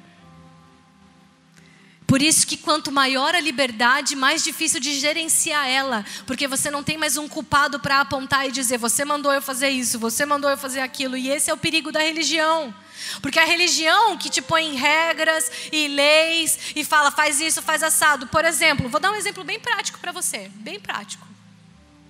Por 2.06 2.22
isso 2.22 2.46
que 2.46 2.56
quanto 2.56 2.90
maior 2.90 3.34
a 3.34 3.40
liberdade, 3.40 4.16
mais 4.16 4.42
difícil 4.42 4.80
de 4.80 4.98
gerenciar 4.98 5.68
ela, 5.68 6.02
porque 6.26 6.48
você 6.48 6.70
não 6.70 6.82
tem 6.82 6.96
mais 6.96 7.18
um 7.18 7.28
culpado 7.28 7.78
para 7.78 8.00
apontar 8.00 8.48
e 8.48 8.50
dizer: 8.50 8.78
você 8.78 9.04
mandou 9.04 9.34
eu 9.34 9.42
fazer 9.42 9.68
isso, 9.68 9.98
você 9.98 10.24
mandou 10.24 10.48
eu 10.48 10.56
fazer 10.56 10.80
aquilo, 10.80 11.14
e 11.14 11.28
esse 11.28 11.50
é 11.50 11.52
o 11.52 11.59
perigo 11.59 11.92
da 11.92 12.00
religião. 12.00 12.74
Porque 13.20 13.38
a 13.38 13.44
religião 13.44 14.16
que 14.16 14.30
te 14.30 14.42
põe 14.42 14.64
em 14.66 14.74
regras 14.74 15.51
e 15.72 15.88
leis 15.88 16.72
e 16.74 16.84
fala 16.84 17.11
faz 17.11 17.40
isso, 17.40 17.62
faz 17.62 17.82
assado. 17.82 18.26
Por 18.28 18.44
exemplo, 18.44 18.88
vou 18.88 19.01
dar 19.01 19.11
um 19.11 19.16
exemplo 19.16 19.44
bem 19.44 19.59
prático 19.59 19.99
para 19.99 20.12
você, 20.12 20.49
bem 20.57 20.78
prático. 20.80 21.26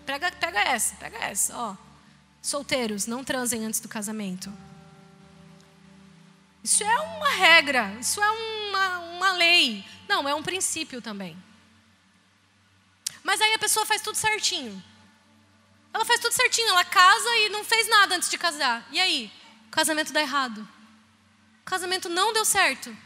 Pega, 0.06 0.30
pega 0.32 0.60
essa, 0.60 0.96
pega 0.96 1.18
essa, 1.18 1.56
ó. 1.56 1.76
Solteiros, 2.40 3.06
não 3.06 3.22
transem 3.22 3.64
antes 3.64 3.80
do 3.80 3.88
casamento. 3.88 4.52
Isso 6.62 6.82
é 6.82 7.00
uma 7.00 7.30
regra, 7.30 7.96
isso 8.00 8.22
é 8.22 8.30
uma, 8.30 8.98
uma 8.98 9.32
lei. 9.32 9.84
Não, 10.08 10.28
é 10.28 10.34
um 10.34 10.42
princípio 10.42 11.02
também. 11.02 11.36
Mas 13.22 13.40
aí 13.40 13.52
a 13.54 13.58
pessoa 13.58 13.84
faz 13.84 14.00
tudo 14.00 14.16
certinho. 14.16 14.82
Ela 15.92 16.04
faz 16.04 16.20
tudo 16.20 16.32
certinho, 16.32 16.68
ela 16.68 16.84
casa 16.84 17.28
e 17.38 17.48
não 17.50 17.64
fez 17.64 17.88
nada 17.88 18.16
antes 18.16 18.30
de 18.30 18.38
casar. 18.38 18.86
E 18.90 19.00
aí? 19.00 19.30
O 19.66 19.70
casamento 19.70 20.12
dá 20.12 20.20
errado. 20.20 20.66
O 21.68 21.70
casamento 21.70 22.08
não 22.08 22.32
deu 22.32 22.46
certo. 22.46 22.96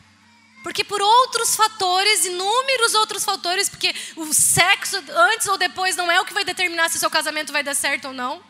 Porque 0.63 0.85
por 0.85 1.03
outros 1.03 1.57
fatores, 1.57 2.25
inúmeros 2.25 2.95
outros 2.95 3.25
fatores, 3.25 3.69
porque 3.69 3.93
o 4.15 4.33
sexo 4.33 5.03
antes 5.33 5.49
ou 5.49 5.59
depois 5.59 5.97
não 5.97 6.09
é 6.09 6.21
o 6.21 6.25
que 6.25 6.33
vai 6.33 6.45
determinar 6.45 6.89
se 6.89 6.97
o 6.97 7.01
seu 7.01 7.11
casamento 7.11 7.53
vai 7.53 7.65
dar 7.65 7.75
certo 7.75 8.07
ou 8.07 8.15
não. 8.15 8.41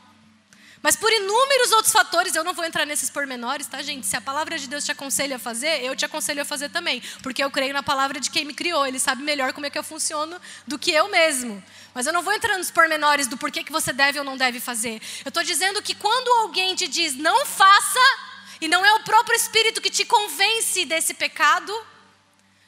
Mas 0.82 0.96
por 0.96 1.10
inúmeros 1.10 1.72
outros 1.72 1.94
fatores, 1.94 2.34
eu 2.34 2.44
não 2.44 2.52
vou 2.52 2.62
entrar 2.62 2.84
nesses 2.84 3.08
pormenores, 3.08 3.66
tá, 3.66 3.80
gente? 3.80 4.06
Se 4.06 4.14
a 4.14 4.20
palavra 4.20 4.58
de 4.58 4.68
Deus 4.68 4.84
te 4.84 4.92
aconselha 4.92 5.36
a 5.36 5.38
fazer, 5.38 5.82
eu 5.82 5.96
te 5.96 6.04
aconselho 6.04 6.42
a 6.42 6.44
fazer 6.44 6.68
também. 6.68 7.02
Porque 7.22 7.42
eu 7.42 7.50
creio 7.50 7.72
na 7.72 7.82
palavra 7.82 8.20
de 8.20 8.30
quem 8.30 8.44
me 8.44 8.52
criou. 8.52 8.86
Ele 8.86 8.98
sabe 8.98 9.22
melhor 9.22 9.54
como 9.54 9.64
é 9.64 9.70
que 9.70 9.78
eu 9.78 9.82
funciono 9.82 10.38
do 10.66 10.78
que 10.78 10.90
eu 10.90 11.08
mesmo. 11.08 11.64
Mas 11.94 12.06
eu 12.06 12.12
não 12.12 12.20
vou 12.20 12.34
entrar 12.34 12.58
nos 12.58 12.70
pormenores 12.70 13.26
do 13.28 13.38
porquê 13.38 13.64
que 13.64 13.72
você 13.72 13.94
deve 13.94 14.18
ou 14.18 14.24
não 14.26 14.36
deve 14.36 14.60
fazer. 14.60 15.00
Eu 15.24 15.30
estou 15.30 15.42
dizendo 15.42 15.80
que 15.80 15.94
quando 15.94 16.28
alguém 16.42 16.74
te 16.74 16.86
diz 16.86 17.14
não 17.14 17.46
faça, 17.46 18.31
e 18.62 18.68
não 18.68 18.86
é 18.86 18.94
o 18.94 19.00
próprio 19.00 19.34
Espírito 19.34 19.80
que 19.80 19.90
te 19.90 20.04
convence 20.04 20.84
desse 20.84 21.14
pecado, 21.14 21.74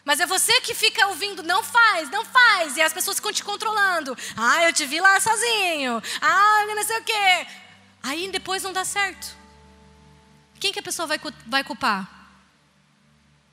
mas 0.04 0.18
é 0.18 0.26
você 0.26 0.60
que 0.60 0.74
fica 0.74 1.06
ouvindo, 1.06 1.40
não 1.44 1.62
faz, 1.62 2.10
não 2.10 2.24
faz, 2.24 2.76
e 2.76 2.82
as 2.82 2.92
pessoas 2.92 3.18
ficam 3.18 3.32
te 3.32 3.44
controlando. 3.44 4.18
Ah, 4.36 4.64
eu 4.64 4.72
te 4.72 4.84
vi 4.86 5.00
lá 5.00 5.20
sozinho. 5.20 6.02
Ah, 6.20 6.64
não 6.66 6.82
sei 6.82 6.98
o 6.98 7.04
quê. 7.04 7.46
Aí 8.02 8.28
depois 8.28 8.64
não 8.64 8.72
dá 8.72 8.84
certo. 8.84 9.36
Quem 10.58 10.72
que 10.72 10.80
a 10.80 10.82
pessoa 10.82 11.06
vai, 11.06 11.20
vai 11.46 11.62
culpar? 11.62 12.10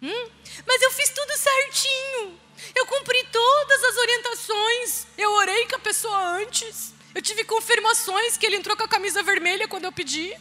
Hum? 0.02 0.30
Mas 0.66 0.82
eu 0.82 0.92
fiz 0.94 1.10
tudo 1.10 1.38
certinho. 1.38 2.40
Eu 2.74 2.88
cumpri 2.88 3.24
todas 3.32 3.84
as 3.84 3.98
orientações. 3.98 5.08
Eu 5.16 5.32
orei 5.34 5.68
com 5.68 5.76
a 5.76 5.80
pessoa 5.80 6.18
antes. 6.18 6.92
Eu 7.14 7.22
tive 7.22 7.44
confirmações 7.44 8.36
que 8.36 8.48
ele 8.48 8.56
entrou 8.56 8.76
com 8.76 8.84
a 8.84 8.88
camisa 8.88 9.22
vermelha 9.22 9.68
quando 9.68 9.86
eu 9.86 9.92
pedi. 9.92 10.36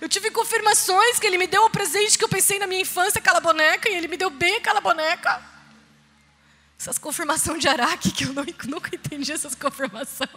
Eu 0.00 0.08
tive 0.08 0.30
confirmações 0.30 1.18
que 1.18 1.26
ele 1.26 1.36
me 1.36 1.46
deu 1.46 1.64
o 1.64 1.70
presente 1.70 2.16
que 2.16 2.24
eu 2.24 2.28
pensei 2.28 2.58
na 2.58 2.66
minha 2.66 2.80
infância, 2.80 3.18
aquela 3.18 3.40
boneca, 3.40 3.88
e 3.88 3.94
ele 3.94 4.08
me 4.08 4.16
deu 4.16 4.30
bem 4.30 4.56
aquela 4.56 4.80
boneca. 4.80 5.42
Essas 6.78 6.96
confirmações 6.96 7.60
de 7.60 7.68
Araque, 7.68 8.10
que 8.10 8.24
eu 8.24 8.32
não, 8.32 8.44
nunca 8.66 8.94
entendi 8.94 9.30
essas 9.30 9.54
confirmações. 9.54 10.30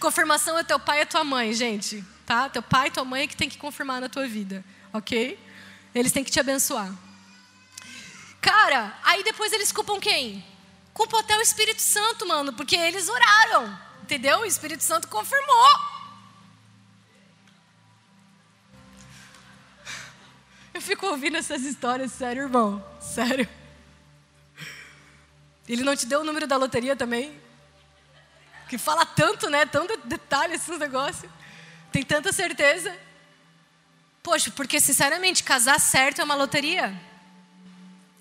Confirmação 0.00 0.58
é 0.58 0.64
teu 0.64 0.80
pai 0.80 1.02
e 1.02 1.06
tua 1.06 1.22
mãe, 1.22 1.52
gente. 1.52 2.02
Tá? 2.24 2.48
Teu 2.48 2.62
pai 2.62 2.88
e 2.88 2.90
tua 2.90 3.04
mãe 3.04 3.24
é 3.24 3.26
que 3.26 3.36
tem 3.36 3.50
que 3.50 3.58
confirmar 3.58 4.00
na 4.00 4.08
tua 4.08 4.26
vida. 4.26 4.64
Ok? 4.92 5.38
Eles 5.94 6.10
têm 6.10 6.24
que 6.24 6.30
te 6.30 6.40
abençoar. 6.40 6.90
Cara, 8.40 8.98
aí 9.04 9.22
depois 9.22 9.52
eles 9.52 9.70
culpam 9.70 10.00
quem? 10.00 10.42
Culpam 10.94 11.20
até 11.20 11.36
o 11.36 11.42
Espírito 11.42 11.82
Santo, 11.82 12.26
mano, 12.26 12.54
porque 12.54 12.76
eles 12.76 13.08
oraram. 13.08 13.78
Entendeu? 14.02 14.40
O 14.40 14.46
Espírito 14.46 14.82
Santo 14.82 15.06
confirmou. 15.08 15.97
Eu 20.78 20.82
fico 20.82 21.06
ouvindo 21.08 21.36
essas 21.36 21.62
histórias, 21.64 22.12
sério, 22.12 22.44
irmão. 22.44 22.80
Sério. 23.00 23.48
Ele 25.68 25.82
não 25.82 25.96
te 25.96 26.06
deu 26.06 26.20
o 26.20 26.24
número 26.24 26.46
da 26.46 26.56
loteria 26.56 26.94
também? 26.94 27.36
que 28.68 28.78
fala 28.78 29.04
tanto, 29.04 29.50
né? 29.50 29.64
De 29.64 29.96
detalhe 30.04 30.54
esses 30.54 30.78
negócios. 30.78 31.28
Tem 31.90 32.04
tanta 32.04 32.32
certeza. 32.32 32.96
Poxa, 34.22 34.52
porque 34.52 34.80
sinceramente, 34.80 35.42
casar 35.42 35.80
certo 35.80 36.20
é 36.20 36.24
uma 36.24 36.36
loteria. 36.36 36.94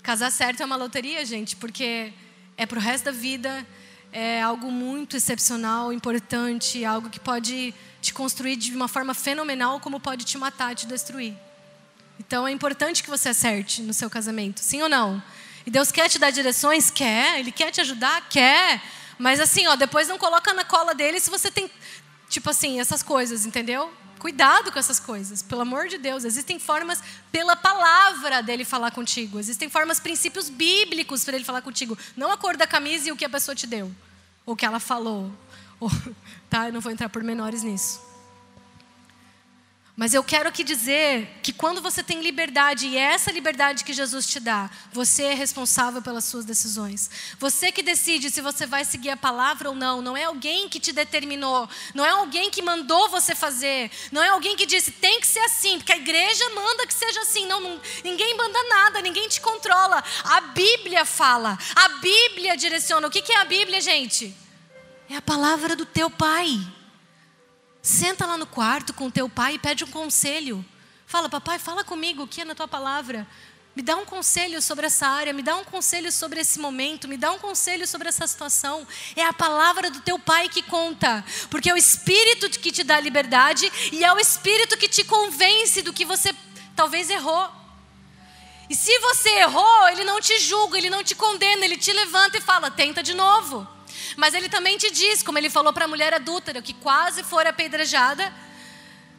Casar 0.01 0.32
certo 0.32 0.64
é 0.64 0.66
uma 0.66 0.78
loteria, 0.78 1.24
gente, 1.28 1.55
porque 1.55 2.12
é 2.58 2.66
pro 2.66 2.80
resto 2.80 3.05
da 3.05 3.12
vida, 3.12 3.68
é 4.12 4.41
algo 4.41 4.72
muito 4.72 5.16
excepcional, 5.16 5.93
importante, 5.93 6.84
algo 6.84 7.08
que 7.08 7.20
pode 7.20 7.72
te 8.01 8.12
construir 8.12 8.55
de 8.55 8.76
uma 8.76 8.88
forma 8.88 9.14
fenomenal, 9.14 9.80
como 9.80 9.99
pode 9.99 10.26
te 10.26 10.39
matar, 10.39 10.74
te 10.74 10.88
destruir. 10.88 11.38
Então 12.20 12.47
é 12.47 12.51
importante 12.51 13.03
que 13.03 13.09
você 13.09 13.30
acerte 13.30 13.82
no 13.82 13.93
seu 13.93 14.09
casamento, 14.09 14.59
sim 14.59 14.82
ou 14.82 14.89
não? 14.89 15.22
E 15.65 15.70
Deus 15.70 15.91
quer 15.91 16.07
te 16.09 16.18
dar 16.18 16.32
direções? 16.32 16.89
Quer. 16.89 17.39
Ele 17.39 17.51
quer 17.51 17.72
te 17.72 17.82
ajudar? 17.82 18.28
Quer. 18.30 18.82
Mas 19.20 19.39
assim, 19.39 19.68
ó, 19.68 19.76
depois 19.76 20.07
não 20.07 20.18
coloca 20.18 20.53
na 20.53 20.63
cola 20.63 20.95
dele 20.95 21.20
se 21.20 21.30
você 21.30 21.51
tem, 21.51 21.70
tipo 22.30 22.49
assim, 22.49 22.80
essas 22.80 23.03
coisas, 23.03 23.45
entendeu? 23.45 23.91
Cuidado 24.20 24.72
com 24.72 24.80
essas 24.80 24.99
coisas, 24.99 25.41
pelo 25.43 25.61
amor 25.61 25.88
de 25.88 25.97
Deus. 25.97 26.24
Existem 26.24 26.57
formas 26.57 27.01
pela 27.32 27.55
palavra 27.55 28.41
dele 28.41 28.63
falar 28.63 28.91
contigo. 28.91 29.39
Existem 29.39 29.70
formas, 29.70 29.99
princípios 29.99 30.49
bíblicos 30.49 31.26
para 31.26 31.36
ele 31.36 31.45
falar 31.45 31.61
contigo. 31.61 31.97
Não 32.15 32.32
a 32.32 32.38
cor 32.38 32.55
da 32.55 32.65
camisa 32.65 33.09
e 33.09 33.11
o 33.11 33.18
que 33.18 33.26
a 33.26 33.30
pessoa 33.30 33.53
te 33.53 33.68
deu, 33.68 33.93
ou 34.45 34.53
o 34.53 34.57
que 34.57 34.65
ela 34.65 34.80
falou. 34.80 35.32
Ou, 35.80 35.91
tá? 36.49 36.68
Eu 36.68 36.74
não 36.74 36.82
vou 36.82 36.91
entrar 36.91 37.09
por 37.09 37.24
menores 37.24 37.61
nisso. 37.61 38.01
Mas 40.00 40.14
eu 40.14 40.24
quero 40.24 40.48
aqui 40.48 40.64
dizer 40.64 41.28
que 41.41 41.52
quando 41.52 41.82
você 41.82 42.04
tem 42.04 42.22
liberdade, 42.22 42.86
e 42.86 42.95
é 42.95 43.02
essa 43.02 43.32
liberdade 43.32 43.84
que 43.84 43.91
Jesus 43.91 44.28
te 44.28 44.39
dá, 44.39 44.70
você 44.93 45.24
é 45.24 45.34
responsável 45.34 46.04
pelas 46.04 46.24
suas 46.24 46.45
decisões. 46.45 47.10
Você 47.39 47.72
que 47.72 47.82
decide 47.82 48.30
se 48.30 48.39
você 48.39 48.68
vai 48.68 48.86
seguir 48.86 49.10
a 49.10 49.18
palavra 49.18 49.70
ou 49.70 49.76
não. 49.76 50.00
Não 50.00 50.16
é 50.16 50.26
alguém 50.26 50.70
que 50.70 50.80
te 50.80 50.93
determinou. 50.93 51.68
Não 51.95 52.06
é 52.06 52.10
alguém 52.10 52.52
que 52.52 52.62
mandou 52.62 53.10
você 53.10 53.34
fazer. 53.34 53.89
Não 54.12 54.22
é 54.22 54.30
alguém 54.30 54.56
que 54.56 54.68
disse 54.68 54.91
tem 54.91 55.20
que 55.20 55.26
ser 55.26 55.39
assim, 55.39 55.80
porque 55.80 55.93
a 55.93 55.98
igreja 55.98 56.48
manda 56.52 56.86
que 56.86 56.93
seja 56.93 57.20
assim. 57.22 57.48
Não, 57.48 57.60
não 57.60 57.82
ninguém 58.04 58.38
manda 58.38 58.64
nada, 58.70 59.02
ninguém 59.02 59.28
te 59.28 59.41
controla. 59.41 60.04
A 60.26 60.41
Bíblia 60.41 61.06
fala, 61.06 61.58
a 61.76 61.89
Bíblia 61.89 62.56
direciona. 62.56 63.08
O 63.08 63.10
que, 63.10 63.24
que 63.24 63.34
é 63.34 63.38
a 63.38 63.45
Bíblia, 63.45 63.82
gente? 63.82 64.32
É 65.10 65.16
a 65.16 65.22
palavra 65.24 65.76
do 65.76 65.88
teu 65.88 66.08
Pai. 66.08 66.76
Senta 67.88 68.25
lá 68.25 68.38
no 68.38 68.45
quarto 68.45 68.93
com 68.93 69.09
teu 69.09 69.29
pai 69.29 69.53
e 69.53 69.59
pede 69.59 69.85
um 69.85 69.88
conselho. 69.88 70.63
Fala, 71.05 71.29
papai, 71.29 71.57
fala 71.57 71.85
comigo 71.85 72.23
o 72.23 72.27
que 72.27 72.41
é 72.41 72.43
na 72.43 72.53
tua 72.53 72.67
palavra. 72.67 73.25
Me 73.73 73.81
dá 73.81 73.95
um 73.95 74.03
conselho 74.03 74.61
sobre 74.61 74.88
essa 74.88 75.07
área, 75.07 75.31
me 75.31 75.41
dá 75.41 75.55
um 75.55 75.63
conselho 75.63 76.11
sobre 76.11 76.41
esse 76.41 76.59
momento, 76.59 77.07
me 77.07 77.15
dá 77.15 77.31
um 77.31 77.39
conselho 77.39 77.88
sobre 77.88 78.09
essa 78.09 78.27
situação. 78.27 78.85
É 79.15 79.23
a 79.23 79.31
palavra 79.31 79.89
do 79.89 80.01
teu 80.01 80.19
pai 80.19 80.49
que 80.49 80.61
conta, 80.63 81.23
porque 81.49 81.69
é 81.69 81.73
o 81.73 81.77
Espírito 81.77 82.49
que 82.59 82.73
te 82.73 82.83
dá 82.83 82.99
liberdade 82.99 83.71
e 83.93 84.03
é 84.03 84.11
o 84.11 84.19
Espírito 84.19 84.77
que 84.77 84.89
te 84.89 85.05
convence 85.05 85.81
do 85.81 85.93
que 85.93 86.03
você 86.03 86.35
talvez 86.75 87.09
errou. 87.09 87.49
E 88.69 88.75
se 88.75 88.99
você 88.99 89.29
errou, 89.29 89.88
ele 89.88 90.03
não 90.03 90.19
te 90.19 90.38
julga, 90.39 90.77
ele 90.77 90.89
não 90.89 91.05
te 91.05 91.15
condena, 91.15 91.63
ele 91.63 91.77
te 91.77 91.93
levanta 91.93 92.38
e 92.38 92.41
fala: 92.41 92.69
tenta 92.69 93.01
de 93.01 93.13
novo. 93.13 93.76
Mas 94.16 94.34
ele 94.34 94.49
também 94.49 94.78
te 94.78 94.91
diz, 94.91 95.22
como 95.22 95.38
ele 95.38 95.49
falou 95.49 95.74
para 95.74 95.86
a 95.86 95.88
mulher 95.88 96.14
adúltera, 96.14 96.62
que 96.62 96.74
quase 96.74 97.24
for 97.24 97.45
apedrejada, 97.45 98.34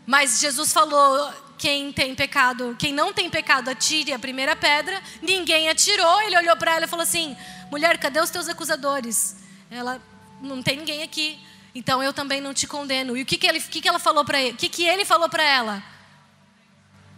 mas 0.07 0.41
Jesus 0.41 0.73
falou: 0.73 1.33
quem 1.59 1.93
tem 1.93 2.15
pecado, 2.15 2.75
quem 2.79 2.95
não 2.95 3.13
tem 3.13 3.29
pecado, 3.29 3.69
atire 3.69 4.13
a 4.13 4.19
primeira 4.19 4.57
pedra. 4.57 5.03
Ninguém 5.21 5.69
atirou. 5.69 6.23
Ele 6.23 6.37
olhou 6.37 6.57
para 6.57 6.77
ela 6.77 6.85
e 6.85 6.89
falou 6.89 7.03
assim: 7.03 7.37
mulher, 7.71 7.99
cadê 7.99 8.21
os 8.21 8.31
teus 8.31 8.49
acusadores? 8.49 9.37
ela 9.71 10.01
não 10.41 10.63
tem 10.63 10.79
ninguém 10.79 11.03
aqui. 11.03 11.39
Então 11.75 12.03
eu 12.03 12.13
também 12.13 12.41
não 12.41 12.55
te 12.55 12.67
condeno. 12.67 13.17
E 13.17 13.23
o 13.23 13.27
que, 13.27 13.37
que, 13.37 13.47
ele, 13.47 13.61
que, 13.61 13.81
que 13.81 13.89
ela 13.89 13.99
falou 13.99 14.25
para 14.25 14.41
ele? 14.41 14.55
O 14.55 14.57
que, 14.57 14.69
que 14.69 14.85
ele 14.85 15.05
falou 15.05 15.29
para 15.29 15.43
ela? 15.43 15.83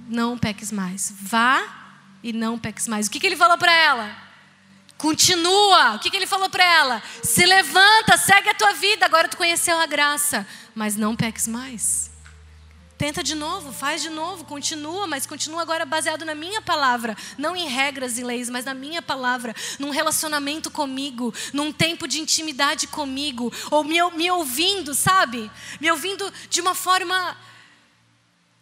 Não 0.08 0.36
peques 0.36 0.72
mais. 0.72 1.14
Vá 1.16 1.62
e 2.22 2.32
não 2.32 2.58
peques 2.58 2.88
mais. 2.88 3.06
O 3.06 3.10
que, 3.10 3.20
que 3.20 3.26
ele 3.26 3.36
falou 3.36 3.56
para 3.56 3.72
ela? 3.72 4.29
Continua. 5.00 5.94
O 5.94 5.98
que, 5.98 6.10
que 6.10 6.16
ele 6.16 6.26
falou 6.26 6.50
para 6.50 6.62
ela? 6.62 7.02
Se 7.22 7.46
levanta, 7.46 8.18
segue 8.18 8.50
a 8.50 8.54
tua 8.54 8.74
vida. 8.74 9.06
Agora 9.06 9.28
tu 9.28 9.36
conheceu 9.36 9.78
a 9.78 9.86
graça. 9.86 10.46
Mas 10.74 10.94
não 10.94 11.16
peques 11.16 11.48
mais. 11.48 12.10
Tenta 12.98 13.22
de 13.22 13.34
novo, 13.34 13.72
faz 13.72 14.02
de 14.02 14.10
novo, 14.10 14.44
continua, 14.44 15.06
mas 15.06 15.24
continua 15.24 15.62
agora 15.62 15.86
baseado 15.86 16.22
na 16.22 16.34
minha 16.34 16.60
palavra, 16.60 17.16
não 17.38 17.56
em 17.56 17.66
regras 17.66 18.18
e 18.18 18.22
leis, 18.22 18.50
mas 18.50 18.66
na 18.66 18.74
minha 18.74 19.00
palavra, 19.00 19.56
num 19.78 19.88
relacionamento 19.88 20.70
comigo, 20.70 21.32
num 21.50 21.72
tempo 21.72 22.06
de 22.06 22.20
intimidade 22.20 22.86
comigo, 22.86 23.50
ou 23.70 23.82
me, 23.82 23.98
me 24.10 24.30
ouvindo, 24.30 24.92
sabe? 24.92 25.50
Me 25.80 25.90
ouvindo 25.90 26.30
de 26.50 26.60
uma 26.60 26.74
forma 26.74 27.38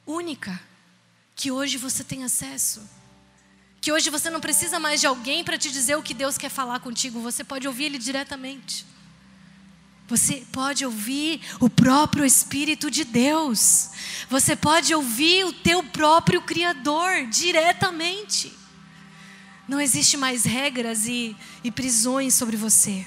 única, 0.07 0.61
que 1.34 1.51
hoje 1.51 1.76
você 1.76 2.05
tem 2.05 2.22
acesso. 2.22 2.98
Que 3.81 3.93
hoje 3.93 4.11
você 4.11 4.29
não 4.29 4.41
precisa 4.41 4.81
mais 4.81 5.01
de 5.01 5.07
alguém 5.07 5.45
para 5.45 5.57
te 5.57 5.70
dizer 5.70 5.97
o 5.97 6.03
que 6.03 6.14
Deus 6.14 6.37
quer 6.37 6.49
falar 6.49 6.81
contigo, 6.81 7.20
você 7.20 7.45
pode 7.45 7.66
ouvir 7.66 7.85
Ele 7.85 7.99
diretamente. 7.99 8.85
Você 10.09 10.43
pode 10.51 10.87
ouvir 10.87 11.43
o 11.61 11.68
próprio 11.68 12.24
Espírito 12.24 12.91
de 12.91 13.05
Deus. 13.05 13.91
Você 14.31 14.57
pode 14.57 14.95
ouvir 14.95 15.45
o 15.45 15.53
teu 15.53 15.83
próprio 15.83 16.41
Criador 16.41 17.26
diretamente. 17.26 18.51
Não 19.68 19.79
existe 19.79 20.16
mais 20.16 20.45
regras 20.45 21.07
e, 21.07 21.37
e 21.62 21.70
prisões 21.70 22.33
sobre 22.33 22.57
você. 22.57 23.07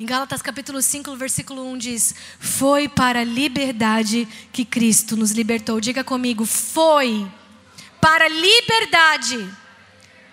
Em 0.00 0.06
Gálatas 0.06 0.40
capítulo 0.40 0.80
5, 0.80 1.14
versículo 1.16 1.70
1 1.70 1.78
diz: 1.78 2.14
Foi 2.40 2.88
para 2.88 3.20
a 3.20 3.24
liberdade 3.24 4.26
que 4.50 4.64
Cristo 4.64 5.18
nos 5.18 5.32
libertou. 5.32 5.82
Diga 5.82 6.02
comigo: 6.02 6.46
Foi 6.46 7.30
para 8.02 8.24
a 8.24 8.28
liberdade 8.28 9.48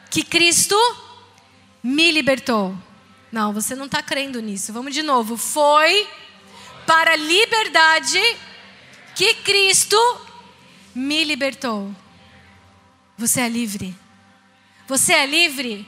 que 0.09 0.24
Cristo 0.24 0.76
me 1.84 2.09
libertou. 2.09 2.76
Não, 3.32 3.53
você 3.53 3.76
não 3.76 3.86
está 3.86 4.01
crendo 4.01 4.41
nisso. 4.41 4.74
Vamos 4.74 4.91
de 4.91 5.03
novo. 5.03 5.38
Foi 5.38 6.07
para 6.88 7.11
a 7.11 7.15
liberdade 7.15 8.20
que 9.13 9.36
Cristo 9.36 9.95
me 10.95 11.24
libertou. 11.24 11.95
Você 13.15 13.41
é 13.41 13.47
livre. 13.47 13.95
Você 14.88 15.13
é 15.13 15.28
livre. 15.28 15.88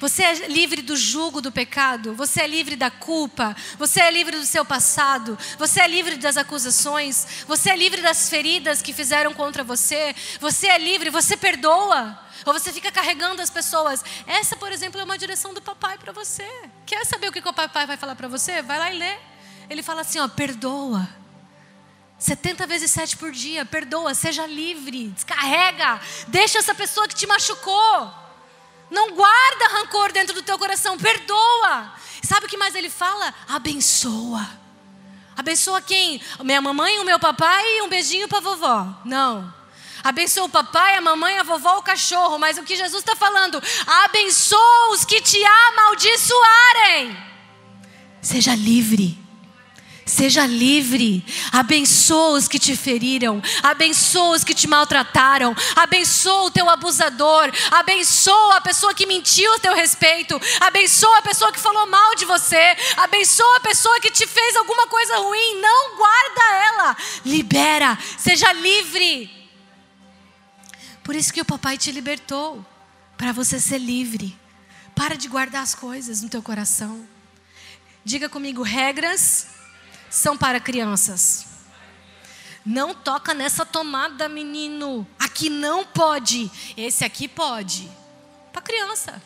Você 0.00 0.22
é 0.22 0.48
livre 0.48 0.82
do 0.82 0.96
jugo 0.96 1.40
do 1.40 1.52
pecado, 1.52 2.14
você 2.14 2.42
é 2.42 2.46
livre 2.46 2.76
da 2.76 2.90
culpa, 2.90 3.56
você 3.78 4.00
é 4.00 4.10
livre 4.10 4.36
do 4.36 4.44
seu 4.44 4.64
passado, 4.64 5.38
você 5.58 5.80
é 5.80 5.88
livre 5.88 6.16
das 6.16 6.36
acusações, 6.36 7.44
você 7.46 7.70
é 7.70 7.76
livre 7.76 8.02
das 8.02 8.28
feridas 8.28 8.82
que 8.82 8.92
fizeram 8.92 9.32
contra 9.32 9.62
você, 9.62 10.14
você 10.40 10.66
é 10.66 10.78
livre, 10.78 11.10
você 11.10 11.36
perdoa. 11.36 12.20
Ou 12.44 12.52
você 12.52 12.72
fica 12.72 12.92
carregando 12.92 13.40
as 13.40 13.48
pessoas. 13.48 14.04
Essa, 14.26 14.54
por 14.56 14.70
exemplo, 14.70 15.00
é 15.00 15.04
uma 15.04 15.16
direção 15.16 15.54
do 15.54 15.62
papai 15.62 15.96
para 15.96 16.12
você. 16.12 16.46
Quer 16.84 17.06
saber 17.06 17.28
o 17.28 17.32
que 17.32 17.38
o 17.38 17.52
papai 17.52 17.86
vai 17.86 17.96
falar 17.96 18.14
para 18.14 18.28
você? 18.28 18.60
Vai 18.60 18.78
lá 18.78 18.92
e 18.92 18.98
lê. 18.98 19.16
Ele 19.70 19.82
fala 19.82 20.02
assim: 20.02 20.18
ó, 20.18 20.28
perdoa. 20.28 21.08
70 22.18 22.66
vezes 22.66 22.90
7 22.90 23.16
por 23.16 23.32
dia, 23.32 23.64
perdoa, 23.64 24.14
seja 24.14 24.46
livre, 24.46 25.08
descarrega, 25.08 26.00
deixa 26.28 26.58
essa 26.58 26.74
pessoa 26.74 27.08
que 27.08 27.14
te 27.14 27.26
machucou. 27.26 28.23
Não 28.90 29.10
guarda 29.10 29.68
rancor 29.68 30.12
dentro 30.12 30.34
do 30.34 30.42
teu 30.42 30.58
coração, 30.58 30.98
perdoa. 30.98 31.92
Sabe 32.22 32.46
o 32.46 32.48
que 32.48 32.56
mais 32.56 32.74
ele 32.74 32.90
fala? 32.90 33.34
Abençoa. 33.48 34.48
Abençoa 35.36 35.80
quem? 35.80 36.20
Minha 36.42 36.60
mamãe, 36.60 36.98
o 37.00 37.04
meu 37.04 37.18
papai 37.18 37.64
e 37.78 37.82
um 37.82 37.88
beijinho 37.88 38.28
para 38.28 38.40
vovó. 38.40 38.86
Não. 39.04 39.52
Abençoa 40.02 40.44
o 40.44 40.50
papai, 40.50 40.96
a 40.96 41.00
mamãe, 41.00 41.38
a 41.38 41.42
vovó, 41.42 41.78
o 41.78 41.82
cachorro. 41.82 42.38
Mas 42.38 42.58
o 42.58 42.62
que 42.62 42.76
Jesus 42.76 43.02
está 43.02 43.16
falando? 43.16 43.60
Abençoa 44.04 44.92
os 44.92 45.04
que 45.04 45.20
te 45.20 45.42
amaldiçoarem. 45.44 47.16
Seja 48.20 48.54
livre. 48.54 49.23
Seja 50.06 50.44
livre. 50.44 51.24
Abençoa 51.50 52.36
os 52.36 52.46
que 52.46 52.58
te 52.58 52.76
feriram. 52.76 53.42
Abençoa 53.62 54.36
os 54.36 54.44
que 54.44 54.52
te 54.52 54.66
maltrataram. 54.66 55.56
Abençoa 55.76 56.44
o 56.44 56.50
teu 56.50 56.68
abusador. 56.68 57.50
Abençoa 57.70 58.56
a 58.56 58.60
pessoa 58.60 58.92
que 58.92 59.06
mentiu 59.06 59.52
a 59.54 59.58
teu 59.58 59.74
respeito. 59.74 60.38
Abençoa 60.60 61.18
a 61.18 61.22
pessoa 61.22 61.50
que 61.50 61.60
falou 61.60 61.86
mal 61.86 62.14
de 62.16 62.26
você. 62.26 62.76
Abençoa 62.98 63.56
a 63.56 63.60
pessoa 63.60 63.98
que 64.00 64.10
te 64.10 64.26
fez 64.26 64.56
alguma 64.56 64.86
coisa 64.88 65.16
ruim. 65.16 65.60
Não 65.60 65.96
guarda 65.96 66.54
ela. 66.66 66.96
Libera. 67.24 67.98
Seja 68.18 68.52
livre. 68.52 69.30
Por 71.02 71.14
isso 71.14 71.32
que 71.32 71.40
o 71.40 71.44
papai 71.44 71.76
te 71.76 71.92
libertou, 71.92 72.64
para 73.16 73.32
você 73.32 73.58
ser 73.60 73.78
livre. 73.78 74.38
Para 74.94 75.16
de 75.16 75.28
guardar 75.28 75.62
as 75.62 75.74
coisas 75.74 76.20
no 76.22 76.28
teu 76.28 76.42
coração. 76.42 77.06
Diga 78.04 78.28
comigo, 78.28 78.62
regras 78.62 79.53
são 80.14 80.36
para 80.36 80.60
crianças. 80.60 81.46
Não 82.64 82.94
toca 82.94 83.34
nessa 83.34 83.66
tomada, 83.66 84.28
menino. 84.28 85.06
Aqui 85.18 85.50
não 85.50 85.84
pode. 85.84 86.50
Esse 86.76 87.04
aqui 87.04 87.26
pode. 87.26 87.90
Para 88.52 88.62
criança. 88.62 89.20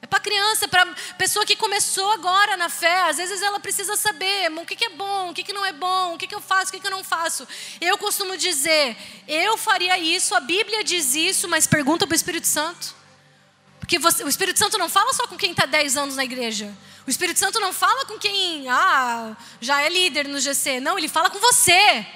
É 0.00 0.06
para 0.06 0.20
criança, 0.20 0.66
para 0.66 0.86
pessoa 1.18 1.44
que 1.44 1.56
começou 1.56 2.10
agora 2.12 2.56
na 2.56 2.68
fé. 2.68 3.10
Às 3.10 3.16
vezes 3.16 3.42
ela 3.42 3.60
precisa 3.60 3.96
saber 3.96 4.50
o 4.52 4.64
que, 4.64 4.76
que 4.76 4.84
é 4.84 4.90
bom, 4.90 5.30
o 5.30 5.34
que, 5.34 5.42
que 5.42 5.52
não 5.52 5.64
é 5.64 5.72
bom, 5.72 6.14
o 6.14 6.18
que, 6.18 6.26
que 6.26 6.34
eu 6.34 6.40
faço, 6.40 6.70
o 6.70 6.72
que, 6.72 6.80
que 6.80 6.86
eu 6.86 6.90
não 6.90 7.04
faço. 7.04 7.46
Eu 7.80 7.98
costumo 7.98 8.36
dizer, 8.36 8.96
eu 9.28 9.58
faria 9.58 9.98
isso, 9.98 10.34
a 10.34 10.40
Bíblia 10.40 10.82
diz 10.84 11.14
isso, 11.14 11.48
mas 11.48 11.66
pergunta 11.66 12.06
para 12.06 12.14
o 12.14 12.16
Espírito 12.16 12.46
Santo. 12.46 13.01
Porque 13.82 13.98
você, 13.98 14.22
o 14.22 14.28
Espírito 14.28 14.60
Santo 14.60 14.78
não 14.78 14.88
fala 14.88 15.12
só 15.12 15.26
com 15.26 15.36
quem 15.36 15.50
está 15.50 15.66
10 15.66 15.96
anos 15.96 16.14
na 16.14 16.22
igreja. 16.22 16.72
O 17.04 17.10
Espírito 17.10 17.40
Santo 17.40 17.58
não 17.58 17.72
fala 17.72 18.06
com 18.06 18.16
quem 18.16 18.68
ah, 18.68 19.36
já 19.60 19.82
é 19.82 19.88
líder 19.88 20.28
no 20.28 20.38
GC. 20.38 20.78
Não, 20.78 20.96
ele 20.96 21.08
fala 21.08 21.28
com 21.28 21.40
você. 21.40 22.06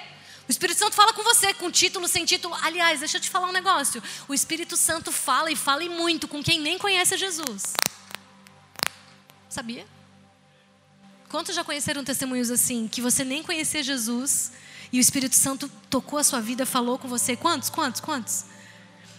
O 0.47 0.51
Espírito 0.51 0.79
Santo 0.79 0.95
fala 0.95 1.11
com 1.11 1.21
você, 1.23 1.53
com 1.53 1.69
título, 1.69 2.07
sem 2.07 2.23
título. 2.23 2.55
Aliás, 2.61 3.01
deixa 3.01 3.17
eu 3.17 3.21
te 3.21 3.29
falar 3.29 3.49
um 3.49 3.51
negócio. 3.51 4.01
O 4.29 4.33
Espírito 4.33 4.77
Santo 4.77 5.11
fala 5.11 5.51
e 5.51 5.57
fala 5.57 5.83
e 5.83 5.89
muito 5.89 6.25
com 6.25 6.41
quem 6.41 6.57
nem 6.57 6.77
conhece 6.77 7.17
Jesus. 7.17 7.73
Sabia? 9.49 9.85
Quantos 11.27 11.53
já 11.53 11.65
conheceram 11.65 12.01
testemunhos 12.01 12.49
assim, 12.49 12.87
que 12.87 13.01
você 13.01 13.25
nem 13.25 13.43
conhecia 13.43 13.83
Jesus 13.83 14.53
e 14.89 14.99
o 14.99 15.01
Espírito 15.01 15.35
Santo 15.35 15.69
tocou 15.89 16.17
a 16.17 16.23
sua 16.23 16.39
vida, 16.39 16.65
falou 16.65 16.97
com 16.97 17.09
você? 17.09 17.35
Quantos? 17.35 17.69
Quantos? 17.69 17.99
Quantos? 17.99 18.45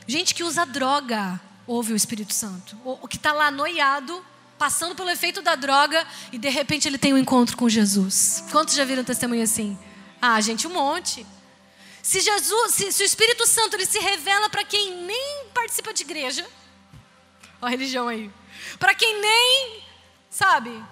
Gente 0.06 0.34
que 0.34 0.42
usa 0.42 0.64
droga 0.64 1.38
ouve 1.68 1.92
o 1.92 1.96
Espírito 1.96 2.32
Santo. 2.32 2.76
O 2.84 3.06
que 3.06 3.16
está 3.16 3.32
lá 3.32 3.50
noiado, 3.50 4.24
passando 4.58 4.94
pelo 4.94 5.10
efeito 5.10 5.42
da 5.42 5.54
droga 5.54 6.04
e 6.32 6.38
de 6.38 6.48
repente 6.48 6.88
ele 6.88 6.98
tem 6.98 7.12
um 7.14 7.18
encontro 7.18 7.56
com 7.56 7.68
Jesus. 7.68 8.42
Quantos 8.50 8.74
já 8.74 8.84
viram 8.84 9.04
testemunho 9.04 9.42
assim? 9.42 9.78
Ah, 10.20 10.40
gente, 10.40 10.66
um 10.66 10.72
monte. 10.72 11.24
Se 12.02 12.20
Jesus, 12.20 12.74
se, 12.74 12.90
se 12.90 13.02
o 13.02 13.04
Espírito 13.04 13.46
Santo 13.46 13.76
ele 13.76 13.84
se 13.84 13.98
revela 13.98 14.48
para 14.48 14.64
quem 14.64 15.04
nem 15.04 15.44
participa 15.54 15.92
de 15.92 16.02
igreja, 16.02 16.44
ó 17.60 17.66
a 17.66 17.70
religião 17.70 18.08
aí, 18.08 18.30
para 18.78 18.94
quem 18.94 19.20
nem, 19.20 19.84
sabe, 20.30 20.82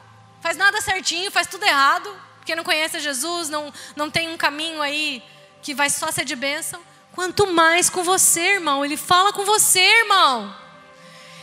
faz 0.43 0.57
nada 0.57 0.81
certinho, 0.81 1.31
faz 1.31 1.47
tudo 1.47 1.65
errado, 1.65 2.13
porque 2.37 2.55
não 2.55 2.63
conhece 2.63 3.01
Jesus, 3.01 3.49
não, 3.49 3.73
não 3.97 4.11
tem 4.11 4.29
um 4.29 4.37
caminho 4.37 4.83
aí 4.83 5.23
que 5.63 5.75
vai 5.75 5.89
só 5.89 6.13
ser 6.13 6.25
de 6.25 6.37
bênção. 6.37 6.81
Quanto 7.13 7.47
mais 7.47 7.89
com 7.89 8.05
você, 8.05 8.55
irmão, 8.55 8.85
ele 8.85 8.97
fala 8.97 9.33
com 9.33 9.45
você, 9.45 9.81
irmão. 9.81 10.66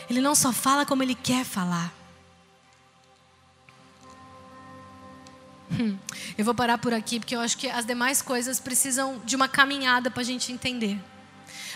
Ele 0.09 0.21
não 0.21 0.35
só 0.35 0.51
fala 0.51 0.85
como 0.85 1.03
ele 1.03 1.15
quer 1.15 1.45
falar. 1.45 1.93
Hum, 5.71 5.97
eu 6.37 6.45
vou 6.45 6.53
parar 6.53 6.77
por 6.77 6.93
aqui 6.93 7.19
porque 7.19 7.35
eu 7.35 7.39
acho 7.39 7.57
que 7.57 7.67
as 7.67 7.85
demais 7.85 8.21
coisas 8.21 8.59
precisam 8.59 9.19
de 9.25 9.35
uma 9.35 9.47
caminhada 9.47 10.11
para 10.11 10.21
a 10.21 10.25
gente 10.25 10.51
entender. 10.51 10.99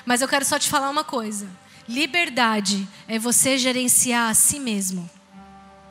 Mas 0.06 0.22
eu 0.22 0.28
quero 0.28 0.46
só 0.46 0.60
te 0.60 0.70
falar 0.70 0.90
uma 0.90 1.04
coisa: 1.04 1.50
liberdade 1.88 2.88
é 3.08 3.18
você 3.18 3.58
gerenciar 3.58 4.30
a 4.30 4.34
si 4.34 4.60
mesmo. 4.60 5.10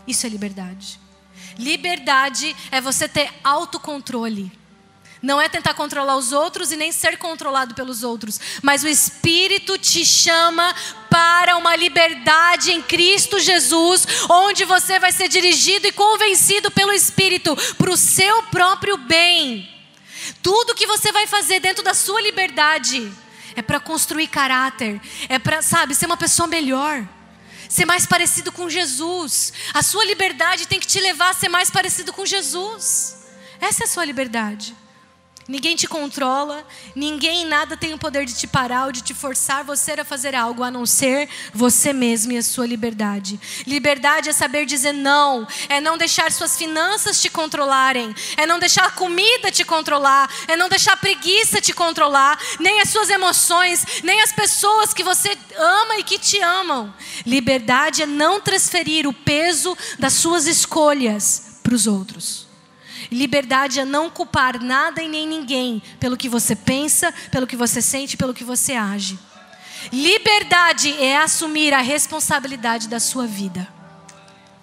Isso 0.06 0.26
é 0.26 0.28
liberdade. 0.28 1.00
Liberdade 1.58 2.54
é 2.70 2.80
você 2.80 3.08
ter 3.08 3.32
autocontrole. 3.42 4.52
Não 5.26 5.40
é 5.40 5.48
tentar 5.48 5.74
controlar 5.74 6.16
os 6.16 6.30
outros 6.30 6.70
e 6.70 6.76
nem 6.76 6.92
ser 6.92 7.18
controlado 7.18 7.74
pelos 7.74 8.04
outros, 8.04 8.40
mas 8.62 8.84
o 8.84 8.88
Espírito 8.88 9.76
te 9.76 10.06
chama 10.06 10.72
para 11.10 11.56
uma 11.56 11.74
liberdade 11.74 12.70
em 12.70 12.80
Cristo 12.80 13.40
Jesus, 13.40 14.06
onde 14.30 14.64
você 14.64 15.00
vai 15.00 15.10
ser 15.10 15.26
dirigido 15.28 15.88
e 15.88 15.90
convencido 15.90 16.70
pelo 16.70 16.92
Espírito 16.92 17.56
para 17.76 17.90
o 17.90 17.96
seu 17.96 18.44
próprio 18.44 18.96
bem. 18.96 19.68
Tudo 20.44 20.76
que 20.76 20.86
você 20.86 21.10
vai 21.10 21.26
fazer 21.26 21.58
dentro 21.58 21.82
da 21.82 21.92
sua 21.92 22.22
liberdade 22.22 23.12
é 23.56 23.62
para 23.62 23.80
construir 23.80 24.28
caráter, 24.28 25.00
é 25.28 25.40
para, 25.40 25.60
sabe, 25.60 25.96
ser 25.96 26.06
uma 26.06 26.16
pessoa 26.16 26.46
melhor. 26.46 27.04
ser 27.68 27.84
mais 27.84 28.06
parecido 28.06 28.52
com 28.52 28.70
Jesus. 28.70 29.52
A 29.74 29.82
sua 29.82 30.04
liberdade 30.04 30.68
tem 30.68 30.78
que 30.78 30.86
te 30.86 31.00
levar 31.00 31.30
a 31.30 31.34
ser 31.34 31.48
mais 31.48 31.68
parecido 31.68 32.12
com 32.12 32.24
Jesus. 32.24 33.26
Essa 33.60 33.82
é 33.82 33.86
a 33.86 33.88
sua 33.88 34.04
liberdade. 34.04 34.85
Ninguém 35.48 35.76
te 35.76 35.86
controla, 35.86 36.66
ninguém 36.92 37.44
nada 37.44 37.76
tem 37.76 37.94
o 37.94 37.98
poder 37.98 38.24
de 38.24 38.34
te 38.34 38.48
parar 38.48 38.86
ou 38.86 38.92
de 38.92 39.00
te 39.00 39.14
forçar 39.14 39.62
você 39.62 39.92
a 39.92 40.04
fazer 40.04 40.34
algo 40.34 40.64
a 40.64 40.72
não 40.72 40.84
ser 40.84 41.28
você 41.54 41.92
mesmo 41.92 42.32
e 42.32 42.38
a 42.38 42.42
sua 42.42 42.66
liberdade. 42.66 43.38
Liberdade 43.64 44.28
é 44.28 44.32
saber 44.32 44.66
dizer 44.66 44.92
não, 44.92 45.46
é 45.68 45.80
não 45.80 45.96
deixar 45.96 46.32
suas 46.32 46.56
finanças 46.56 47.20
te 47.20 47.30
controlarem, 47.30 48.12
é 48.36 48.44
não 48.44 48.58
deixar 48.58 48.86
a 48.86 48.90
comida 48.90 49.52
te 49.52 49.64
controlar, 49.64 50.28
é 50.48 50.56
não 50.56 50.68
deixar 50.68 50.94
a 50.94 50.96
preguiça 50.96 51.60
te 51.60 51.72
controlar, 51.72 52.36
nem 52.58 52.80
as 52.80 52.88
suas 52.88 53.08
emoções, 53.08 53.86
nem 54.02 54.20
as 54.22 54.32
pessoas 54.32 54.92
que 54.92 55.04
você 55.04 55.38
ama 55.56 55.96
e 55.98 56.02
que 56.02 56.18
te 56.18 56.40
amam. 56.40 56.92
Liberdade 57.24 58.02
é 58.02 58.06
não 58.06 58.40
transferir 58.40 59.06
o 59.06 59.12
peso 59.12 59.78
das 59.96 60.14
suas 60.14 60.48
escolhas 60.48 61.60
para 61.62 61.74
os 61.74 61.86
outros. 61.86 62.45
Liberdade 63.10 63.80
é 63.80 63.84
não 63.84 64.10
culpar 64.10 64.60
nada 64.60 65.02
e 65.02 65.08
nem 65.08 65.26
ninguém 65.26 65.82
pelo 66.00 66.16
que 66.16 66.28
você 66.28 66.56
pensa, 66.56 67.12
pelo 67.30 67.46
que 67.46 67.56
você 67.56 67.80
sente, 67.80 68.16
pelo 68.16 68.34
que 68.34 68.44
você 68.44 68.74
age. 68.74 69.18
Liberdade 69.92 70.92
é 71.02 71.16
assumir 71.16 71.72
a 71.72 71.80
responsabilidade 71.80 72.88
da 72.88 72.98
sua 72.98 73.26
vida. 73.26 73.68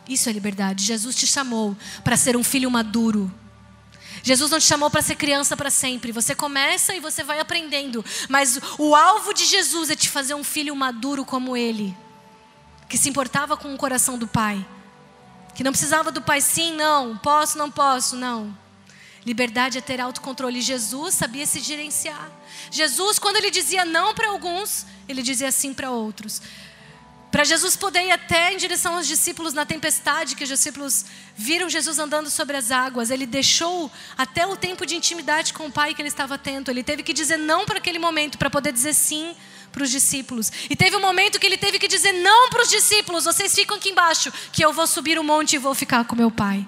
Isso 0.07 0.29
é 0.29 0.33
liberdade. 0.33 0.83
Jesus 0.83 1.15
te 1.15 1.25
chamou 1.25 1.75
para 2.03 2.17
ser 2.17 2.35
um 2.35 2.43
filho 2.43 2.69
maduro. 2.69 3.33
Jesus 4.21 4.51
não 4.51 4.59
te 4.59 4.65
chamou 4.65 4.89
para 4.89 5.01
ser 5.01 5.15
criança 5.15 5.55
para 5.55 5.69
sempre. 5.69 6.11
Você 6.11 6.35
começa 6.35 6.93
e 6.93 6.99
você 6.99 7.23
vai 7.23 7.39
aprendendo. 7.39 8.03
Mas 8.29 8.59
o 8.77 8.95
alvo 8.95 9.33
de 9.33 9.45
Jesus 9.45 9.89
é 9.89 9.95
te 9.95 10.09
fazer 10.09 10.33
um 10.33 10.43
filho 10.43 10.75
maduro 10.75 11.25
como 11.25 11.55
ele, 11.55 11.95
que 12.89 12.97
se 12.97 13.09
importava 13.09 13.55
com 13.55 13.73
o 13.73 13.77
coração 13.77 14.17
do 14.17 14.27
Pai. 14.27 14.65
Que 15.55 15.63
não 15.63 15.71
precisava 15.71 16.11
do 16.11 16.21
pai 16.21 16.41
sim, 16.41 16.73
não, 16.73 17.17
posso, 17.17 17.57
não 17.57 17.69
posso, 17.69 18.15
não. 18.15 18.57
Liberdade 19.25 19.77
é 19.77 19.81
ter 19.81 20.01
autocontrole. 20.01 20.61
Jesus 20.61 21.15
sabia 21.15 21.45
se 21.45 21.59
gerenciar. 21.59 22.31
Jesus, 22.71 23.19
quando 23.19 23.37
ele 23.37 23.51
dizia 23.51 23.85
não 23.85 24.13
para 24.13 24.29
alguns, 24.29 24.85
ele 25.07 25.21
dizia 25.21 25.51
sim 25.51 25.73
para 25.73 25.91
outros. 25.91 26.41
Para 27.31 27.43
Jesus 27.43 27.75
poder 27.75 28.03
ir 28.03 28.11
até 28.11 28.53
em 28.53 28.57
direção 28.57 28.95
aos 28.95 29.07
discípulos 29.07 29.53
na 29.53 29.65
tempestade, 29.65 30.35
que 30.35 30.43
os 30.43 30.49
discípulos 30.49 31.05
viram 31.35 31.67
Jesus 31.67 31.97
andando 31.97 32.29
sobre 32.29 32.55
as 32.55 32.69
águas, 32.69 33.09
ele 33.09 33.25
deixou 33.25 33.91
até 34.15 34.45
o 34.45 34.55
tempo 34.55 34.85
de 34.85 34.95
intimidade 34.95 35.51
com 35.51 35.65
o 35.65 35.71
Pai 35.71 35.95
que 35.95 36.01
ele 36.01 36.09
estava 36.09 36.37
tendo. 36.37 36.69
Ele 36.69 36.83
teve 36.83 37.01
que 37.01 37.11
dizer 37.11 37.37
não 37.37 37.65
para 37.65 37.79
aquele 37.79 37.97
momento, 37.97 38.37
para 38.37 38.51
poder 38.51 38.71
dizer 38.71 38.93
sim 38.93 39.35
para 39.73 39.83
os 39.83 39.91
discípulos. 39.91 40.51
E 40.69 40.75
teve 40.75 40.95
um 40.95 41.01
momento 41.01 41.39
que 41.39 41.45
ele 41.45 41.57
teve 41.57 41.79
que 41.79 41.87
dizer 41.87 42.13
não 42.13 42.49
para 42.49 42.61
os 42.61 42.69
discípulos: 42.69 43.25
vocês 43.25 43.53
ficam 43.53 43.75
aqui 43.75 43.89
embaixo, 43.89 44.31
que 44.53 44.63
eu 44.63 44.71
vou 44.71 44.87
subir 44.87 45.19
o 45.19 45.23
monte 45.23 45.53
e 45.53 45.57
vou 45.57 45.73
ficar 45.73 46.05
com 46.05 46.15
meu 46.15 46.31
pai. 46.31 46.65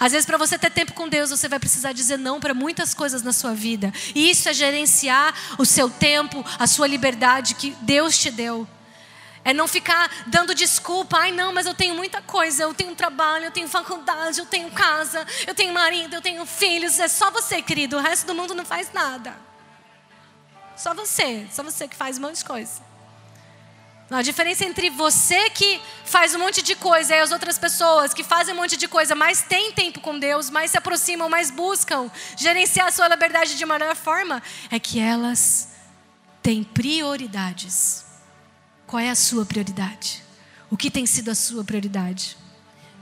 Às 0.00 0.12
vezes, 0.12 0.26
para 0.26 0.38
você 0.38 0.58
ter 0.58 0.70
tempo 0.70 0.92
com 0.92 1.08
Deus, 1.08 1.30
você 1.30 1.48
vai 1.48 1.58
precisar 1.58 1.92
dizer 1.92 2.18
não 2.18 2.40
para 2.40 2.54
muitas 2.54 2.94
coisas 2.94 3.22
na 3.22 3.32
sua 3.32 3.54
vida. 3.54 3.92
E 4.14 4.30
isso 4.30 4.48
é 4.48 4.54
gerenciar 4.54 5.34
o 5.58 5.64
seu 5.64 5.88
tempo, 5.88 6.44
a 6.58 6.66
sua 6.66 6.86
liberdade 6.86 7.54
que 7.54 7.70
Deus 7.82 8.16
te 8.16 8.30
deu. 8.30 8.66
É 9.44 9.52
não 9.52 9.68
ficar 9.68 10.10
dando 10.26 10.54
desculpa, 10.54 11.18
ai 11.18 11.30
não, 11.30 11.52
mas 11.52 11.66
eu 11.66 11.74
tenho 11.74 11.94
muita 11.94 12.22
coisa, 12.22 12.62
eu 12.62 12.72
tenho 12.72 12.94
trabalho, 12.94 13.44
eu 13.44 13.50
tenho 13.50 13.68
faculdade, 13.68 14.40
eu 14.40 14.46
tenho 14.46 14.70
casa, 14.70 15.24
eu 15.46 15.54
tenho 15.54 15.72
marido, 15.72 16.14
eu 16.14 16.22
tenho 16.22 16.46
filhos. 16.46 16.98
É 16.98 17.08
só 17.08 17.30
você, 17.30 17.60
querido, 17.60 17.96
o 17.96 18.00
resto 18.00 18.26
do 18.26 18.34
mundo 18.34 18.54
não 18.54 18.64
faz 18.64 18.90
nada. 18.92 19.36
Só 20.76 20.94
você, 20.94 21.46
só 21.52 21.62
você 21.62 21.86
que 21.86 21.96
faz 21.96 22.18
um 22.18 22.22
monte 22.22 22.38
de 22.38 22.44
coisa. 22.44 22.94
A 24.10 24.22
diferença 24.22 24.64
entre 24.64 24.90
você 24.90 25.48
que 25.50 25.80
faz 26.04 26.34
um 26.34 26.38
monte 26.38 26.62
de 26.62 26.76
coisa 26.76 27.16
e 27.16 27.20
as 27.20 27.32
outras 27.32 27.58
pessoas 27.58 28.12
que 28.12 28.22
fazem 28.22 28.54
um 28.54 28.58
monte 28.58 28.76
de 28.76 28.86
coisa, 28.86 29.14
mas 29.14 29.42
têm 29.42 29.72
tempo 29.72 30.00
com 30.00 30.18
Deus, 30.18 30.50
mais 30.50 30.70
se 30.70 30.78
aproximam, 30.78 31.28
mais 31.28 31.50
buscam 31.50 32.10
gerenciar 32.36 32.88
a 32.88 32.92
sua 32.92 33.08
liberdade 33.08 33.56
de 33.56 33.64
melhor 33.64 33.96
forma, 33.96 34.42
é 34.70 34.78
que 34.78 35.00
elas 35.00 35.70
têm 36.42 36.62
prioridades. 36.62 38.04
Qual 38.86 39.00
é 39.00 39.08
a 39.08 39.14
sua 39.14 39.46
prioridade? 39.46 40.22
O 40.70 40.76
que 40.76 40.90
tem 40.90 41.06
sido 41.06 41.30
a 41.30 41.34
sua 41.34 41.64
prioridade? 41.64 42.36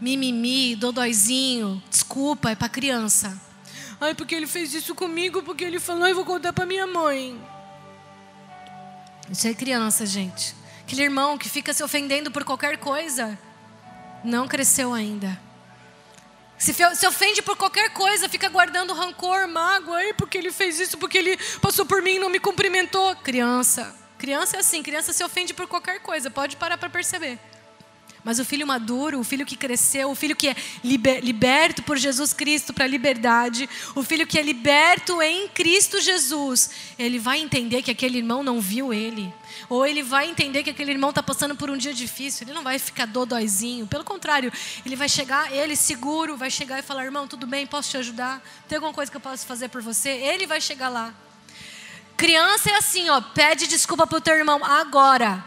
Mimimi, 0.00 0.76
dodóizinho, 0.76 1.82
desculpa, 1.90 2.50
é 2.50 2.54
para 2.54 2.68
criança. 2.68 3.38
Ai, 4.00 4.14
porque 4.14 4.34
ele 4.34 4.46
fez 4.46 4.72
isso 4.72 4.94
comigo, 4.94 5.42
porque 5.42 5.64
ele 5.64 5.80
falou, 5.80 6.06
eu 6.06 6.14
vou 6.14 6.24
contar 6.24 6.52
para 6.52 6.64
minha 6.64 6.86
mãe. 6.86 7.40
Isso 9.32 9.48
é 9.48 9.54
criança, 9.54 10.04
gente. 10.04 10.54
Aquele 10.82 11.04
irmão 11.04 11.38
que 11.38 11.48
fica 11.48 11.72
se 11.72 11.82
ofendendo 11.82 12.30
por 12.30 12.44
qualquer 12.44 12.76
coisa, 12.76 13.38
não 14.22 14.46
cresceu 14.46 14.92
ainda. 14.92 15.40
Se, 16.58 16.74
se 16.74 17.06
ofende 17.06 17.40
por 17.40 17.56
qualquer 17.56 17.90
coisa, 17.94 18.28
fica 18.28 18.50
guardando 18.50 18.92
rancor, 18.92 19.48
mágoa, 19.48 19.96
Ai, 19.96 20.12
porque 20.12 20.36
ele 20.36 20.52
fez 20.52 20.78
isso, 20.78 20.98
porque 20.98 21.16
ele 21.16 21.38
passou 21.62 21.86
por 21.86 22.02
mim 22.02 22.16
e 22.16 22.18
não 22.18 22.28
me 22.28 22.38
cumprimentou. 22.38 23.16
Criança. 23.16 23.96
Criança 24.18 24.58
é 24.58 24.60
assim, 24.60 24.82
criança 24.82 25.14
se 25.14 25.24
ofende 25.24 25.54
por 25.54 25.66
qualquer 25.66 26.00
coisa, 26.00 26.30
pode 26.30 26.56
parar 26.56 26.76
para 26.76 26.90
perceber. 26.90 27.38
Mas 28.24 28.38
o 28.38 28.44
filho 28.44 28.66
maduro, 28.66 29.18
o 29.18 29.24
filho 29.24 29.44
que 29.44 29.56
cresceu, 29.56 30.10
o 30.10 30.14
filho 30.14 30.36
que 30.36 30.48
é 30.48 30.56
liber, 30.84 31.24
liberto 31.24 31.82
por 31.82 31.96
Jesus 31.96 32.32
Cristo 32.32 32.72
para 32.72 32.84
a 32.84 32.88
liberdade, 32.88 33.68
o 33.96 34.02
filho 34.02 34.26
que 34.26 34.38
é 34.38 34.42
liberto 34.42 35.20
em 35.20 35.48
Cristo 35.48 36.00
Jesus, 36.00 36.70
ele 36.96 37.18
vai 37.18 37.40
entender 37.40 37.82
que 37.82 37.90
aquele 37.90 38.18
irmão 38.18 38.44
não 38.44 38.60
viu 38.60 38.94
ele. 38.94 39.32
Ou 39.68 39.84
ele 39.84 40.02
vai 40.02 40.30
entender 40.30 40.62
que 40.62 40.70
aquele 40.70 40.92
irmão 40.92 41.10
está 41.10 41.22
passando 41.22 41.56
por 41.56 41.68
um 41.68 41.76
dia 41.76 41.92
difícil. 41.92 42.46
Ele 42.46 42.54
não 42.54 42.62
vai 42.62 42.78
ficar 42.78 43.06
dodóizinho. 43.06 43.86
Pelo 43.86 44.04
contrário, 44.04 44.52
ele 44.86 44.94
vai 44.94 45.08
chegar, 45.08 45.52
ele 45.52 45.74
seguro, 45.74 46.36
vai 46.36 46.50
chegar 46.50 46.78
e 46.78 46.82
falar: 46.82 47.04
irmão, 47.04 47.26
tudo 47.26 47.46
bem, 47.46 47.66
posso 47.66 47.90
te 47.90 47.96
ajudar? 47.96 48.42
Tem 48.68 48.76
alguma 48.76 48.94
coisa 48.94 49.10
que 49.10 49.16
eu 49.16 49.20
posso 49.20 49.46
fazer 49.46 49.68
por 49.68 49.82
você? 49.82 50.10
Ele 50.10 50.46
vai 50.46 50.60
chegar 50.60 50.88
lá. 50.88 51.12
Criança 52.16 52.70
é 52.70 52.76
assim, 52.76 53.10
ó, 53.10 53.20
pede 53.20 53.66
desculpa 53.66 54.06
para 54.06 54.18
o 54.18 54.20
teu 54.20 54.34
irmão 54.36 54.64
agora. 54.64 55.44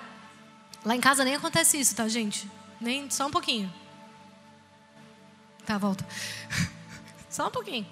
Lá 0.84 0.95
em 0.95 1.01
casa 1.01 1.23
nem 1.23 1.36
acontece 1.36 1.80
isso, 1.80 1.95
tá, 1.95 2.07
gente? 2.07 2.47
Nem 2.80 3.09
só 3.09 3.28
um 3.28 3.32
pouquinho. 3.32 3.73
Tá, 5.65 5.78
volta. 5.78 6.05
só 7.30 7.47
um 7.47 7.51
pouquinho. 7.51 7.88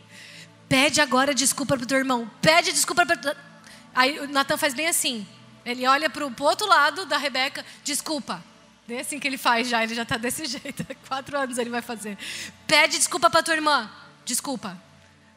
Pede 0.69 1.01
agora 1.01 1.33
desculpa 1.33 1.77
pro 1.77 1.85
teu 1.85 1.97
irmão. 1.97 2.29
Pede 2.41 2.71
desculpa 2.71 3.05
para 3.05 3.35
Aí 3.95 4.19
o 4.19 4.27
Natan 4.27 4.57
faz 4.57 4.73
bem 4.73 4.87
assim. 4.87 5.27
Ele 5.65 5.87
olha 5.87 6.09
para 6.09 6.25
o 6.25 6.33
outro 6.39 6.67
lado 6.67 7.05
da 7.05 7.17
Rebeca, 7.17 7.65
desculpa. 7.83 8.43
Nem 8.87 8.99
assim 8.99 9.19
que 9.19 9.27
ele 9.27 9.37
faz 9.37 9.69
já, 9.69 9.83
ele 9.83 9.95
já 9.95 10.03
está 10.03 10.17
desse 10.17 10.45
jeito. 10.47 10.85
Quatro 11.07 11.37
anos 11.37 11.57
ele 11.57 11.69
vai 11.69 11.81
fazer. 11.81 12.17
Pede 12.67 12.97
desculpa 12.97 13.29
para 13.29 13.43
tua 13.43 13.55
irmã. 13.55 13.89
Desculpa. 14.25 14.77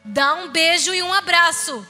Dá 0.03 0.33
um 0.35 0.49
beijo 0.49 0.93
e 0.93 1.01
um 1.01 1.13
abraço. 1.13 1.85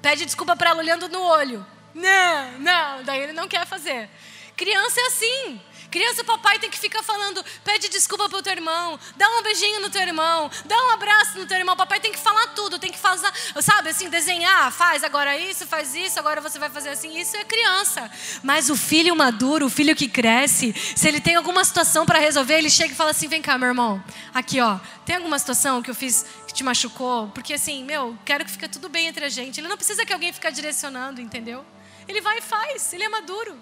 Pede 0.00 0.24
desculpa 0.24 0.56
para 0.56 0.70
ela 0.70 0.80
olhando 0.80 1.08
no 1.08 1.20
olho. 1.20 1.66
Não, 1.94 2.58
não. 2.58 3.04
Daí 3.04 3.20
ele 3.20 3.32
não 3.32 3.48
quer 3.48 3.66
fazer. 3.66 4.08
Criança 4.56 5.00
é 5.00 5.06
assim. 5.06 5.60
Criança, 5.92 6.24
papai 6.24 6.58
tem 6.58 6.70
que 6.70 6.78
ficar 6.78 7.02
falando, 7.02 7.44
pede 7.62 7.90
desculpa 7.90 8.26
pro 8.26 8.42
teu 8.42 8.54
irmão, 8.54 8.98
dá 9.14 9.28
um 9.28 9.42
beijinho 9.42 9.78
no 9.80 9.90
teu 9.90 10.00
irmão, 10.00 10.50
dá 10.64 10.74
um 10.86 10.90
abraço 10.92 11.38
no 11.38 11.44
teu 11.44 11.58
irmão. 11.58 11.76
Papai 11.76 12.00
tem 12.00 12.10
que 12.10 12.18
falar 12.18 12.46
tudo, 12.54 12.78
tem 12.78 12.90
que 12.90 12.98
fazer, 12.98 13.30
sabe, 13.60 13.90
assim, 13.90 14.08
desenhar, 14.08 14.72
faz 14.72 15.04
agora 15.04 15.36
isso, 15.36 15.66
faz 15.66 15.94
isso, 15.94 16.18
agora 16.18 16.40
você 16.40 16.58
vai 16.58 16.70
fazer 16.70 16.88
assim. 16.88 17.20
Isso 17.20 17.36
é 17.36 17.44
criança. 17.44 18.10
Mas 18.42 18.70
o 18.70 18.76
filho 18.76 19.14
maduro, 19.14 19.66
o 19.66 19.70
filho 19.70 19.94
que 19.94 20.08
cresce, 20.08 20.72
se 20.72 21.06
ele 21.06 21.20
tem 21.20 21.34
alguma 21.34 21.62
situação 21.62 22.06
para 22.06 22.18
resolver, 22.18 22.54
ele 22.54 22.70
chega 22.70 22.94
e 22.94 22.96
fala 22.96 23.10
assim: 23.10 23.28
vem 23.28 23.42
cá, 23.42 23.58
meu 23.58 23.68
irmão, 23.68 24.02
aqui 24.32 24.62
ó, 24.62 24.78
tem 25.04 25.16
alguma 25.16 25.38
situação 25.38 25.82
que 25.82 25.90
eu 25.90 25.94
fiz 25.94 26.24
que 26.46 26.54
te 26.54 26.64
machucou? 26.64 27.28
Porque 27.34 27.52
assim, 27.52 27.84
meu, 27.84 28.16
quero 28.24 28.46
que 28.46 28.50
fique 28.50 28.66
tudo 28.66 28.88
bem 28.88 29.08
entre 29.08 29.26
a 29.26 29.28
gente. 29.28 29.60
Ele 29.60 29.68
não 29.68 29.76
precisa 29.76 30.06
que 30.06 30.12
alguém 30.12 30.32
fique 30.32 30.50
direcionando, 30.50 31.20
entendeu? 31.20 31.62
Ele 32.08 32.22
vai 32.22 32.38
e 32.38 32.40
faz, 32.40 32.94
ele 32.94 33.04
é 33.04 33.10
maduro. 33.10 33.54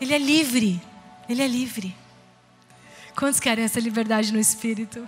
Ele 0.00 0.12
é 0.12 0.18
livre. 0.18 0.93
Ele 1.28 1.42
é 1.42 1.46
livre. 1.46 1.94
Quantos 3.16 3.40
querem 3.40 3.64
essa 3.64 3.80
liberdade 3.80 4.32
no 4.32 4.38
espírito? 4.38 5.06